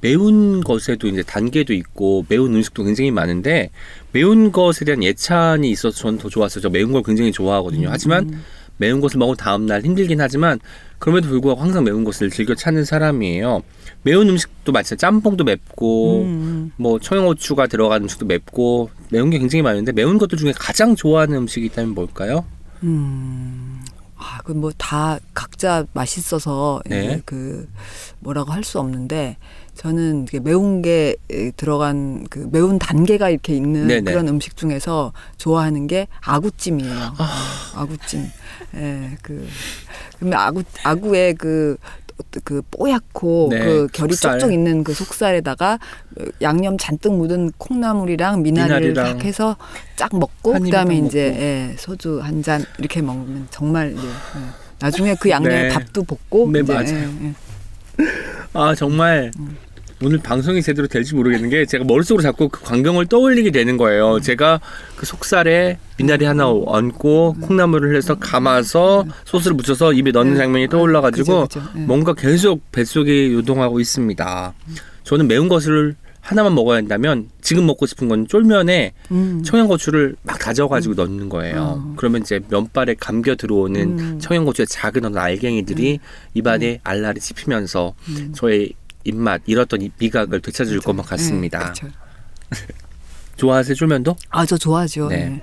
매운 0.00 0.62
것에도 0.62 1.08
이제 1.08 1.22
단계도 1.22 1.72
있고 1.72 2.26
매운 2.28 2.54
음식도 2.54 2.84
굉장히 2.84 3.10
많은데 3.10 3.70
매운 4.12 4.52
것에 4.52 4.84
대한 4.84 5.02
예찬이 5.02 5.70
있어서 5.70 5.96
저는 5.96 6.18
더 6.18 6.28
좋았어요. 6.28 6.60
저 6.60 6.68
매운 6.68 6.92
걸 6.92 7.02
굉장히 7.02 7.32
좋아하거든요. 7.32 7.88
하지만 7.90 8.42
매운 8.76 9.00
것을 9.00 9.18
먹은 9.18 9.36
다음 9.36 9.66
날 9.66 9.82
힘들긴 9.82 10.20
하지만 10.20 10.58
그럼에도 10.98 11.28
불구하고 11.28 11.60
항상 11.60 11.84
매운 11.84 12.04
것을 12.04 12.30
즐겨 12.30 12.54
찾는 12.54 12.84
사람이에요. 12.84 13.62
매운 14.02 14.28
음식도 14.28 14.72
마찬가지 14.72 14.96
짬뽕도 15.00 15.44
맵고 15.44 16.22
음. 16.22 16.72
뭐 16.76 16.98
청양고추가 16.98 17.66
들어간 17.68 18.02
음식도 18.02 18.26
맵고 18.26 18.90
매운 19.10 19.30
게 19.30 19.38
굉장히 19.38 19.62
많은데 19.62 19.92
매운 19.92 20.18
것들 20.18 20.36
중에 20.38 20.52
가장 20.56 20.94
좋아하는 20.96 21.36
음식이 21.38 21.66
있다면 21.66 21.94
뭘까요? 21.94 22.44
음. 22.82 23.80
아, 24.16 24.38
그 24.42 24.52
뭐 24.54 24.72
다 24.78 25.18
각자 25.34 25.84
맛있어서 25.92 26.80
네. 26.86 27.04
이제 27.04 27.22
그 27.26 27.68
뭐라고 28.20 28.52
할 28.52 28.64
수 28.64 28.78
없는데 28.80 29.36
저는 29.74 30.26
매운 30.42 30.82
게 30.82 31.16
에, 31.30 31.50
들어간 31.52 32.24
그 32.30 32.48
매운 32.50 32.78
단계가 32.78 33.28
이렇게 33.28 33.54
있는 33.54 33.86
네네. 33.88 34.10
그런 34.10 34.28
음식 34.28 34.56
중에서 34.56 35.12
좋아하는 35.36 35.86
게 35.86 36.06
아구찜이에요. 36.22 37.14
아. 37.18 37.86
구찜 37.86 38.24
예, 38.76 39.16
그 39.22 39.46
그러면 40.18 40.38
아구 40.38 40.62
아구의 40.84 41.34
그그 41.34 42.62
뽀얗고 42.70 43.48
네, 43.50 43.58
그 43.64 43.88
결이 43.92 44.14
속살. 44.14 44.38
쪽쪽 44.38 44.52
있는 44.54 44.84
그 44.84 44.94
속살에다가 44.94 45.78
양념 46.40 46.78
잔뜩 46.78 47.12
묻은 47.16 47.50
콩나물이랑 47.58 48.42
미나리를 48.42 48.88
미나리랑 48.92 49.18
딱 49.18 49.24
해서 49.24 49.56
쫙 49.96 50.10
먹고 50.16 50.52
그다음에 50.52 51.00
딱 51.00 51.06
이제 51.06 51.28
먹고. 51.30 51.42
예, 51.42 51.74
소주 51.78 52.20
한 52.20 52.42
잔 52.42 52.64
이렇게 52.78 53.02
먹으면 53.02 53.48
정말 53.50 53.92
이제 53.92 54.06
예. 54.06 54.40
나중에 54.78 55.14
그 55.18 55.30
양념에 55.30 55.62
네. 55.62 55.68
밥도 55.70 56.04
볶고 56.04 56.50
네, 56.52 56.60
이제, 56.60 56.72
맞아요. 56.72 56.88
예, 57.20 57.26
예. 57.28 57.34
아 58.52 58.74
정말 58.74 59.30
오늘 60.02 60.18
방송이 60.18 60.60
제대로 60.60 60.86
될지 60.86 61.14
모르겠는 61.14 61.48
게 61.48 61.64
제가 61.64 61.84
머릿속으로 61.84 62.22
자꾸 62.22 62.48
그 62.48 62.60
광경을 62.62 63.06
떠올리게 63.06 63.50
되는 63.50 63.76
거예요. 63.76 64.20
제가 64.20 64.60
그 64.96 65.06
속살에 65.06 65.78
미나리 65.96 66.24
하나 66.24 66.50
얹고 66.50 67.36
콩나물을 67.40 67.96
해서 67.96 68.16
감아서 68.16 69.06
소스를 69.24 69.56
묻혀서 69.56 69.92
입에 69.94 70.10
넣는 70.10 70.32
네. 70.32 70.38
장면이 70.38 70.68
떠올라가지고 70.68 71.42
그죠, 71.48 71.60
그죠. 71.60 71.72
예. 71.76 71.80
뭔가 71.86 72.12
계속 72.12 72.70
뱃속에 72.72 73.32
요동하고 73.32 73.80
있습니다. 73.80 74.54
저는 75.04 75.28
매운 75.28 75.48
것을 75.48 75.94
하나만 76.24 76.54
먹어야 76.54 76.78
한다면 76.78 77.28
지금 77.42 77.66
먹고 77.66 77.84
싶은 77.84 78.08
건 78.08 78.26
쫄면에 78.26 78.94
음. 79.10 79.42
청양고추를 79.44 80.16
막 80.22 80.38
다져가지고 80.38 80.94
넣는 80.94 81.28
거예요. 81.28 81.60
어. 81.60 81.94
그러면 81.96 82.22
이제 82.22 82.40
면발에 82.48 82.94
감겨 82.98 83.36
들어오는 83.36 83.98
음. 83.98 84.18
청양고추의 84.18 84.66
작은 84.66 85.04
어떤 85.04 85.18
알갱이들이 85.18 86.00
입안에 86.32 86.80
알알이 86.82 87.20
씹히면서 87.20 87.94
음. 88.08 88.32
저의 88.34 88.72
입맛 89.04 89.42
잃었던 89.44 89.82
이 89.82 89.90
미각을 89.98 90.40
되찾을 90.40 90.80
것만 90.80 91.04
같습니다. 91.04 91.60
예, 91.60 91.66
그쵸. 91.68 91.88
좋아하세요 93.36 93.74
쫄면도? 93.74 94.16
아, 94.30 94.46
저 94.46 94.56
좋아하죠. 94.56 95.08
네. 95.08 95.16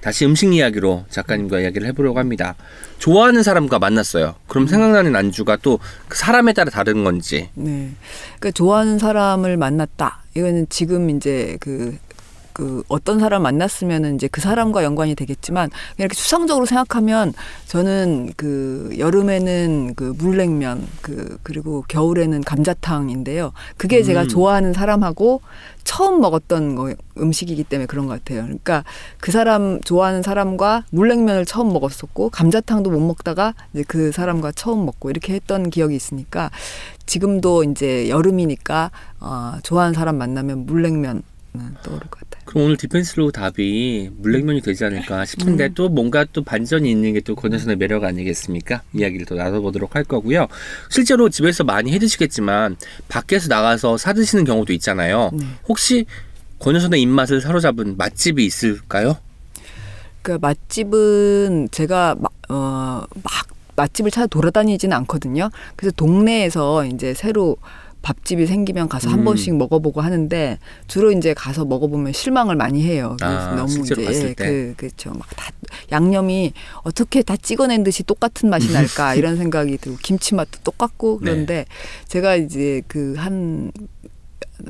다시 0.00 0.24
음식 0.24 0.52
이야기로 0.52 1.04
작가님과 1.10 1.60
이야기를 1.60 1.86
해보려고 1.88 2.18
합니다. 2.18 2.54
좋아하는 2.98 3.42
사람과 3.42 3.78
만났어요. 3.78 4.36
그럼 4.46 4.66
생각나는 4.66 5.14
안주가 5.16 5.56
또그 5.56 6.16
사람에 6.16 6.52
따라 6.52 6.70
다른 6.70 7.04
건지. 7.04 7.50
네. 7.54 7.90
그러니까 8.38 8.50
좋아하는 8.52 8.98
사람을 8.98 9.56
만났다. 9.56 10.22
이거는 10.36 10.66
지금 10.68 11.10
이제 11.10 11.56
그, 11.60 11.96
그 12.58 12.82
어떤 12.88 13.20
사람 13.20 13.42
만났으면은 13.42 14.16
이제 14.16 14.26
그 14.26 14.40
사람과 14.40 14.82
연관이 14.82 15.14
되겠지만 15.14 15.70
이렇게 15.96 16.16
추상적으로 16.16 16.66
생각하면 16.66 17.32
저는 17.66 18.32
그 18.36 18.90
여름에는 18.98 19.94
그 19.94 20.12
물냉면 20.18 20.84
그 21.00 21.38
그리고 21.44 21.84
겨울에는 21.86 22.42
감자탕인데요. 22.42 23.52
그게 23.76 24.02
제가 24.02 24.22
음. 24.22 24.28
좋아하는 24.28 24.72
사람하고 24.72 25.40
처음 25.84 26.20
먹었던 26.20 26.74
거 26.74 26.92
음식이기 27.16 27.62
때문에 27.62 27.86
그런 27.86 28.08
것 28.08 28.14
같아요. 28.14 28.42
그러니까 28.42 28.82
그 29.20 29.30
사람 29.30 29.80
좋아하는 29.80 30.22
사람과 30.22 30.82
물냉면을 30.90 31.46
처음 31.46 31.72
먹었었고 31.72 32.30
감자탕도 32.30 32.90
못 32.90 32.98
먹다가 32.98 33.54
이제 33.72 33.84
그 33.86 34.10
사람과 34.10 34.50
처음 34.50 34.84
먹고 34.84 35.10
이렇게 35.10 35.32
했던 35.32 35.70
기억이 35.70 35.94
있으니까 35.94 36.50
지금도 37.06 37.62
이제 37.62 38.08
여름이니까 38.08 38.90
어, 39.20 39.52
좋아하는 39.62 39.94
사람 39.94 40.18
만나면 40.18 40.66
물냉면 40.66 41.22
떠오를 41.82 42.08
것 42.08 42.20
같아요. 42.20 42.42
그럼 42.44 42.64
오늘 42.64 42.76
디펜스로 42.76 43.30
답이 43.30 44.10
물냉면이 44.16 44.60
되지 44.62 44.84
않을까 44.84 45.24
싶은데 45.24 45.66
음. 45.66 45.74
또 45.74 45.88
뭔가 45.88 46.24
또 46.32 46.42
반전이 46.42 46.90
있는 46.90 47.12
게 47.12 47.20
또 47.28 47.34
권여선의 47.34 47.76
매력 47.76 48.04
아니겠습니까? 48.04 48.82
이야기를 48.94 49.26
또 49.26 49.34
나눠보도록 49.34 49.94
할 49.96 50.04
거고요. 50.04 50.46
실제로 50.88 51.28
집에서 51.28 51.62
많이 51.62 51.92
해 51.92 51.98
드시겠지만 51.98 52.76
밖에서 53.08 53.48
나가서 53.48 53.98
사 53.98 54.14
드시는 54.14 54.44
경우도 54.44 54.72
있잖아요. 54.72 55.30
네. 55.34 55.44
혹시 55.68 56.06
권여선의 56.60 57.02
입맛을 57.02 57.40
사로잡은 57.42 57.96
맛집이 57.98 58.46
있을까요? 58.46 59.18
그 60.22 60.38
맛집은 60.40 61.68
제가 61.70 62.16
막, 62.18 62.32
어, 62.48 63.02
막 63.22 63.32
맛집을 63.76 64.10
찾아 64.10 64.26
돌아다니지는 64.26 64.96
않거든요. 64.98 65.50
그래서 65.76 65.94
동네에서 65.96 66.86
이제 66.86 67.14
새로 67.14 67.56
밥집이 68.02 68.46
생기면 68.46 68.88
가서 68.88 69.10
한 69.10 69.20
음. 69.20 69.24
번씩 69.24 69.56
먹어보고 69.56 70.00
하는데 70.00 70.58
주로 70.86 71.12
이제 71.12 71.34
가서 71.34 71.64
먹어보면 71.64 72.12
실망을 72.12 72.56
많이 72.56 72.82
해요. 72.82 73.16
그래서 73.20 73.34
아, 73.34 73.54
너무 73.54 73.78
이제 73.80 73.94
예, 73.98 74.34
때. 74.34 74.34
그 74.34 74.74
그렇죠. 74.76 75.10
막 75.10 75.28
다 75.36 75.50
양념이 75.92 76.52
어떻게 76.82 77.22
다 77.22 77.36
찍어낸 77.36 77.84
듯이 77.84 78.02
똑같은 78.02 78.48
맛이 78.48 78.72
날까 78.72 79.14
이런 79.16 79.36
생각이 79.36 79.76
들고 79.78 79.98
김치 80.02 80.34
맛도 80.34 80.58
똑같고 80.64 81.20
네. 81.22 81.30
그런데 81.30 81.64
제가 82.08 82.36
이제 82.36 82.82
그 82.88 83.14
한 83.18 83.72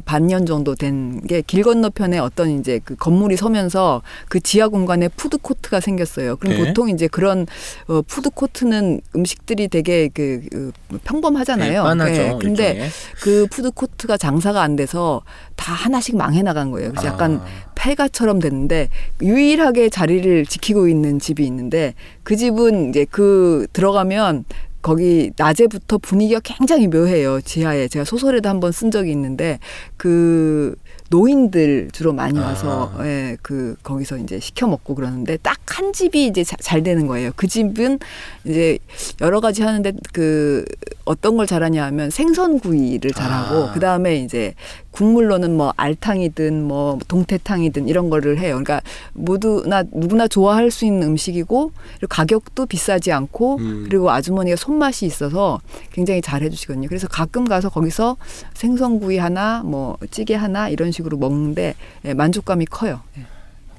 반년 0.05 0.45
정도 0.47 0.74
된 0.74 1.20
게 1.26 1.43
길 1.47 1.62
건너편에 1.62 2.18
어떤 2.18 2.59
이제 2.59 2.80
그 2.84 2.95
건물이 2.97 3.36
서면서 3.36 4.03
그 4.28 4.41
지하 4.41 4.68
공간에 4.68 5.09
푸드 5.09 5.39
코트가 5.39 5.80
생겼어요. 5.80 6.36
그럼 6.36 6.57
네. 6.57 6.64
보통 6.66 6.89
이제 6.91 7.07
그런 7.09 7.47
어 7.86 8.03
푸드 8.03 8.30
코트는 8.30 9.01
음식들이 9.16 9.68
되게 9.68 10.09
그, 10.09 10.41
그 10.51 10.72
평범하잖아요. 11.05 11.82
빤하죠. 11.82 12.12
네. 12.12 12.39
근데 12.41 12.68
일종의. 12.70 12.91
그 13.22 13.47
푸드 13.51 13.70
코트가 13.70 14.16
장사가 14.16 14.62
안 14.62 14.76
돼서 14.76 15.22
다 15.57 15.72
하나씩 15.72 16.16
망해 16.16 16.43
나간 16.43 16.70
거예요. 16.70 16.91
그래서 16.91 17.09
약간 17.09 17.36
아. 17.43 17.47
폐가처럼 17.74 18.41
됐는데 18.41 18.89
유일하게 19.22 19.89
자리를 19.89 20.47
지키고 20.47 20.89
있는 20.89 21.18
집이 21.18 21.45
있는데 21.47 21.95
그 22.22 22.36
집은 22.36 22.91
이제 22.91 23.07
그 23.11 23.66
들어가면 23.72 24.45
거기 24.82 25.32
낮에부터 25.36 25.98
분위기가 25.98 26.40
굉장히 26.42 26.86
묘해요. 26.88 27.40
지하에 27.40 27.88
제가 27.88 28.04
소설에도 28.04 28.48
한번 28.48 28.72
쓴 28.72 28.90
적이 28.90 29.10
있는데 29.12 29.58
그 29.96 30.74
노인들 31.10 31.88
주로 31.92 32.12
많이 32.12 32.38
와서 32.38 32.92
아. 32.96 33.06
예, 33.06 33.36
그 33.42 33.74
거기서 33.82 34.18
이제 34.18 34.38
시켜 34.40 34.66
먹고 34.66 34.94
그러는데 34.94 35.36
딱 35.38 35.58
한 35.78 35.92
집이 35.92 36.26
이제 36.26 36.42
자- 36.42 36.56
잘 36.60 36.82
되는 36.82 37.06
거예요. 37.06 37.30
그 37.36 37.46
집은 37.46 38.00
이제 38.44 38.78
여러 39.20 39.38
가지 39.40 39.62
하는데 39.62 39.92
그 40.12 40.64
어떤 41.04 41.36
걸 41.36 41.46
잘하냐 41.46 41.84
하면 41.84 42.10
생선 42.10 42.58
구이를 42.58 43.12
잘하고 43.12 43.68
아. 43.68 43.72
그 43.72 43.78
다음에 43.78 44.16
이제 44.16 44.54
국물로는 44.99 45.57
뭐 45.57 45.72
알탕이든 45.76 46.64
뭐 46.64 46.99
동태탕이든 47.07 47.86
이런 47.86 48.11
거를 48.11 48.38
해요. 48.38 48.55
그러니까 48.55 48.80
모두나 49.12 49.84
누구나 49.92 50.26
좋아할 50.26 50.72
수 50.72 50.84
있는 50.84 51.07
음식이고 51.07 51.70
그리고 51.99 52.07
가격도 52.09 52.66
비싸지 52.66 53.12
않고 53.12 53.59
음. 53.59 53.84
그리고 53.84 54.11
아주머니가 54.11 54.57
손맛이 54.57 55.07
있어서 55.07 55.61
굉장히 55.92 56.20
잘 56.20 56.42
해주시거든요. 56.42 56.88
그래서 56.88 57.07
가끔 57.07 57.44
가서 57.44 57.68
거기서 57.68 58.16
생선구이 58.55 59.18
하나 59.18 59.62
뭐 59.64 59.96
찌개 60.11 60.34
하나 60.34 60.68
이런 60.68 60.90
식으로 60.90 61.16
먹는데 61.16 61.76
예, 62.05 62.14
만족감이 62.14 62.66
커요. 62.66 63.01
예. 63.18 63.38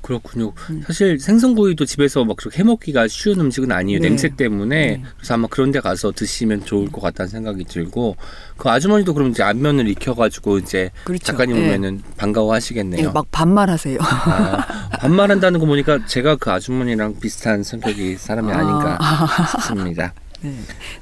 그렇군요. 0.10 0.54
음. 0.72 0.82
사실 0.88 1.20
생선구이도 1.20 1.86
집에서 1.86 2.26
막 2.26 2.36
그렇게 2.36 2.58
해먹기가 2.60 3.08
쉬운 3.08 3.40
음식은 3.40 3.72
아니에요. 3.72 4.00
네. 4.00 4.10
냄새 4.10 4.30
때문에. 4.36 4.76
네. 4.76 5.04
그래서 5.18 5.36
아마 5.36 5.48
그런 5.48 5.72
데 5.72 5.80
가서 5.80 6.12
드시면 6.12 6.66
좋을 6.66 6.92
것 6.92 7.00
같다는 7.00 7.30
생각이 7.30 7.64
들고 7.66 8.18
그 8.58 8.70
아주머니도 8.70 9.14
그럼 9.14 9.30
이제 9.30 9.44
안면을 9.44 9.88
익혀가지고 9.88 10.58
이제 10.58 10.90
그렇죠. 11.04 11.26
작가님 11.26 11.58
예. 11.58 11.62
오면은 11.62 12.02
반가워 12.18 12.56
하시겠네요. 12.56 13.08
예, 13.08 13.12
막 13.12 13.28
반말하세요. 13.30 14.00
아, 14.02 14.90
반말한다는 15.00 15.60
거 15.60 15.68
보니까 15.68 16.04
제가 16.08 16.38
그 16.38 16.50
아주머니랑 16.50 17.20
비슷한 17.20 17.62
성격이 17.62 18.16
사람이 18.16 18.52
아닌가 18.52 18.98
싶습니다. 19.52 20.12
네, 20.42 20.56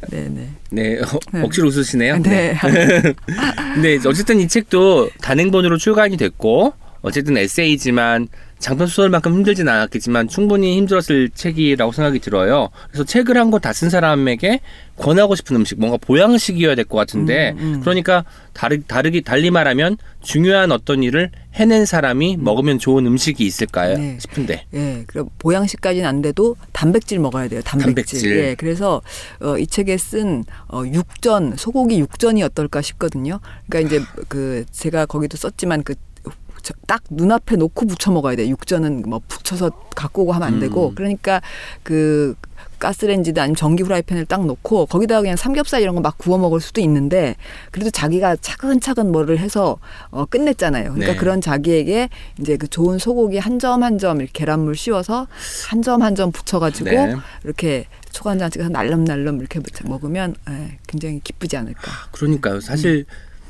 네, 0.10 0.30
네. 0.30 0.50
네, 0.70 1.00
어, 1.00 1.20
네. 1.32 1.42
억지로 1.44 1.70
웃으시네요. 1.70 2.18
네. 2.24 2.58
근데 3.74 3.96
이제 3.96 4.10
어쨌든 4.10 4.42
이 4.42 4.50
책도 4.50 5.12
단행본으로 5.22 5.78
출간이 5.78 6.18
됐고 6.18 6.74
어쨌든 7.02 7.38
에세이지만 7.38 8.28
장편 8.60 8.88
소설만큼 8.88 9.34
힘들진 9.34 9.68
않았겠지만 9.70 10.28
충분히 10.28 10.78
힘들었을 10.78 11.30
책이라고 11.34 11.92
생각이 11.92 12.20
들어요. 12.20 12.70
그래서 12.90 13.04
책을 13.04 13.38
한 13.38 13.52
권 13.52 13.62
다 13.62 13.72
쓴 13.72 13.90
사람에게 13.90 14.62
권하고 14.98 15.36
싶은 15.36 15.56
음식, 15.56 15.80
뭔가 15.80 15.98
보양식이어야 15.98 16.74
될 16.74 16.84
것 16.86 16.98
같은데, 16.98 17.52
음, 17.60 17.76
음. 17.76 17.80
그러니까 17.82 18.26
다르, 18.54 18.82
다르기 18.82 19.22
달리 19.22 19.52
말하면 19.52 19.98
중요한 20.22 20.72
어떤 20.72 21.04
일을 21.04 21.30
해낸 21.54 21.86
사람이 21.86 22.38
먹으면 22.38 22.80
좋은 22.80 23.06
음식이 23.06 23.46
있을까요? 23.46 23.96
네. 23.98 24.18
싶은데. 24.20 24.66
예, 24.74 25.04
그럼 25.06 25.30
보양식까지는 25.38 26.08
안 26.08 26.22
돼도 26.24 26.56
단백질 26.74 27.20
먹어야 27.20 27.48
돼요. 27.48 27.62
단백질. 27.64 28.20
단백질. 28.22 28.38
예, 28.38 28.56
그래서 28.56 29.02
어, 29.40 29.58
이 29.60 29.68
책에 29.68 29.98
쓴 29.98 30.44
어, 30.68 30.82
육전, 30.86 31.56
소고기 31.58 32.00
육전이 32.00 32.42
어떨까 32.42 32.82
싶거든요. 32.82 33.40
그러니까 33.70 33.96
이제 33.98 34.04
그 34.28 34.66
제가 34.72 35.06
거기도 35.06 35.38
썼지만 35.38 35.84
그 35.84 35.94
딱 36.88 37.04
눈앞에 37.10 37.56
놓고 37.56 37.86
부쳐 37.88 38.12
먹어야 38.12 38.36
돼. 38.36 38.48
육전은 38.50 39.04
뭐 39.08 39.22
붙여서 39.28 39.72
갖고 39.96 40.24
오고 40.24 40.34
하면 40.34 40.48
안 40.48 40.60
되고. 40.60 40.90
음. 40.90 40.96
그러니까 40.96 41.42
그 41.84 42.36
가스레인지든 42.80 43.42
아니면 43.42 43.56
전기 43.56 43.82
후라이팬을 43.82 44.26
딱 44.26 44.46
놓고 44.46 44.86
거기다가 44.86 45.22
그냥 45.22 45.36
삼겹살 45.36 45.82
이런 45.82 45.96
거 45.96 46.02
막 46.02 46.18
구워 46.20 46.38
먹을 46.38 46.60
수도 46.62 46.80
있는데 46.82 47.36
그래도 47.72 47.90
자기가 47.90 48.36
차근차근 48.36 49.12
뭐를 49.12 49.40
해서 49.40 49.78
어 50.12 50.26
끝냈잖아요. 50.26 50.92
그러니까 50.94 51.14
네. 51.14 51.18
그런 51.18 51.42
자기에게 51.42 52.10
이제 52.40 52.56
그 52.58 52.68
좋은 52.68 53.00
소고기 53.00 53.40
한 53.40 53.58
점 53.60 53.82
한 53.82 53.98
점 53.98 54.18
이렇게 54.22 54.32
계란물 54.34 54.76
씌워서 54.76 55.28
한 55.70 55.82
점 55.82 56.02
한 56.04 56.14
점 56.16 56.32
붙여가지고 56.32 56.90
네. 56.92 57.16
이렇게 57.44 57.86
초간장 58.12 58.52
찍어서 58.52 58.70
날름날름 58.70 59.40
이렇게 59.40 59.60
먹으면 59.86 60.36
예, 60.50 60.78
굉장히 60.88 61.20
기쁘지 61.24 61.58
않을까. 61.58 61.92
그러니까요. 62.12 62.60
사실 62.62 63.06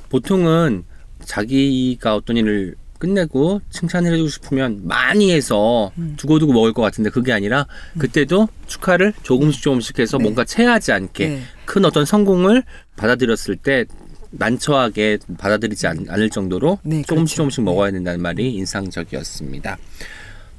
보통은 0.09 0.83
자기가 1.25 2.15
어떤 2.15 2.37
일을 2.37 2.75
끝내고 2.97 3.61
칭찬을 3.69 4.13
해주고 4.13 4.29
싶으면 4.29 4.81
많이 4.83 5.31
해서 5.31 5.91
음. 5.97 6.15
두고두고 6.17 6.53
먹을 6.53 6.73
것 6.73 6.81
같은데 6.81 7.09
그게 7.09 7.31
아니라 7.33 7.67
그때도 7.97 8.47
축하를 8.67 9.13
조금씩 9.23 9.61
조금씩 9.61 9.99
해서 9.99 10.17
네. 10.17 10.23
뭔가 10.23 10.43
체하지 10.43 10.91
않게 10.91 11.27
네. 11.27 11.41
큰 11.65 11.85
어떤 11.85 12.05
성공을 12.05 12.63
받아들였을 12.95 13.55
때 13.55 13.85
난처하게 14.31 15.19
받아들이지 15.37 15.87
않, 15.87 16.05
을 16.09 16.29
정도로 16.29 16.79
네, 16.83 17.01
조금씩 17.03 17.07
그렇죠. 17.07 17.35
조금씩 17.35 17.63
네. 17.63 17.71
먹어야 17.71 17.91
된다는 17.91 18.21
말이 18.21 18.53
인상적이었습니다. 18.53 19.77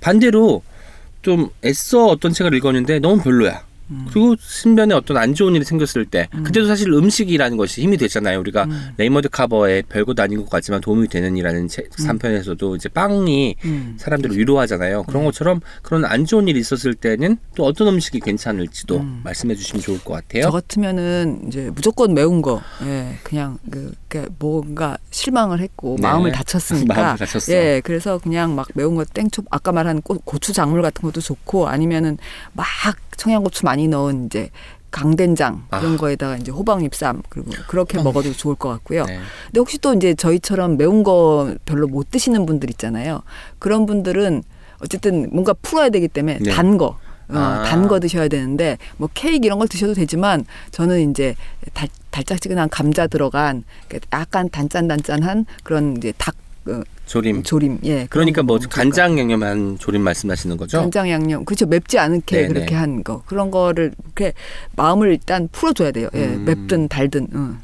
반대로 0.01 0.63
좀 1.23 1.51
애써 1.65 2.07
어떤 2.07 2.33
책을 2.33 2.55
읽었는데 2.55 3.01
너무 3.01 3.23
별로야. 3.23 3.68
음. 3.91 4.07
그리고 4.11 4.37
신변에 4.39 4.95
어떤 4.95 5.17
안 5.17 5.35
좋은 5.35 5.55
일이 5.55 5.65
생겼을 5.65 6.05
때 6.07 6.29
그때도 6.45 6.67
사실 6.67 6.93
음식이라는 6.93 7.57
것이 7.57 7.83
힘이 7.83 7.97
되잖아요. 7.97 8.39
우리가 8.41 8.65
음. 8.65 8.91
레이먼드 8.97 9.29
카버의 9.29 9.83
별것 9.83 10.19
아닌 10.21 10.41
것 10.41 10.51
같지만 10.51 10.81
도움이 10.81 11.09
되는 11.09 11.37
이라는 11.37 11.69
책 11.69 11.91
단편에서도 11.91 12.77
이제 12.77 12.89
빵이 12.89 13.57
음. 13.65 13.97
사람들을 13.99 14.37
위로하잖아요. 14.37 15.05
그런 15.05 15.25
것처럼 15.25 15.61
그런 15.83 16.05
안 16.05 16.25
좋은 16.25 16.49
일이 16.49 16.61
있었을 16.61 16.95
때는 16.95 17.39
또 17.55 17.65
어떤 17.65 17.89
음식이 17.89 18.21
괜찮을지도 18.21 18.99
음. 18.99 19.21
말씀해 19.25 19.55
주시면 19.55 19.83
좋을 19.83 19.99
것 20.05 20.15
같아요. 20.15 20.43
저 20.45 20.51
같으면은 20.51 21.45
이제 21.49 21.71
무조건 21.75 22.15
매운 22.15 22.43
거, 22.43 22.61
예, 22.85 23.15
그냥 23.23 23.59
그, 23.71 23.93
그 24.09 24.29
뭔가 24.39 24.99
실망을 25.11 25.61
했고 25.61 25.97
네. 25.97 26.03
마음을 26.03 26.33
다쳤으니까, 26.33 26.95
마음을 26.95 27.19
다쳤어. 27.19 27.53
예, 27.53 27.81
그래서 27.85 28.19
그냥 28.19 28.55
막 28.55 28.69
매운 28.75 28.95
거 28.95 29.05
땡초, 29.05 29.43
아까 29.51 29.73
말한 29.73 30.03
고, 30.03 30.19
고추 30.25 30.53
장물 30.53 30.83
같은 30.83 31.03
것도 31.03 31.21
좋고 31.21 31.69
아니면은 31.69 32.19
막 32.53 32.67
청양고추 33.19 33.65
많이 33.65 33.78
넣은 33.87 34.27
이제 34.27 34.51
강된장 34.91 35.67
이런 35.71 35.95
아. 35.95 35.97
거에다가 35.97 36.37
이제 36.39 36.51
호박잎 36.51 36.95
쌈 36.95 37.23
그리고 37.29 37.51
그렇게 37.69 38.03
먹어도 38.03 38.33
좋을 38.33 38.55
것 38.55 38.71
같고요. 38.71 39.05
네. 39.05 39.21
근데 39.47 39.61
혹시 39.61 39.79
또 39.79 39.95
이제 39.95 40.15
저희처럼 40.15 40.77
매운 40.77 41.03
거 41.03 41.55
별로 41.67 41.87
못 41.87 42.11
드시는 42.11 42.47
분들 42.47 42.71
있잖아요. 42.71 43.23
그런 43.59 43.87
분들은 43.87 44.43
어쨌든 44.81 45.29
뭔가 45.31 45.53
풀어야 45.53 45.91
되기 45.91 46.09
때문에 46.09 46.39
네. 46.41 46.51
단 46.51 46.79
거. 46.79 46.99
어, 47.31 47.37
아. 47.37 47.63
단거 47.65 48.01
드셔야 48.01 48.29
되는데 48.29 48.79
뭐 48.97 49.09
케이크 49.13 49.45
이런 49.45 49.59
걸 49.59 49.69
드셔도 49.69 49.93
되지만 49.93 50.47
저는 50.71 51.11
이제 51.11 51.35
달, 51.75 51.87
달짝지근한 52.11 52.71
감자 52.71 53.07
들어간 53.07 53.65
그 53.87 54.01
약간 54.15 54.49
단짠단짠한 54.49 55.45
그런 55.63 55.99
이제 55.99 56.15
닭 56.17 56.35
어, 56.69 56.81
조림. 57.09 57.43
조림 57.43 57.79
예 57.85 58.07
그러니까 58.09 58.43
거뭐 58.43 58.59
간장 58.71 59.19
양념한 59.19 59.79
조림 59.79 60.03
말씀하시는 60.03 60.57
거죠? 60.57 60.79
간장 60.81 61.09
양념 61.11 61.45
그렇죠 61.45 61.67
맵지 61.67 61.99
않게 61.99 62.37
네네. 62.43 62.49
그렇게 62.53 62.75
한 62.75 63.03
거 63.03 63.23
그런 63.27 63.51
거를 63.51 63.93
이렇게 64.05 64.35
마음을 64.77 65.11
일단 65.13 65.49
풀어줘야 65.51 65.91
돼요 65.91 66.09
예 66.15 66.25
음. 66.27 66.45
맵든 66.45 66.89
달든 66.89 67.29
응. 67.35 67.59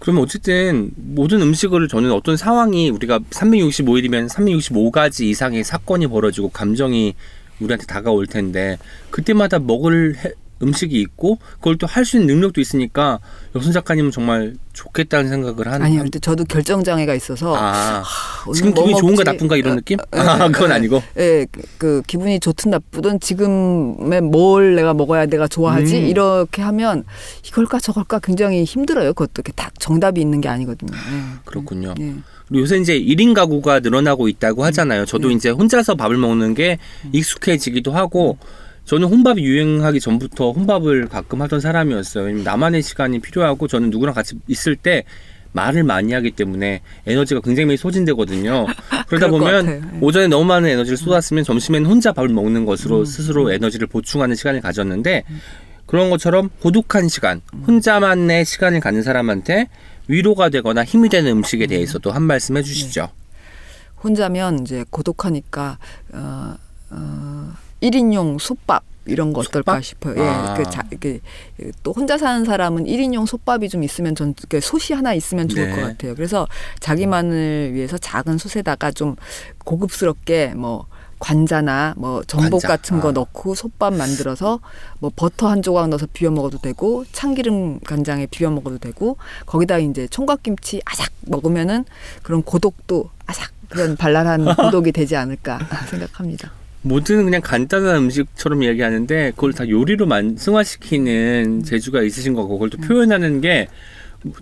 그러면 0.00 0.22
어쨌든 0.22 0.90
모든 0.96 1.42
음식을 1.42 1.88
저는 1.88 2.12
어떤 2.12 2.36
상황이 2.36 2.88
우리가 2.88 3.18
365일이면 3.30 4.28
365가지 4.28 5.24
이상의 5.24 5.64
사건이 5.64 6.06
벌어지고 6.06 6.50
감정이 6.50 7.14
우리한테 7.60 7.84
다가올 7.86 8.26
텐데 8.28 8.78
그때마다 9.10 9.58
먹을 9.58 10.16
해- 10.16 10.32
음식이 10.62 11.00
있고 11.00 11.38
그걸 11.54 11.76
또 11.76 11.86
할 11.86 12.04
수 12.04 12.16
있는 12.16 12.34
능력도 12.34 12.60
있으니까 12.60 13.18
여순 13.54 13.72
작가님은 13.72 14.10
정말 14.10 14.54
좋겠다는 14.72 15.28
생각을 15.30 15.66
하는 15.66 15.82
아니요 15.84 16.02
근데 16.02 16.18
저도 16.18 16.44
결정 16.44 16.84
장애가 16.84 17.14
있어서 17.14 17.54
아, 17.56 18.04
오늘 18.46 18.54
지금 18.54 18.72
뭐 18.74 18.84
기분이 18.84 19.00
좋은가 19.00 19.24
먹지? 19.24 19.24
나쁜가 19.24 19.56
이런 19.56 19.72
어, 19.72 19.76
느낌? 19.76 19.98
어, 19.98 20.04
아, 20.12 20.48
그건 20.48 20.70
어, 20.70 20.74
아니고 20.74 21.02
예, 21.18 21.46
그, 21.50 21.62
그 21.78 22.02
기분이 22.06 22.40
좋든 22.40 22.70
나쁘든 22.70 23.20
지금에 23.20 24.20
뭘 24.20 24.74
내가 24.76 24.94
먹어야 24.94 25.26
내가 25.26 25.48
좋아하지 25.48 25.96
음. 25.96 26.06
이렇게 26.06 26.62
하면 26.62 27.04
이걸까 27.46 27.80
저걸까 27.80 28.20
굉장히 28.20 28.64
힘들어요. 28.64 29.08
그것도 29.14 29.30
이렇게 29.36 29.52
딱 29.52 29.72
정답이 29.78 30.20
있는 30.20 30.40
게 30.40 30.48
아니거든요. 30.48 30.92
예. 30.94 31.38
그렇군요. 31.44 31.94
예. 32.00 32.14
그리고 32.48 32.62
요새 32.62 32.78
이제 32.78 32.98
1인 32.98 33.34
가구가 33.34 33.80
늘어나고 33.80 34.28
있다고 34.28 34.64
하잖아요. 34.64 35.04
저도 35.04 35.28
네. 35.28 35.34
이제 35.34 35.50
혼자서 35.50 35.96
밥을 35.96 36.16
먹는 36.16 36.54
게 36.54 36.78
익숙해지기도 37.12 37.92
하고 37.92 38.38
저는 38.88 39.06
혼밥이 39.08 39.44
유행하기 39.44 40.00
전부터 40.00 40.52
혼밥을 40.52 41.08
가끔 41.08 41.42
하던 41.42 41.60
사람이었어요. 41.60 42.42
나만의 42.42 42.82
시간이 42.82 43.18
필요하고 43.18 43.68
저는 43.68 43.90
누구랑 43.90 44.14
같이 44.14 44.36
있을 44.46 44.76
때 44.76 45.04
말을 45.52 45.84
많이 45.84 46.14
하기 46.14 46.30
때문에 46.30 46.80
에너지가 47.06 47.42
굉장히 47.42 47.66
많이 47.66 47.76
소진되거든요. 47.76 48.64
그러다 49.06 49.28
보면. 49.28 49.68
예. 49.68 49.98
오전에 50.00 50.28
너무 50.28 50.46
많은 50.46 50.70
에너지를 50.70 50.96
쏟았으면 50.96 51.44
점심에는 51.44 51.88
혼자 51.88 52.12
밥을 52.12 52.30
먹는 52.30 52.64
것으로 52.64 53.00
음. 53.00 53.04
스스로 53.04 53.52
에너지를 53.52 53.88
보충하는 53.88 54.34
시간을 54.34 54.62
가졌는데 54.62 55.24
그런 55.84 56.08
것처럼 56.08 56.48
고독한 56.60 57.08
시간, 57.08 57.42
혼자만의 57.66 58.46
시간을 58.46 58.80
갖는 58.80 59.02
사람한테 59.02 59.68
위로가 60.06 60.48
되거나 60.48 60.82
힘이 60.82 61.10
되는 61.10 61.30
음식에 61.30 61.66
대해서도 61.66 62.10
한 62.10 62.22
말씀 62.22 62.56
해주시죠. 62.56 63.10
혼자면 64.02 64.60
이제 64.60 64.82
고독하니까 64.88 65.76
어, 66.14 66.54
어, 66.88 67.52
1인용 67.82 68.38
솥밥 68.38 68.82
이런 69.06 69.32
거 69.32 69.40
어떨까 69.40 69.80
솥밥? 69.80 69.84
싶어요. 69.84 70.22
아. 70.22 70.56
예, 70.58 70.62
그 70.62 70.70
자, 70.70 70.82
이게 70.92 71.20
또 71.82 71.92
혼자 71.92 72.18
사는 72.18 72.44
사람은 72.44 72.84
1인용 72.84 73.26
솥밥이 73.26 73.68
좀 73.70 73.82
있으면 73.82 74.14
전 74.14 74.34
그 74.48 74.60
솥이 74.60 74.92
하나 74.94 75.14
있으면 75.14 75.48
좋을 75.48 75.68
네. 75.70 75.74
것 75.74 75.80
같아요. 75.82 76.14
그래서 76.14 76.46
자기만을 76.80 77.72
위해서 77.72 77.96
작은 77.98 78.36
솥에다가 78.38 78.90
좀 78.90 79.16
고급스럽게 79.64 80.54
뭐 80.56 80.86
관자나 81.20 81.94
뭐 81.96 82.22
전복 82.24 82.62
관자. 82.62 82.68
같은 82.68 83.00
거 83.00 83.08
아. 83.08 83.12
넣고 83.12 83.54
솥밥 83.54 83.94
만들어서 83.94 84.60
뭐 85.00 85.10
버터 85.14 85.48
한 85.48 85.62
조각 85.62 85.88
넣어서 85.88 86.06
비벼 86.12 86.30
먹어도 86.30 86.58
되고 86.58 87.04
참기름 87.12 87.80
간장에 87.80 88.26
비벼 88.26 88.50
먹어도 88.50 88.78
되고 88.78 89.16
거기다 89.46 89.78
이제 89.78 90.06
총각김치 90.08 90.80
아삭 90.84 91.10
먹으면은 91.22 91.84
그런 92.22 92.42
고독도 92.42 93.10
아삭 93.26 93.50
그런 93.68 93.96
발랄한 93.96 94.44
고독이 94.56 94.92
되지 94.92 95.16
않을까 95.16 95.58
생각합니다. 95.90 96.52
모든 96.82 97.24
그냥 97.24 97.40
간단한 97.40 97.96
음식처럼 97.96 98.62
이야기하는데 98.62 99.32
그걸 99.32 99.52
다 99.52 99.68
요리로 99.68 100.06
만 100.06 100.36
승화시키는 100.36 101.64
재주가 101.64 102.02
있으신 102.02 102.34
거고 102.34 102.58
그걸 102.58 102.70
또 102.70 102.78
표현하는 102.78 103.40
게 103.40 103.68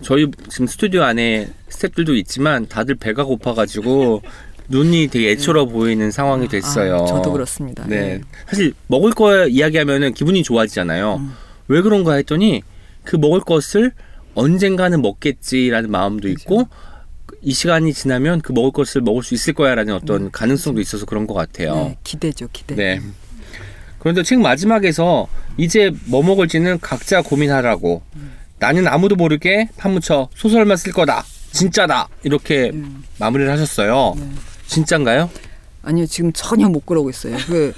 저희 0.01 0.29
지금 0.49 0.67
스튜디오 0.67 1.03
안에 1.03 1.49
스태프들도 1.69 2.15
있지만 2.15 2.67
다들 2.67 2.95
배가 2.95 3.23
고파가지고 3.23 4.21
눈이 4.69 5.07
되게 5.07 5.31
애처로 5.31 5.67
보이는 5.67 6.11
상황이 6.11 6.47
됐어요. 6.47 6.95
아, 6.95 7.05
저도 7.05 7.31
그렇습니다. 7.31 7.85
네. 7.87 7.95
예. 7.95 8.21
사실 8.47 8.73
먹을 8.87 9.11
거 9.11 9.47
이야기하면은 9.47 10.13
기분이 10.13 10.43
좋아지잖아요. 10.43 11.15
음. 11.15 11.33
왜 11.69 11.81
그런가 11.81 12.15
했더니 12.15 12.63
그 13.03 13.15
먹을 13.15 13.39
것을 13.39 13.93
언젠가는 14.35 15.01
먹겠지라는 15.01 15.89
마음도 15.89 16.27
있고 16.27 16.67
이 17.41 17.53
시간이 17.53 17.93
지나면 17.93 18.41
그 18.41 18.51
먹을 18.51 18.71
것을 18.71 19.01
먹을 19.01 19.23
수 19.23 19.33
있을 19.33 19.53
거야라는 19.53 19.93
어떤 19.93 20.31
가능성도 20.31 20.81
있어서 20.81 21.05
그런 21.05 21.27
것 21.27 21.33
같아요. 21.33 21.75
네, 21.75 21.97
기대죠, 22.03 22.49
기대. 22.51 22.75
네. 22.75 23.01
그런데 23.99 24.23
책 24.23 24.39
마지막에서 24.39 25.27
이제 25.57 25.91
뭐 26.05 26.23
먹을지는 26.23 26.79
각자 26.79 27.21
고민하라고 27.21 28.01
나는 28.59 28.87
아무도 28.87 29.15
모르게 29.15 29.69
파묻혀 29.77 30.29
소설만 30.35 30.77
쓸 30.77 30.91
거다. 30.91 31.23
진짜다. 31.51 32.09
이렇게 32.23 32.71
음. 32.73 33.03
마무리를 33.19 33.51
하셨어요. 33.51 34.15
네. 34.17 34.29
진짠가요? 34.67 35.29
아니요, 35.83 36.05
지금 36.05 36.33
전혀 36.33 36.67
못 36.67 36.85
그러고 36.85 37.09
있어요. 37.09 37.37
그 37.47 37.73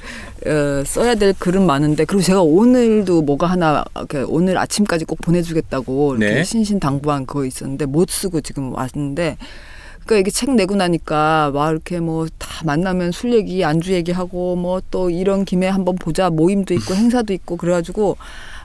어, 0.45 0.83
써야 0.85 1.15
될 1.15 1.33
글은 1.33 1.65
많은데 1.65 2.05
그리고 2.05 2.21
제가 2.21 2.41
오늘도 2.41 3.21
뭐가 3.23 3.47
하나 3.47 3.83
이렇게 3.95 4.19
오늘 4.19 4.57
아침까지 4.57 5.05
꼭 5.05 5.19
보내주겠다고 5.21 6.15
이렇게 6.15 6.35
네. 6.35 6.43
신신당부한 6.43 7.25
그거 7.25 7.45
있었는데 7.45 7.85
못 7.85 8.09
쓰고 8.09 8.41
지금 8.41 8.73
왔는데. 8.73 9.37
그러니까 10.05 10.21
이게 10.21 10.31
책 10.31 10.55
내고 10.55 10.75
나니까 10.75 11.51
막 11.53 11.69
이렇게 11.69 11.99
뭐 11.99 12.25
다 12.39 12.65
만나면 12.65 13.11
술 13.11 13.31
얘기, 13.33 13.63
안주 13.63 13.93
얘기하고 13.93 14.55
뭐 14.55 14.81
또 14.89 15.09
이런 15.11 15.45
김에 15.45 15.67
한번 15.67 15.95
보자 15.95 16.29
모임도 16.31 16.73
있고 16.73 16.93
행사도 16.95 17.31
있고 17.33 17.57
그래가지고 17.57 18.17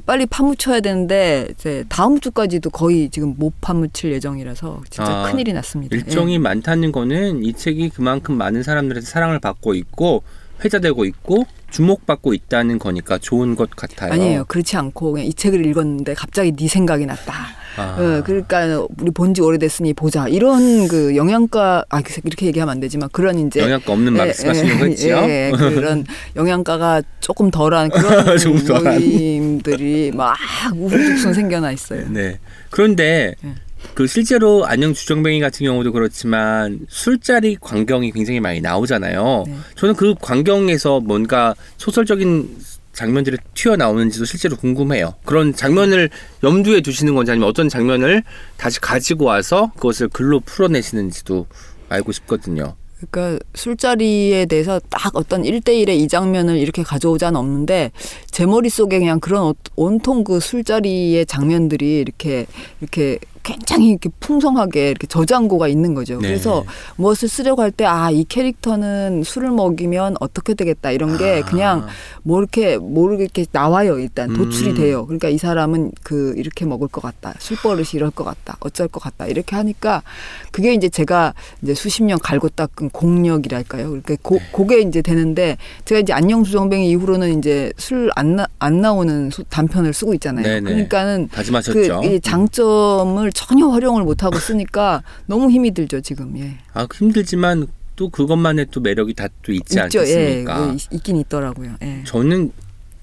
빨리 0.07 0.25
파묻혀야 0.27 0.81
되는데 0.81 1.49
이제 1.51 1.85
다음 1.91 2.18
주까지도 2.18 2.70
거의 2.70 3.11
지금 3.11 3.35
못 3.37 3.53
파묻힐 3.61 4.12
예정이라서 4.12 4.83
진짜 4.89 5.11
아, 5.11 5.31
큰일이 5.31 5.53
났습니다. 5.53 5.95
일정이 5.97 6.35
예. 6.35 6.39
많다는 6.39 6.93
거는 6.93 7.43
이 7.45 7.53
책이 7.53 7.91
그만큼 7.91 8.37
많은 8.37 8.62
사람들한테 8.62 9.07
사랑을 9.07 9.39
받고 9.39 9.75
있고 9.75 10.22
회자되고 10.63 11.05
있고 11.07 11.45
주목받고 11.71 12.35
있다는 12.35 12.79
거니까 12.79 13.19
좋은 13.19 13.57
것 13.57 13.71
같아요. 13.71 14.13
아니에요. 14.13 14.45
그렇지 14.47 14.77
않고 14.77 15.13
그냥 15.13 15.27
이 15.27 15.33
책을 15.35 15.65
읽었는데 15.67 16.15
갑자기 16.15 16.53
네 16.53 16.69
생각이 16.69 17.07
났다. 17.07 17.33
아, 17.77 17.97
어, 17.99 18.23
그러니까 18.25 18.87
우리 19.01 19.11
본 19.11 19.35
지 19.35 19.43
오래됐으니 19.43 19.95
보자. 19.95 20.29
이런 20.29 20.87
그 20.87 21.17
영양가 21.17 21.85
아 21.91 22.03
이렇게 22.23 22.47
얘기하면 22.47 22.71
안 22.73 22.79
되지만 22.79 23.09
그런 23.11 23.37
이제 23.49 23.59
영양가 23.61 23.93
없는 23.93 24.13
말씀하시는 24.13 24.79
거지요? 24.79 25.17
예, 25.25 25.51
예, 25.53 25.53
그런 25.57 26.05
영양가가 26.37 27.03
조금 27.19 27.51
덜한 27.51 27.89
그런 27.91 28.39
조금 28.39 28.65
덜한. 28.65 28.95
모임들이 29.01 30.13
막 30.15 30.37
우후죽순 30.77 31.35
생겨나 31.35 31.73
있어요. 31.73 32.07
네. 32.11 32.39
그런데 32.71 33.35
네. 33.43 33.55
그 33.95 34.07
실제로 34.07 34.64
안녕 34.66 34.93
주정뱅이 34.95 35.41
같은 35.41 35.64
경우도 35.66 35.93
그렇지만 35.93 36.80
술자리 36.89 37.57
광경이 37.61 38.11
굉장히 38.12 38.41
많이 38.41 38.61
나오잖아요. 38.61 39.45
네. 39.47 39.55
저는 39.76 39.95
그 39.95 40.14
광경에서 40.20 41.01
뭔가 41.01 41.55
소설적인 41.76 42.57
장면들이 42.93 43.37
튀어나오는지도 43.55 44.24
실제로 44.24 44.57
궁금해요. 44.57 45.14
그런 45.24 45.53
장면을 45.55 46.11
염두에 46.43 46.80
두시는 46.80 47.14
건지 47.14 47.32
아니면 47.32 47.49
어떤 47.49 47.68
장면을 47.68 48.22
다시 48.57 48.80
가지고 48.80 49.26
와서 49.26 49.72
그것을 49.76 50.09
글로 50.09 50.41
풀어내시는지도 50.41 51.47
알고 51.89 52.12
싶거든요. 52.12 52.76
그러니까 53.11 53.45
술자리에 53.55 54.47
대해서 54.47 54.80
딱 54.89 55.14
어떤 55.16 55.45
일대일의이 55.45 56.09
장면을 56.09 56.57
이렇게 56.57 56.82
가져오자는 56.82 57.39
없는데 57.39 57.91
제 58.30 58.47
머릿속에 58.47 58.99
그냥 58.99 59.20
그런 59.20 59.43
어- 59.43 59.55
온통 59.76 60.24
그 60.24 60.41
술자리의 60.41 61.26
장면들이 61.26 61.99
이렇게 61.99 62.47
이렇게 62.80 63.18
굉장히 63.45 63.90
이렇게 63.90 64.09
풍성하게 64.20 64.88
이렇게 64.90 65.07
저장고가 65.07 65.68
있는 65.68 65.95
거죠. 65.95 66.18
네. 66.18 66.28
그래서 66.28 66.64
무엇을 66.97 67.28
쓰려고 67.28 67.62
할 67.62 67.70
때 67.70 67.84
아 67.84 68.11
이 68.11 68.24
캐릭터는 68.24 69.22
술을 69.24 69.51
먹이면 69.51 70.16
어떻게 70.20 70.55
되겠다 70.55 70.90
이런 70.90 71.16
게 71.18 71.42
아. 71.45 71.49
그냥 71.49 71.86
뭐 72.22 72.38
이렇게 72.40 72.78
모르게 72.78 73.24
이렇게 73.24 73.45
나와요 73.53 73.99
일단 73.99 74.32
도출이 74.32 74.70
음. 74.70 74.74
돼요. 74.76 75.07
그러니까 75.07 75.28
이 75.28 75.38
사람은 75.38 75.92
그 76.03 76.34
이렇게 76.36 76.64
먹을 76.64 76.88
것 76.88 77.03
같다, 77.03 77.34
술버릇이 77.38 77.88
이럴 77.95 78.11
것 78.11 78.24
같다, 78.24 78.57
어쩔 78.61 78.88
것 78.88 79.01
같다 79.03 79.26
이렇게 79.26 79.55
하니까 79.57 80.03
그게 80.51 80.72
이제 80.74 80.88
제가 80.88 81.34
이제 81.62 81.74
수십 81.74 82.03
년 82.05 82.18
갈고 82.18 82.49
닦은 82.49 82.90
공력이랄까요. 82.90 83.88
그러니까 83.88 84.16
고, 84.22 84.38
그게 84.53 84.80
이제 84.80 85.03
되는데 85.03 85.57
제가 85.84 86.01
이제 86.01 86.12
안녕 86.12 86.42
주정뱅이 86.45 86.88
이후로는 86.90 87.38
이제 87.38 87.72
술 87.76 88.11
안 88.16 88.24
안 88.59 88.80
나오는 88.80 89.30
소- 89.30 89.42
단편을 89.45 89.92
쓰고 89.92 90.14
있잖아요. 90.14 90.45
네네. 90.45 90.61
그러니까는 90.62 91.28
다짐하셨죠. 91.28 92.01
그이 92.01 92.20
장점을 92.20 93.30
전혀 93.35 93.68
활용을 93.68 94.03
못 94.05 94.22
하고 94.22 94.39
쓰니까 94.39 95.03
너무 95.26 95.51
힘이 95.51 95.72
들죠 95.74 96.01
지금. 96.01 96.37
예. 96.39 96.57
아 96.72 96.87
힘들지만 96.93 97.66
또 97.97 98.09
그것만의 98.09 98.68
또 98.70 98.80
매력이 98.80 99.12
다 99.14 99.28
또 99.43 99.53
있지 99.53 99.78
있죠. 99.78 99.99
예. 100.07 100.41
않겠습니까? 100.45 100.66
그 100.68 100.74
있- 100.74 100.93
있긴 100.93 101.16
있더라고요. 101.16 101.74
예. 101.82 102.03
저는 102.07 102.51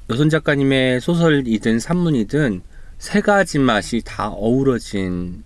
여선 0.09 0.29
작가님의 0.29 0.99
소설이든 1.01 1.79
산문이든 1.79 2.61
세 2.97 3.21
가지 3.21 3.59
맛이 3.59 4.01
다 4.03 4.29
어우러진 4.29 5.43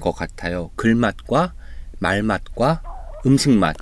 것 0.00 0.12
같아요. 0.12 0.70
글맛과 0.76 1.52
말맛과 1.98 2.82
음식 3.26 3.50
맛. 3.50 3.76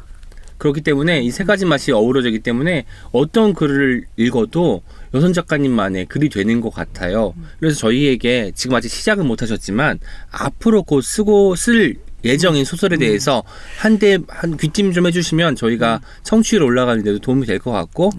그렇기 0.61 0.83
때문에 0.83 1.23
이 1.23 1.31
세 1.33 1.43
가지 1.45 1.65
맛이 1.65 1.91
어우러지기 1.91 2.41
때문에 2.41 2.85
어떤 3.13 3.55
글을 3.55 4.05
읽어도 4.17 4.83
여선 5.15 5.33
작가님만의 5.33 6.07
글이 6.07 6.29
되는 6.29 6.61
것 6.61 6.71
같아요. 6.71 7.35
그래서 7.59 7.77
저희에게 7.79 8.53
지금 8.55 8.77
아직 8.77 8.89
시작은 8.91 9.27
못 9.27 9.43
하셨지만 9.43 9.99
앞으로 10.31 10.83
곧 10.85 11.01
쓰고 11.01 11.57
쓸 11.57 11.97
예정인 12.25 12.65
소설에 12.67 12.97
대해서 12.99 13.43
한대한 13.79 14.59
귀띔 14.59 14.93
좀 14.93 15.07
해주시면 15.07 15.57
저희가 15.57 16.01
청취율 16.23 16.63
올라가는데도 16.63 17.19
도움이 17.21 17.47
될 17.47 17.59
것 17.59 17.73
같고 17.73 18.11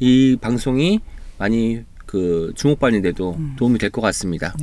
이 0.00 0.36
방송이 0.40 1.00
많이 1.38 1.82
그 2.06 2.52
주목받는데도 2.56 3.36
도움이 3.56 3.78
될 3.78 3.90
것 3.90 4.00
같습니다. 4.00 4.54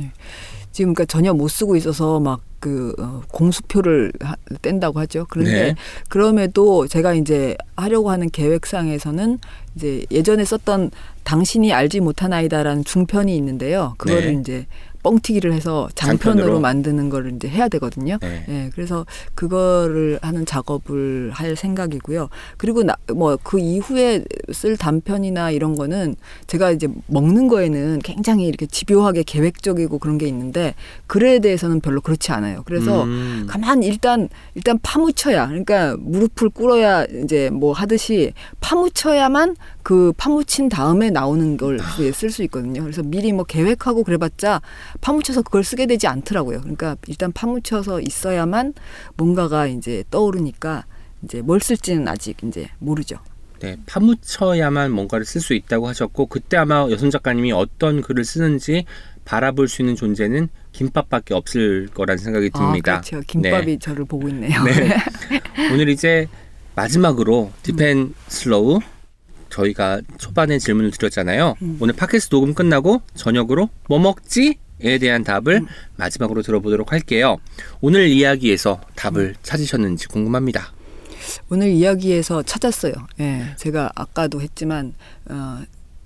지금 0.72 0.94
그러니까 0.94 1.04
전혀 1.06 1.32
못 1.34 1.48
쓰고 1.48 1.76
있어서 1.76 2.20
막 2.20 2.40
그 2.60 2.94
공수표를 3.28 4.12
하- 4.20 4.36
뗀다고 4.60 5.00
하죠. 5.00 5.26
그런데 5.30 5.50
네. 5.68 5.74
그럼에도 6.10 6.86
제가 6.86 7.14
이제 7.14 7.56
하려고 7.74 8.10
하는 8.10 8.28
계획상에서는 8.30 9.38
이제 9.76 10.04
예전에 10.10 10.44
썼던 10.44 10.90
당신이 11.24 11.72
알지 11.72 12.00
못한 12.00 12.34
아이다라는 12.34 12.84
중편이 12.84 13.34
있는데요. 13.34 13.94
그거를 13.96 14.34
네. 14.34 14.40
이제 14.40 14.66
뻥튀기를 15.02 15.52
해서 15.52 15.88
장편으로, 15.94 16.38
장편으로. 16.38 16.60
만드는 16.60 17.10
거를 17.10 17.34
이제 17.34 17.48
해야 17.48 17.68
되거든요. 17.68 18.18
네. 18.20 18.44
예, 18.48 18.70
그래서 18.74 19.06
그거를 19.34 20.18
하는 20.22 20.46
작업을 20.46 21.30
할 21.32 21.56
생각이고요. 21.56 22.28
그리고 22.56 22.82
뭐 23.14 23.36
그 23.42 23.58
이후에 23.58 24.24
쓸 24.52 24.76
단편이나 24.76 25.50
이런 25.50 25.74
거는 25.74 26.14
제가 26.46 26.70
이제 26.70 26.88
먹는 27.06 27.48
거에는 27.48 28.00
굉장히 28.00 28.46
이렇게 28.46 28.66
집요하게 28.66 29.24
계획적이고 29.24 29.98
그런 29.98 30.18
게 30.18 30.26
있는데 30.28 30.74
글에 31.06 31.38
대해서는 31.40 31.80
별로 31.80 32.00
그렇지 32.00 32.32
않아요. 32.32 32.62
그래서 32.64 33.04
음. 33.04 33.46
가만 33.48 33.82
일단 33.82 34.28
일단 34.54 34.78
파묻혀야 34.82 35.48
그러니까 35.48 35.96
무릎을 35.98 36.50
꿇어야 36.50 37.04
이제 37.24 37.50
뭐 37.50 37.72
하듯이 37.72 38.34
파묻혀야만 38.60 39.56
그 39.82 40.12
파묻힌 40.16 40.68
다음에 40.68 41.10
나오는 41.10 41.56
걸 41.56 41.78
쓸 42.12 42.30
수 42.30 42.42
있거든요. 42.44 42.82
그래서 42.82 43.02
미리 43.02 43.32
뭐 43.32 43.44
계획하고 43.44 44.04
그래봤자 44.04 44.60
파묻혀서 45.00 45.42
그걸 45.42 45.64
쓰게 45.64 45.86
되지 45.86 46.06
않더라고요. 46.06 46.60
그러니까 46.60 46.96
일단 47.06 47.32
파묻혀서 47.32 48.00
있어야만 48.00 48.74
뭔가가 49.16 49.66
이제 49.66 50.04
떠오르니까 50.10 50.84
이제 51.22 51.42
뭘 51.42 51.60
쓸지는 51.60 52.06
아직 52.08 52.36
이제 52.44 52.68
모르죠. 52.78 53.16
네, 53.60 53.76
파묻혀야만 53.86 54.90
뭔가를 54.90 55.24
쓸 55.26 55.40
수 55.40 55.54
있다고 55.54 55.86
하셨고 55.88 56.26
그때 56.26 56.56
아마 56.56 56.86
여선 56.90 57.10
작가님이 57.10 57.52
어떤 57.52 58.00
글을 58.00 58.24
쓰는지 58.24 58.86
바라볼 59.26 59.68
수 59.68 59.82
있는 59.82 59.96
존재는 59.96 60.48
김밥밖에 60.72 61.34
없을 61.34 61.88
거란 61.92 62.16
생각이 62.16 62.50
듭니다. 62.50 62.94
아, 62.96 63.00
그렇죠. 63.00 63.20
김밥이 63.26 63.78
저를 63.78 64.04
보고 64.06 64.28
있네요. 64.28 64.62
네. 64.64 64.96
오늘 65.72 65.88
이제 65.90 66.26
마지막으로 66.74 67.52
deep 67.62 67.92
and 67.92 68.14
slow 68.28 68.80
저희가 69.50 70.00
초반에 70.18 70.58
질문을 70.58 70.90
드렸잖아요. 70.92 71.56
음. 71.62 71.76
오늘 71.80 71.94
팟캐스트 71.94 72.30
녹음 72.30 72.54
끝나고 72.54 73.02
저녁으로 73.14 73.68
뭐 73.88 73.98
먹지? 73.98 74.58
에 74.82 74.96
대한 74.96 75.24
답을 75.24 75.56
음. 75.56 75.66
마지막으로 75.96 76.40
들어보도록 76.40 76.92
할게요. 76.92 77.36
오늘 77.82 78.08
이야기에서 78.08 78.80
음. 78.82 78.92
답을 78.96 79.34
찾으셨는지 79.42 80.08
궁금합니다. 80.08 80.72
오늘 81.50 81.68
이야기에서 81.68 82.42
찾았어요. 82.42 82.94
예, 83.20 83.54
제가 83.56 83.90
아까도 83.94 84.40
했지만 84.40 84.94
어, 85.26 85.60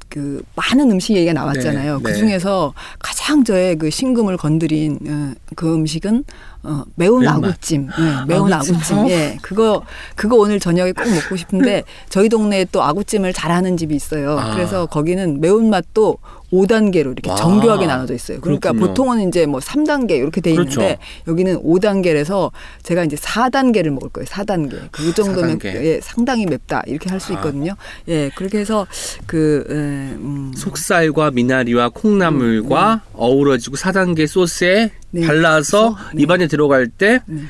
그 0.08 0.42
많은 0.54 0.90
음식 0.90 1.14
얘기가 1.16 1.32
나왔잖아요. 1.32 1.96
네, 1.98 2.02
그 2.02 2.10
네. 2.10 2.16
중에서 2.16 2.72
가장 2.98 3.44
저의 3.44 3.76
그 3.76 3.90
심금을 3.90 4.36
건드린 4.36 4.98
어, 5.08 5.32
그 5.56 5.74
음식은 5.74 6.24
어, 6.62 6.84
매운. 6.94 7.26
아구찜. 7.26 7.88
예, 7.98 8.24
매운 8.26 8.52
아구찜. 8.52 8.74
아구찜. 8.76 9.08
예, 9.10 9.38
그거 9.42 9.82
그거 10.14 10.36
오늘 10.36 10.60
저녁에 10.60 10.92
꼭 10.92 11.08
먹고 11.08 11.36
싶은데 11.36 11.82
저희 12.08 12.28
동네에 12.28 12.66
또 12.72 12.82
아구찜을 12.82 13.32
잘하는 13.32 13.76
집이 13.76 13.94
있어요. 13.94 14.38
아. 14.38 14.54
그래서 14.54 14.86
거기는 14.86 15.40
매운 15.40 15.68
맛도 15.68 16.18
5단계로 16.54 17.12
이렇게 17.12 17.30
와. 17.30 17.36
정교하게 17.36 17.86
나눠져 17.86 18.14
있어요. 18.14 18.40
그러니까 18.40 18.70
그렇군요. 18.70 18.88
보통은 18.88 19.28
이제 19.28 19.46
뭐 19.46 19.60
3단계 19.60 20.12
이렇게 20.12 20.40
돼 20.40 20.50
있는데 20.50 20.74
그렇죠. 20.74 20.98
여기는 21.28 21.62
5단계라서 21.62 22.50
제가 22.82 23.04
이제 23.04 23.16
4단계를 23.16 23.90
먹을 23.90 24.08
거예요. 24.10 24.26
4단계. 24.26 24.78
그 24.90 25.12
정도면 25.14 25.58
4단계. 25.58 25.84
예, 25.84 26.00
상당히 26.00 26.46
맵다 26.46 26.84
이렇게 26.86 27.10
할수 27.10 27.32
아. 27.32 27.36
있거든요. 27.36 27.74
예, 28.08 28.30
그렇게 28.36 28.58
해서 28.58 28.86
그 29.26 29.64
에, 29.68 29.74
음, 29.74 30.52
속살과 30.56 31.32
미나리와 31.32 31.90
콩나물과 31.90 33.02
어우러지고 33.14 33.76
4단계 33.76 34.26
소스에 34.26 34.92
네. 35.10 35.26
발라서 35.26 35.96
네. 36.14 36.22
입안에 36.22 36.46
들어갈 36.46 36.88
때 36.88 37.20
네. 37.26 37.42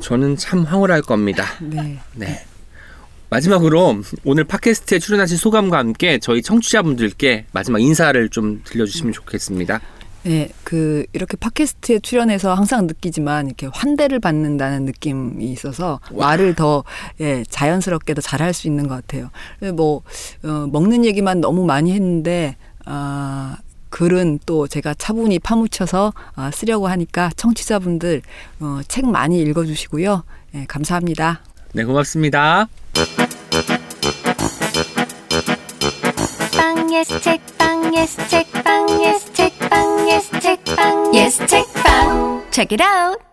저는 0.00 0.36
참 0.36 0.64
황홀할 0.64 1.02
겁니다. 1.02 1.44
네. 1.60 1.98
네. 3.30 3.36
마지막으로 3.36 4.02
오늘 4.24 4.44
팟캐스트에 4.44 4.98
출연하신 4.98 5.36
소감과 5.36 5.78
함께 5.78 6.18
저희 6.18 6.42
청취자분들께 6.42 7.46
마지막 7.52 7.80
인사를 7.80 8.28
좀 8.28 8.60
들려주시면 8.64 9.12
좋겠습니다. 9.12 9.80
네, 10.24 10.50
그 10.64 11.06
이렇게 11.12 11.36
팟캐스트에 11.38 12.00
출연해서 12.00 12.52
항상 12.52 12.86
느끼지만 12.86 13.46
이렇게 13.46 13.68
환대를 13.72 14.20
받는다는 14.20 14.84
느낌이 14.84 15.50
있어서 15.52 16.00
말을 16.12 16.54
더 16.54 16.84
예, 17.20 17.42
자연스럽게 17.48 18.14
더 18.14 18.20
잘할 18.20 18.52
수 18.52 18.66
있는 18.66 18.86
것 18.86 18.96
같아요. 18.96 19.30
그래서 19.58 19.74
뭐 19.74 20.02
어, 20.42 20.68
먹는 20.70 21.04
얘기만 21.06 21.40
너무 21.40 21.64
많이 21.64 21.92
했는데 21.92 22.56
아 22.84 23.56
글은 23.88 24.40
또 24.44 24.68
제가 24.68 24.94
차분히 24.94 25.38
파묻혀서 25.38 26.12
아, 26.34 26.50
쓰려고 26.50 26.88
하니까 26.88 27.30
청취자분들 27.36 28.22
어, 28.60 28.80
책 28.88 29.06
많이 29.06 29.40
읽어주시고요. 29.40 30.24
예, 30.56 30.64
감사합니다. 30.68 31.40
네, 31.72 31.84
고맙습니다. 31.84 32.68
빵 37.00 37.00
예스 37.00 37.20
책방 37.20 37.94
예스 37.96 38.28
책방 38.28 39.00
예스 39.00 39.32
책방 39.32 40.08
예스 40.10 40.38
책방 40.38 41.14
예스 41.14 41.46
책방 41.46 42.50
책읽아웃. 42.50 43.24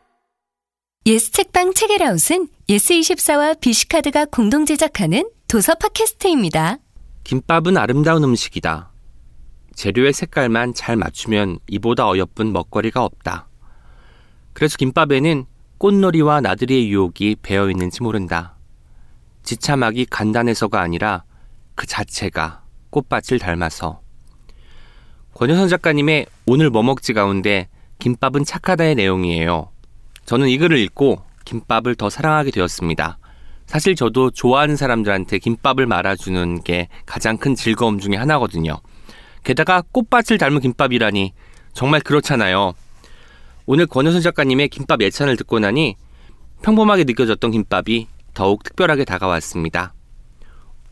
예스 1.06 1.32
책방 1.34 1.74
책읽아웃은 1.74 2.48
예스24와 2.70 3.60
비씨카드가 3.60 4.28
공동 4.28 4.66
제작하는 4.66 5.30
도서 5.50 5.76
팟캐스트입니다. 5.76 6.78
김밥은 7.26 7.76
아름다운 7.76 8.24
음식이다. 8.24 8.90
재료의 9.76 10.14
색깔만 10.14 10.74
잘 10.74 10.96
맞추면 10.96 11.60
이보다 11.68 12.08
어여쁜 12.08 12.54
먹거리가 12.54 13.04
없다. 13.04 13.50
그래서 14.54 14.78
김밥에는 14.78 15.46
꽃놀이와 15.78 16.40
나들이의 16.40 16.90
유혹이 16.90 17.36
배어 17.42 17.70
있는지 17.70 18.02
모른다. 18.02 18.56
지참하기 19.44 20.06
간단해서가 20.06 20.80
아니라 20.80 21.26
그 21.76 21.86
자체가 21.86 22.67
꽃밭을 22.90 23.40
닮아서. 23.40 24.02
권효선 25.34 25.68
작가님의 25.70 26.26
오늘 26.46 26.70
뭐 26.70 26.84
먹지 26.84 27.14
가운데 27.14 27.68
김밥은 28.00 28.44
착하다의 28.44 28.96
내용이에요. 28.96 29.70
저는 30.26 30.50
이 30.50 30.58
글을 30.58 30.78
읽고 30.80 31.22
김밥을 31.46 31.96
더 31.96 32.10
사랑하게 32.10 32.52
되었습니다. 32.52 33.18
사실 33.66 33.96
저도 33.96 34.32
좋아하는 34.32 34.76
사람들한테 34.76 35.40
김밥을 35.40 35.86
말아주는 35.86 36.64
게 36.64 36.88
가장 37.06 37.38
큰 37.38 37.54
즐거움 37.56 38.00
중에 38.00 38.16
하나거든요. 38.16 38.80
게다가 39.44 39.84
꽃밭을 39.92 40.38
닮은 40.38 40.62
김밥이라니 40.62 41.34
정말 41.74 42.02
그렇잖아요. 42.02 42.74
오늘 43.66 43.86
권효선 43.86 44.22
작가님의 44.22 44.70
김밥 44.70 45.02
예찬을 45.02 45.38
듣고 45.38 45.60
나니 45.60 45.96
평범하게 46.62 47.04
느껴졌던 47.04 47.52
김밥이 47.52 48.08
더욱 48.34 48.64
특별하게 48.64 49.06
다가왔습니다. 49.06 49.94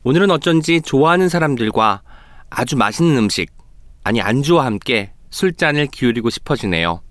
오늘은 0.08 0.30
어쩐지 0.30 0.82
좋아하는 0.82 1.30
사람들과 1.30 2.04
아주 2.52 2.78
맛있는 2.78 3.18
음식, 3.18 3.52
아니 4.04 4.22
안주와 4.22 4.64
함께 4.64 5.12
술잔을 5.32 5.88
기울이고 5.88 6.30
싶어지네요. 6.30 7.02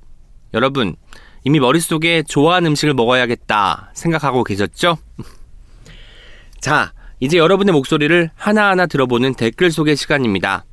여러분, 0.54 0.94
이미 1.42 1.58
머릿속에 1.58 2.22
좋아하는 2.22 2.70
음식을 2.70 2.94
먹어야겠다 2.94 3.90
생각하고 3.94 4.44
계셨죠? 4.44 4.98
자, 6.60 6.92
이제 7.18 7.36
여러분의 7.36 7.72
목소리를 7.72 8.30
하나하나 8.36 8.86
들어보는 8.86 9.34
댓글 9.34 9.72
소개 9.72 9.96
시간입니다. 9.96 10.64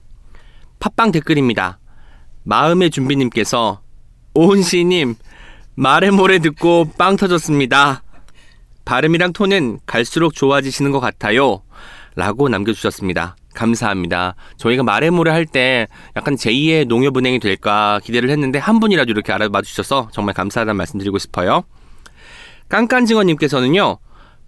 팟빵 0.79 1.11
댓글입니다. 1.13 1.79
마음의 2.43 2.91
준비님께서 2.91 3.81
오은씨님 4.35 5.15
말의 5.73 6.11
모래 6.11 6.37
듣고 6.37 6.91
빵 6.99 7.15
터졌습니다. 7.15 8.03
발음이랑 8.85 9.33
톤은 9.33 9.79
갈수록 9.87 10.35
좋아지시는 10.35 10.91
것 10.91 10.99
같아요. 10.99 11.63
라고 12.15 12.49
남겨주셨습니다. 12.49 13.35
감사합니다. 13.53 14.35
저희가 14.57 14.83
말의 14.83 15.11
모래 15.11 15.31
할 15.31 15.45
때 15.45 15.87
약간 16.15 16.35
제2의 16.35 16.87
농협은행이 16.87 17.39
될까 17.39 17.99
기대를 18.03 18.29
했는데 18.29 18.59
한 18.59 18.79
분이라도 18.79 19.11
이렇게 19.11 19.33
알아봐 19.33 19.61
주셔서 19.61 20.09
정말 20.11 20.33
감사하다는 20.33 20.77
말씀 20.77 20.99
드리고 20.99 21.17
싶어요. 21.17 21.63
깐깐징어님께서는요. 22.69 23.97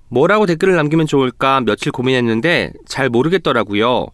뭐라고 0.09 0.45
댓글을 0.45 0.76
남기면 0.76 1.07
좋을까 1.07 1.61
며칠 1.61 1.91
고민했는데 1.91 2.72
잘 2.88 3.09
모르겠더라고요. 3.09 4.07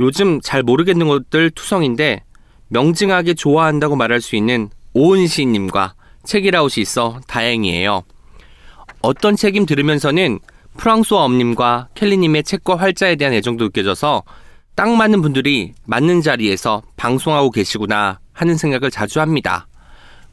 요즘 0.00 0.40
잘 0.40 0.62
모르겠는 0.62 1.08
것들 1.08 1.50
투성인데 1.50 2.22
명징하게 2.68 3.34
좋아한다고 3.34 3.96
말할 3.96 4.20
수 4.20 4.36
있는 4.36 4.70
오은시님과 4.94 5.94
책이라웃이 6.24 6.80
있어 6.82 7.20
다행이에요. 7.26 8.02
어떤 9.02 9.36
책임 9.36 9.66
들으면서는 9.66 10.38
프랑스와 10.76 11.24
엄님과 11.24 11.88
켈리님의 11.94 12.44
책과 12.44 12.76
활자에 12.76 13.16
대한 13.16 13.34
애정도 13.34 13.66
느껴져서 13.66 14.22
딱 14.74 14.90
맞는 14.90 15.22
분들이 15.22 15.74
맞는 15.84 16.22
자리에서 16.22 16.82
방송하고 16.96 17.50
계시구나 17.50 18.20
하는 18.32 18.56
생각을 18.56 18.90
자주 18.90 19.20
합니다. 19.20 19.66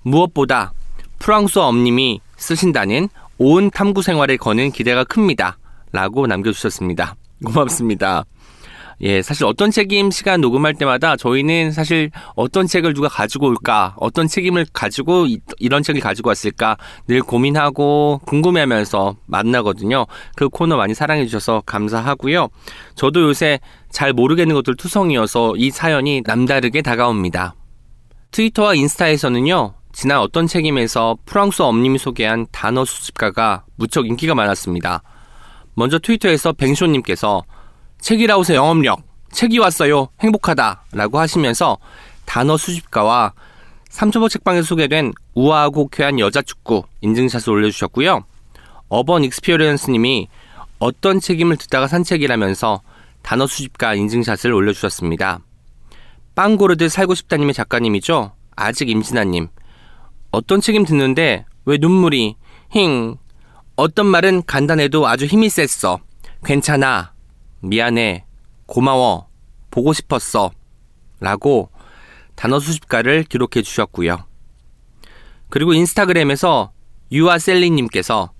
무엇보다 0.01 0.71
프랑스와 1.19 1.67
엄님이 1.67 2.21
쓰신다는 2.37 3.09
온 3.37 3.69
탐구 3.69 4.01
생활에 4.01 4.37
거는 4.37 4.71
기대가 4.71 5.03
큽니다. 5.03 5.57
라고 5.91 6.27
남겨주셨습니다. 6.27 7.15
고맙습니다. 7.43 8.23
예, 9.01 9.21
사실 9.21 9.45
어떤 9.45 9.71
책임 9.71 10.11
시간 10.11 10.41
녹음할 10.41 10.73
때마다 10.73 11.15
저희는 11.15 11.71
사실 11.71 12.11
어떤 12.35 12.67
책을 12.67 12.93
누가 12.93 13.07
가지고 13.07 13.47
올까, 13.47 13.95
어떤 13.97 14.27
책임을 14.27 14.65
가지고 14.73 15.25
이, 15.25 15.39
런 15.69 15.83
책을 15.83 16.01
가지고 16.01 16.29
왔을까 16.29 16.75
늘 17.07 17.21
고민하고 17.21 18.19
궁금해하면서 18.25 19.15
만나거든요. 19.25 20.05
그 20.35 20.49
코너 20.49 20.75
많이 20.75 20.93
사랑해 20.93 21.25
주셔서 21.25 21.63
감사하고요. 21.65 22.49
저도 22.95 23.21
요새 23.21 23.59
잘 23.89 24.11
모르겠는 24.11 24.53
것들 24.55 24.75
투성이어서 24.75 25.55
이 25.55 25.71
사연이 25.71 26.21
남다르게 26.25 26.81
다가옵니다. 26.81 27.55
트위터와 28.31 28.75
인스타에서는요, 28.75 29.75
지난 29.93 30.19
어떤 30.19 30.45
책임에서 30.45 31.17
프랑스 31.25 31.61
엄님이 31.61 31.97
소개한 31.97 32.45
단어 32.51 32.83
수집가가 32.83 33.63
무척 33.75 34.07
인기가 34.07 34.35
많았습니다. 34.35 35.03
먼저 35.73 35.99
트위터에서 35.99 36.51
뱅쇼님께서 36.51 37.43
책이라우스 38.01 38.53
영업력, 38.53 39.01
책이 39.31 39.59
왔어요, 39.59 40.07
행복하다 40.21 40.83
라고 40.93 41.19
하시면서 41.19 41.77
단어 42.25 42.57
수집가와 42.57 43.33
삼초보 43.89 44.29
책방에서 44.29 44.65
소개된 44.65 45.13
우아하고 45.33 45.89
쾌한 45.89 46.19
여자 46.19 46.41
축구 46.41 46.83
인증샷을 47.01 47.49
올려주셨고요. 47.51 48.23
어번 48.87 49.23
익스피리언스님이 49.23 50.27
어떤 50.79 51.19
책임을 51.19 51.57
듣다가 51.57 51.87
산 51.87 52.03
책이라면서 52.03 52.81
단어 53.21 53.47
수집가 53.47 53.95
인증샷을 53.95 54.53
올려주셨습니다. 54.53 55.39
빵고르드 56.35 56.87
살고 56.87 57.15
싶다님의 57.15 57.53
작가님이죠. 57.53 58.31
아직 58.55 58.89
임진아님. 58.89 59.49
어떤 60.31 60.61
책임 60.61 60.85
듣는데 60.85 61.45
왜 61.65 61.77
눈물이 61.79 62.35
힝. 62.69 63.17
어떤 63.75 64.05
말은 64.05 64.43
간단해도 64.45 65.07
아주 65.07 65.25
힘이 65.25 65.49
셌어. 65.49 65.99
괜찮아. 66.45 67.13
미안해, 67.61 68.25
고마워, 68.65 69.27
보고 69.71 69.93
싶었어. 69.93 70.51
라고 71.19 71.69
단어 72.35 72.59
수집가를 72.59 73.23
기록해 73.23 73.61
주셨고요. 73.63 74.25
그리고 75.49 75.73
인스타그램에서 75.73 76.71
유아셀리님께서 77.11 78.31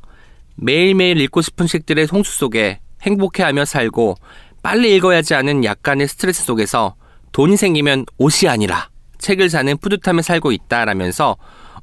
매일매일 0.55 1.19
읽고 1.21 1.41
싶은 1.41 1.67
책들의 1.67 2.05
홍수 2.05 2.37
속에 2.37 2.79
행복해하며 3.01 3.65
살고 3.65 4.15
빨리 4.61 4.95
읽어야지 4.95 5.33
하는 5.33 5.63
약간의 5.63 6.07
스트레스 6.07 6.43
속에서 6.43 6.95
돈이 7.31 7.57
생기면 7.57 8.05
옷이 8.17 8.49
아니라 8.49 8.89
책을 9.19 9.49
사는 9.49 9.77
뿌듯함에 9.77 10.21
살고 10.21 10.51
있다라면서 10.51 11.37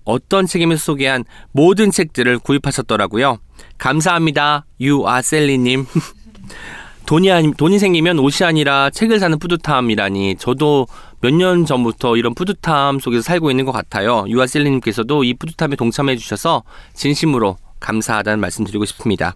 어떤 0.04 0.46
책임을 0.46 0.78
소개한 0.78 1.24
모든 1.52 1.90
책들을 1.90 2.38
구입하셨더라고요. 2.38 3.38
감사합니다. 3.78 4.66
유아셀리님. 4.80 5.86
돈이 7.06 7.30
아니 7.30 7.52
돈이 7.54 7.78
생기면 7.78 8.18
옷이 8.18 8.44
아니라 8.46 8.90
책을 8.90 9.20
사는 9.20 9.38
뿌듯함이라니 9.38 10.36
저도 10.36 10.88
몇 11.20 11.32
년 11.32 11.64
전부터 11.64 12.16
이런 12.16 12.34
뿌듯함 12.34 12.98
속에서 12.98 13.22
살고 13.22 13.50
있는 13.50 13.64
것 13.64 13.72
같아요. 13.72 14.24
유아셀리님께서도 14.28 15.24
이 15.24 15.34
뿌듯함에 15.34 15.76
동참해 15.76 16.16
주셔서 16.16 16.62
진심으로 16.94 17.56
감사하다는 17.80 18.40
말씀드리고 18.40 18.84
싶습니다. 18.86 19.34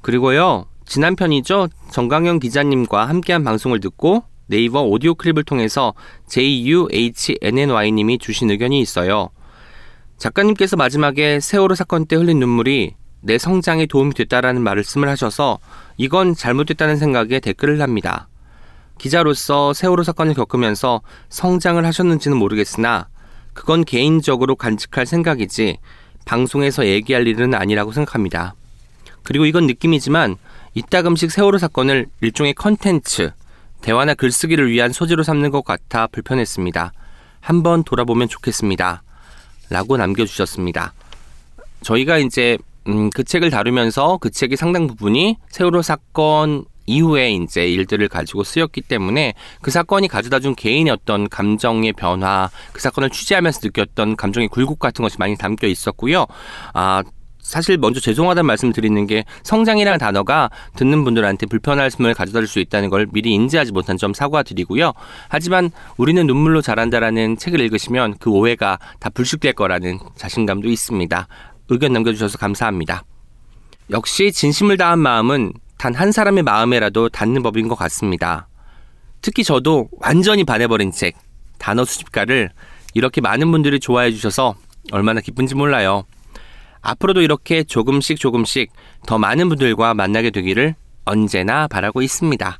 그리고요 0.00 0.66
지난 0.84 1.16
편이죠 1.16 1.68
정강영 1.90 2.38
기자님과 2.38 3.08
함께한 3.08 3.42
방송을 3.44 3.80
듣고 3.80 4.24
네이버 4.46 4.82
오디오 4.82 5.14
클립을 5.14 5.44
통해서 5.44 5.94
JUHNNY님이 6.28 8.18
주신 8.20 8.50
의견이 8.50 8.80
있어요. 8.80 9.30
작가님께서 10.18 10.76
마지막에 10.76 11.40
세월호 11.40 11.74
사건 11.74 12.06
때 12.06 12.14
흘린 12.16 12.38
눈물이 12.38 12.94
내 13.22 13.38
성장에 13.38 13.86
도움이 13.86 14.14
됐다라는 14.14 14.62
말씀을 14.62 15.08
하셔서 15.08 15.58
이건 15.96 16.34
잘못됐다는 16.34 16.96
생각에 16.96 17.40
댓글을 17.40 17.80
합니다. 17.80 18.28
기자로서 18.98 19.72
세월호 19.72 20.02
사건을 20.02 20.34
겪으면서 20.34 21.00
성장을 21.28 21.84
하셨는지는 21.84 22.36
모르겠으나 22.36 23.08
그건 23.52 23.84
개인적으로 23.84 24.56
간직할 24.56 25.06
생각이지 25.06 25.78
방송에서 26.24 26.86
얘기할 26.86 27.26
일은 27.26 27.54
아니라고 27.54 27.92
생각합니다. 27.92 28.54
그리고 29.22 29.46
이건 29.46 29.66
느낌이지만 29.66 30.36
이따금씩 30.74 31.30
세월호 31.30 31.58
사건을 31.58 32.06
일종의 32.20 32.54
컨텐츠, 32.54 33.32
대화나 33.82 34.14
글쓰기를 34.14 34.70
위한 34.70 34.92
소재로 34.92 35.22
삼는 35.22 35.50
것 35.50 35.64
같아 35.64 36.06
불편했습니다. 36.08 36.92
한번 37.40 37.84
돌아보면 37.84 38.28
좋겠습니다. 38.28 39.02
라고 39.70 39.96
남겨주셨습니다. 39.96 40.92
저희가 41.82 42.18
이제 42.18 42.58
음, 42.88 43.10
그 43.10 43.24
책을 43.24 43.50
다루면서 43.50 44.18
그 44.20 44.30
책의 44.30 44.56
상당 44.56 44.86
부분이 44.86 45.36
세월호 45.50 45.82
사건 45.82 46.64
이후에 46.86 47.30
이제 47.32 47.66
일들을 47.66 48.08
가지고 48.08 48.42
쓰였기 48.42 48.80
때문에 48.80 49.34
그 49.60 49.70
사건이 49.70 50.08
가져다 50.08 50.40
준 50.40 50.54
개인의 50.54 50.92
어떤 50.92 51.28
감정의 51.28 51.92
변화, 51.92 52.50
그 52.72 52.80
사건을 52.80 53.10
취재하면서 53.10 53.60
느꼈던 53.62 54.16
감정의 54.16 54.48
굴곡 54.48 54.80
같은 54.80 55.02
것이 55.02 55.16
많이 55.18 55.36
담겨 55.36 55.68
있었고요. 55.68 56.26
아, 56.74 57.04
사실 57.42 57.76
먼저 57.76 58.00
죄송하다는 58.00 58.46
말씀을 58.46 58.72
드리는 58.72 59.06
게 59.06 59.24
성장이라는 59.42 59.98
단어가 59.98 60.48
듣는 60.76 61.04
분들한테 61.04 61.46
불편함을 61.46 62.14
가져다 62.14 62.38
줄 62.38 62.46
수 62.46 62.60
있다는 62.60 62.88
걸 62.88 63.06
미리 63.12 63.32
인지하지 63.32 63.72
못한 63.72 63.96
점 63.96 64.14
사과드리고요. 64.14 64.92
하지만 65.28 65.70
우리는 65.96 66.26
눈물로 66.26 66.62
자란다라는 66.62 67.36
책을 67.36 67.60
읽으시면 67.60 68.16
그 68.18 68.30
오해가 68.30 68.78
다 69.00 69.10
불식될 69.10 69.54
거라는 69.54 69.98
자신감도 70.16 70.68
있습니다. 70.68 71.26
의견 71.68 71.92
남겨주셔서 71.92 72.38
감사합니다. 72.38 73.04
역시 73.90 74.32
진심을 74.32 74.76
다한 74.76 74.98
마음은 74.98 75.52
단 75.78 75.94
한 75.94 76.12
사람의 76.12 76.44
마음에라도 76.44 77.08
닿는 77.08 77.42
법인 77.42 77.66
것 77.66 77.74
같습니다. 77.74 78.46
특히 79.20 79.42
저도 79.42 79.88
완전히 79.98 80.44
반해버린 80.44 80.92
책, 80.92 81.16
단어 81.58 81.84
수집가를 81.84 82.50
이렇게 82.94 83.20
많은 83.20 83.50
분들이 83.50 83.80
좋아해 83.80 84.12
주셔서 84.12 84.54
얼마나 84.92 85.20
기쁜지 85.20 85.56
몰라요. 85.56 86.04
앞으로도 86.82 87.20
이렇게 87.22 87.64
조금씩 87.64 88.18
조금씩 88.20 88.70
더 89.06 89.18
많은 89.18 89.48
분들과 89.48 89.94
만나게 89.94 90.30
되기를 90.30 90.76
언제나 91.04 91.66
바라고 91.66 92.00
있습니다. 92.00 92.58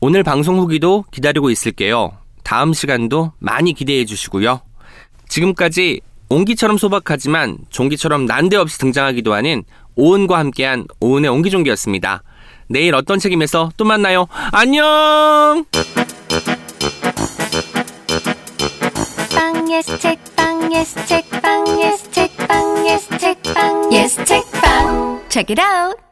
오늘 0.00 0.22
방송 0.24 0.58
후기도 0.58 1.04
기다리고 1.12 1.50
있을게요. 1.50 2.12
다음 2.42 2.72
시간도 2.72 3.32
많이 3.38 3.74
기대해 3.74 4.04
주시고요. 4.04 4.60
지금까지 5.28 6.00
옹기처럼 6.30 6.78
소박하지만 6.78 7.58
종기처럼 7.70 8.24
난데없이 8.24 8.78
등장하기도 8.78 9.34
하는 9.34 9.64
오은과 9.96 10.38
함께한 10.38 10.86
오은의 11.00 11.28
옹기종기였습니다. 11.28 12.22
내일 12.68 12.94
어떤 12.94 13.18
책임에서 13.18 13.70
또 13.76 13.84
만나요. 13.84 14.28
안녕! 14.52 15.64
빵 19.34 19.70
예스 19.72 19.98
책빵 19.98 20.72
예스 20.72 21.06
책빵 21.06 21.80
예스 21.82 22.10
책빵 22.12 22.86
예스 22.86 23.18
책빵 23.18 23.92
예스 23.92 24.24
책빵 24.24 25.20
Check 25.28 25.52
it 25.52 25.60
out. 25.60 26.09